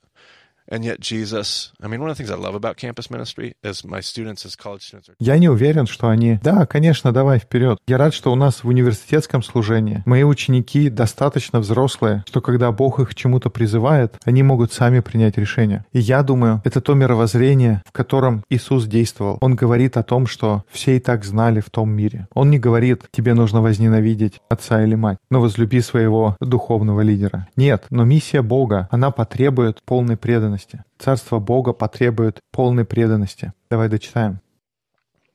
Я 5.18 5.38
не 5.38 5.48
уверен, 5.48 5.86
что 5.86 6.08
они... 6.08 6.38
Да, 6.42 6.66
конечно, 6.66 7.12
давай 7.12 7.38
вперед. 7.38 7.78
Я 7.88 7.98
рад, 7.98 8.14
что 8.14 8.32
у 8.32 8.36
нас 8.36 8.62
в 8.62 8.68
университетском 8.68 9.42
служении 9.42 10.02
мои 10.06 10.22
ученики 10.22 10.88
достаточно 10.88 11.60
взрослые, 11.60 12.24
что 12.26 12.40
когда 12.40 12.70
Бог 12.70 13.00
их 13.00 13.14
чему-то 13.14 13.50
призывает, 13.50 14.16
они 14.24 14.42
могут 14.42 14.72
сами 14.72 15.00
принять 15.00 15.36
решение. 15.38 15.84
И 15.92 15.98
я 15.98 16.22
думаю, 16.22 16.62
это 16.64 16.80
то 16.80 16.94
мировоззрение, 16.94 17.82
в 17.86 17.92
котором 17.92 18.44
Иисус 18.48 18.86
действовал. 18.86 19.38
Он 19.40 19.56
говорит 19.56 19.96
о 19.96 20.02
том, 20.02 20.26
что 20.26 20.64
все 20.70 20.96
и 20.96 21.00
так 21.00 21.24
знали 21.24 21.60
в 21.60 21.70
том 21.70 21.90
мире. 21.90 22.28
Он 22.32 22.50
не 22.50 22.58
говорит, 22.58 23.04
тебе 23.10 23.34
нужно 23.34 23.60
возненавидеть 23.60 24.40
отца 24.48 24.82
или 24.82 24.94
мать, 24.94 25.18
но 25.30 25.40
возлюби 25.40 25.80
своего 25.80 26.36
духовного 26.40 27.00
лидера. 27.00 27.48
Нет, 27.56 27.86
но 27.90 28.04
миссия 28.04 28.42
Бога, 28.42 28.88
она 28.90 29.10
потребует 29.10 29.80
полной 29.84 30.16
преданности 30.16 30.59
преданности. 30.60 30.84
Царство 30.98 31.38
Бога 31.38 31.72
потребует 31.72 32.40
полной 32.50 32.84
преданности. 32.84 33.52
Давай 33.70 33.88
дочитаем. 33.88 34.40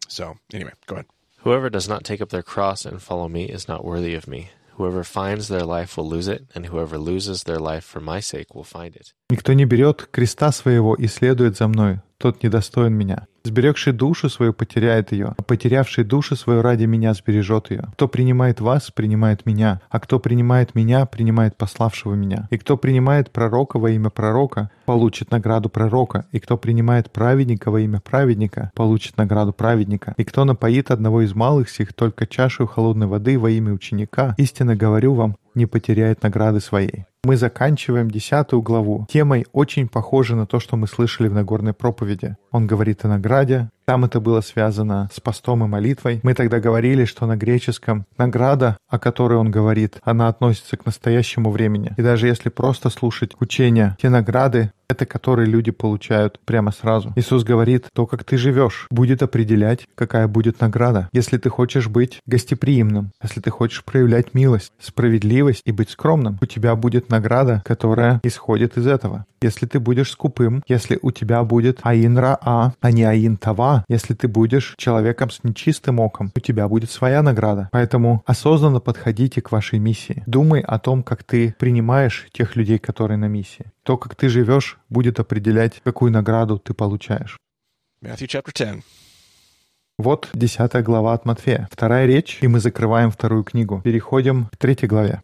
So, 0.07 0.35
anyway, 0.53 0.73
go 0.87 0.95
ahead. 0.95 1.07
Whoever 1.43 1.69
does 1.69 1.87
not 1.87 2.03
take 2.03 2.21
up 2.21 2.29
their 2.29 2.43
cross 2.43 2.85
and 2.85 3.01
follow 3.01 3.27
me 3.27 3.45
is 3.45 3.67
not 3.67 3.83
worthy 3.83 4.15
of 4.15 4.27
me. 4.27 4.49
Whoever 4.77 5.03
finds 5.03 5.47
their 5.47 5.63
life 5.63 5.95
will 5.95 6.07
lose 6.07 6.27
it, 6.27 6.43
and 6.53 6.65
whoever 6.65 6.97
loses 6.97 7.43
their 7.43 7.59
life 7.59 7.85
for 7.85 8.01
my 8.01 8.19
sake 8.19 8.53
will 8.53 8.65
find 8.65 8.95
it. 8.95 9.13
Никто 9.29 9.53
не 9.53 9.65
берет 9.65 10.07
креста 10.11 10.51
своего 10.51 10.95
и 10.95 11.07
следует 11.07 11.55
за 11.57 11.67
мной, 11.67 12.01
тот 12.17 12.43
недостоин 12.43 12.93
меня. 12.93 13.27
Сберегший 13.45 13.93
душу 13.93 14.27
свою 14.27 14.53
потеряет 14.53 15.11
ее, 15.11 15.35
а 15.37 15.43
потерявший 15.43 16.03
душу 16.03 16.35
свою 16.35 16.63
ради 16.63 16.85
меня 16.85 17.13
сбережет 17.13 17.69
ее. 17.69 17.83
Кто 17.93 18.07
принимает 18.07 18.59
вас, 18.59 18.89
принимает 18.89 19.45
меня, 19.45 19.81
а 19.91 19.99
кто 19.99 20.19
принимает 20.19 20.73
меня, 20.73 21.05
принимает 21.05 21.55
пославшего 21.55 22.15
меня. 22.15 22.47
И 22.49 22.57
кто 22.57 22.75
принимает 22.75 23.29
пророка 23.29 23.77
во 23.77 23.91
имя 23.91 24.09
пророка, 24.09 24.71
получит 24.85 25.29
награду 25.29 25.69
пророка, 25.69 26.25
и 26.31 26.39
кто 26.39 26.57
принимает 26.57 27.11
праведника 27.11 27.69
во 27.69 27.79
имя 27.81 27.99
праведника, 27.99 28.71
получит 28.73 29.15
награду 29.17 29.53
праведника. 29.53 30.15
И 30.17 30.23
кто 30.23 30.43
напоит 30.43 30.89
одного 30.89 31.21
из 31.21 31.35
малых 31.35 31.69
сих 31.69 31.93
только 31.93 32.25
чашу 32.25 32.65
холодной 32.65 33.05
воды 33.05 33.37
во 33.37 33.51
имя 33.51 33.73
ученика, 33.73 34.33
истинно 34.39 34.75
говорю 34.75 35.13
вам, 35.13 35.35
не 35.53 35.65
потеряет 35.67 36.23
награды 36.23 36.59
своей. 36.59 37.05
Мы 37.23 37.37
заканчиваем 37.37 38.11
десятую 38.11 38.61
главу 38.61 39.07
темой, 39.09 39.47
очень 39.51 39.87
похожей 39.87 40.35
на 40.35 40.45
то, 40.45 40.59
что 40.59 40.77
мы 40.77 40.85
слышали 40.85 41.27
в 41.27 41.33
Нагорной 41.33 41.73
проповеди. 41.73 42.35
Он 42.51 42.67
говорит 42.67 43.03
о 43.03 43.07
награде, 43.07 43.34
ради 43.35 43.67
там 43.85 44.05
это 44.05 44.19
было 44.19 44.41
связано 44.41 45.09
с 45.13 45.19
постом 45.19 45.63
и 45.63 45.67
молитвой. 45.67 46.19
Мы 46.23 46.33
тогда 46.33 46.59
говорили, 46.59 47.05
что 47.05 47.25
на 47.25 47.37
греческом 47.37 48.05
награда, 48.17 48.77
о 48.89 48.99
которой 48.99 49.35
он 49.35 49.51
говорит, 49.51 49.97
она 50.03 50.27
относится 50.27 50.77
к 50.77 50.85
настоящему 50.85 51.51
времени. 51.51 51.93
И 51.97 52.01
даже 52.01 52.27
если 52.27 52.49
просто 52.49 52.89
слушать 52.89 53.31
учения, 53.39 53.95
те 54.01 54.09
награды, 54.09 54.71
это 54.87 55.05
которые 55.05 55.47
люди 55.47 55.71
получают 55.71 56.39
прямо 56.45 56.71
сразу. 56.71 57.11
Иисус 57.15 57.43
говорит, 57.43 57.87
то, 57.93 58.05
как 58.05 58.23
ты 58.23 58.37
живешь, 58.37 58.87
будет 58.91 59.23
определять, 59.23 59.87
какая 59.95 60.27
будет 60.27 60.61
награда. 60.61 61.09
Если 61.11 61.37
ты 61.37 61.49
хочешь 61.49 61.87
быть 61.87 62.19
гостеприимным, 62.25 63.11
если 63.21 63.41
ты 63.41 63.49
хочешь 63.49 63.83
проявлять 63.83 64.33
милость, 64.33 64.71
справедливость 64.79 65.61
и 65.65 65.71
быть 65.71 65.89
скромным, 65.89 66.37
у 66.41 66.45
тебя 66.45 66.75
будет 66.75 67.09
награда, 67.09 67.63
которая 67.65 68.19
исходит 68.23 68.77
из 68.77 68.87
этого. 68.87 69.25
Если 69.41 69.65
ты 69.65 69.79
будешь 69.79 70.11
скупым, 70.11 70.63
если 70.67 70.97
у 71.01 71.11
тебя 71.11 71.43
будет 71.43 71.79
аин 71.83 72.17
ра-а, 72.17 72.73
а 72.79 72.91
не 72.91 73.03
аин 73.03 73.37
тава, 73.37 73.74
если 73.87 74.13
ты 74.13 74.27
будешь 74.27 74.75
человеком 74.77 75.29
с 75.29 75.43
нечистым 75.43 75.99
оком, 75.99 76.31
у 76.35 76.39
тебя 76.39 76.67
будет 76.67 76.91
своя 76.91 77.21
награда. 77.21 77.69
Поэтому 77.71 78.23
осознанно 78.25 78.79
подходите 78.79 79.41
к 79.41 79.51
вашей 79.51 79.79
миссии. 79.79 80.23
Думай 80.25 80.61
о 80.61 80.79
том, 80.79 81.03
как 81.03 81.23
ты 81.23 81.55
принимаешь 81.59 82.27
тех 82.31 82.55
людей, 82.55 82.79
которые 82.79 83.17
на 83.17 83.27
миссии. 83.27 83.71
То, 83.83 83.97
как 83.97 84.15
ты 84.15 84.29
живешь, 84.29 84.77
будет 84.89 85.19
определять, 85.19 85.81
какую 85.83 86.11
награду 86.11 86.59
ты 86.59 86.73
получаешь. 86.73 87.37
Matthew 88.01 88.27
chapter 88.27 88.51
10. 88.53 88.83
Вот 89.97 90.29
десятая 90.33 90.83
глава 90.83 91.13
от 91.13 91.25
Матфея. 91.25 91.69
Вторая 91.71 92.05
речь, 92.05 92.39
и 92.41 92.47
мы 92.47 92.59
закрываем 92.59 93.11
вторую 93.11 93.45
книгу. 93.45 93.81
Переходим 93.81 94.47
к 94.47 94.57
третьей 94.57 94.89
главе. 94.89 95.21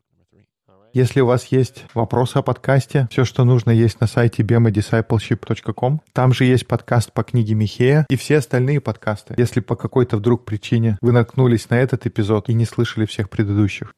Если 0.94 1.22
у 1.22 1.26
вас 1.26 1.46
есть 1.46 1.86
вопросы 1.94 2.38
о 2.38 2.42
подкасте, 2.42 3.08
все, 3.10 3.24
что 3.24 3.46
нужно, 3.46 3.72
есть 3.72 4.02
на 4.02 4.08
сайте 4.08 4.44
bemadiscipleship.com. 4.44 6.02
Там 6.12 6.34
же 6.34 6.44
есть 6.44 6.68
подкаст 6.68 7.14
по 7.14 7.24
книге 7.24 7.54
Михея 7.54 8.06
и 8.10 8.18
все 8.18 8.38
остальные 8.38 8.82
подкасты. 8.82 9.36
Если 9.38 9.62
по 9.62 9.78
какой-то 9.78 10.18
вдруг 10.18 10.44
причине 10.44 10.98
вы 11.02 11.14
наткнулись 11.14 11.70
на 11.70 11.76
этот 11.76 12.06
эпизод 12.06 12.50
и 12.50 12.54
не 12.54 12.66
слышали 12.66 13.06
всех 13.06 13.30
предыдущих, 13.30 13.94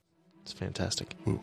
It's 0.45 0.53
fantastic. 0.59 1.07
Ooh, 1.25 1.39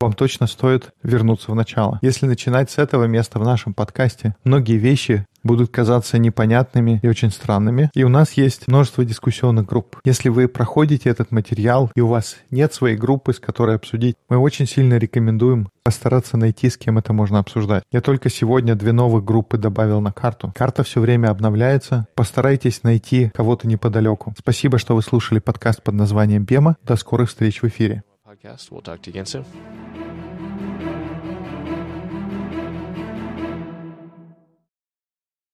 вам 0.00 0.12
точно 0.12 0.46
стоит 0.46 0.90
вернуться 1.02 1.50
в 1.50 1.54
начало. 1.54 1.98
Если 2.02 2.26
начинать 2.26 2.70
с 2.70 2.78
этого 2.78 3.04
места 3.04 3.38
в 3.38 3.44
нашем 3.44 3.74
подкасте, 3.74 4.34
многие 4.44 4.76
вещи 4.76 5.26
будут 5.44 5.70
казаться 5.70 6.18
непонятными 6.18 7.00
и 7.02 7.08
очень 7.08 7.30
странными. 7.30 7.90
И 7.94 8.04
у 8.04 8.08
нас 8.08 8.32
есть 8.32 8.68
множество 8.68 9.04
дискуссионных 9.04 9.66
групп. 9.66 9.98
Если 10.04 10.28
вы 10.28 10.48
проходите 10.48 11.10
этот 11.10 11.30
материал 11.32 11.90
и 11.94 12.00
у 12.00 12.06
вас 12.06 12.36
нет 12.50 12.72
своей 12.72 12.96
группы, 12.96 13.32
с 13.32 13.40
которой 13.40 13.76
обсудить, 13.76 14.16
мы 14.28 14.38
очень 14.38 14.66
сильно 14.66 14.98
рекомендуем 14.98 15.68
постараться 15.84 16.36
найти, 16.36 16.70
с 16.70 16.76
кем 16.76 16.98
это 16.98 17.12
можно 17.12 17.40
обсуждать. 17.40 17.82
Я 17.90 18.00
только 18.00 18.30
сегодня 18.30 18.76
две 18.76 18.92
новых 18.92 19.24
группы 19.24 19.58
добавил 19.58 20.00
на 20.00 20.12
карту. 20.12 20.52
Карта 20.54 20.84
все 20.84 21.00
время 21.00 21.28
обновляется. 21.28 22.06
Постарайтесь 22.14 22.84
найти 22.84 23.30
кого-то 23.34 23.66
неподалеку. 23.66 24.34
Спасибо, 24.38 24.78
что 24.78 24.94
вы 24.94 25.02
слушали 25.02 25.40
подкаст 25.40 25.82
под 25.82 25.94
названием 25.94 26.44
«Бема». 26.44 26.76
До 26.84 26.94
скорых 26.96 27.30
встреч 27.30 27.62
в 27.62 27.66
эфире. 27.66 28.04
Podcast. 28.42 28.70
We'll 28.70 28.80
talk 28.80 29.02
to 29.02 29.10
you 29.10 29.12
again 29.12 29.26
soon. 29.26 30.01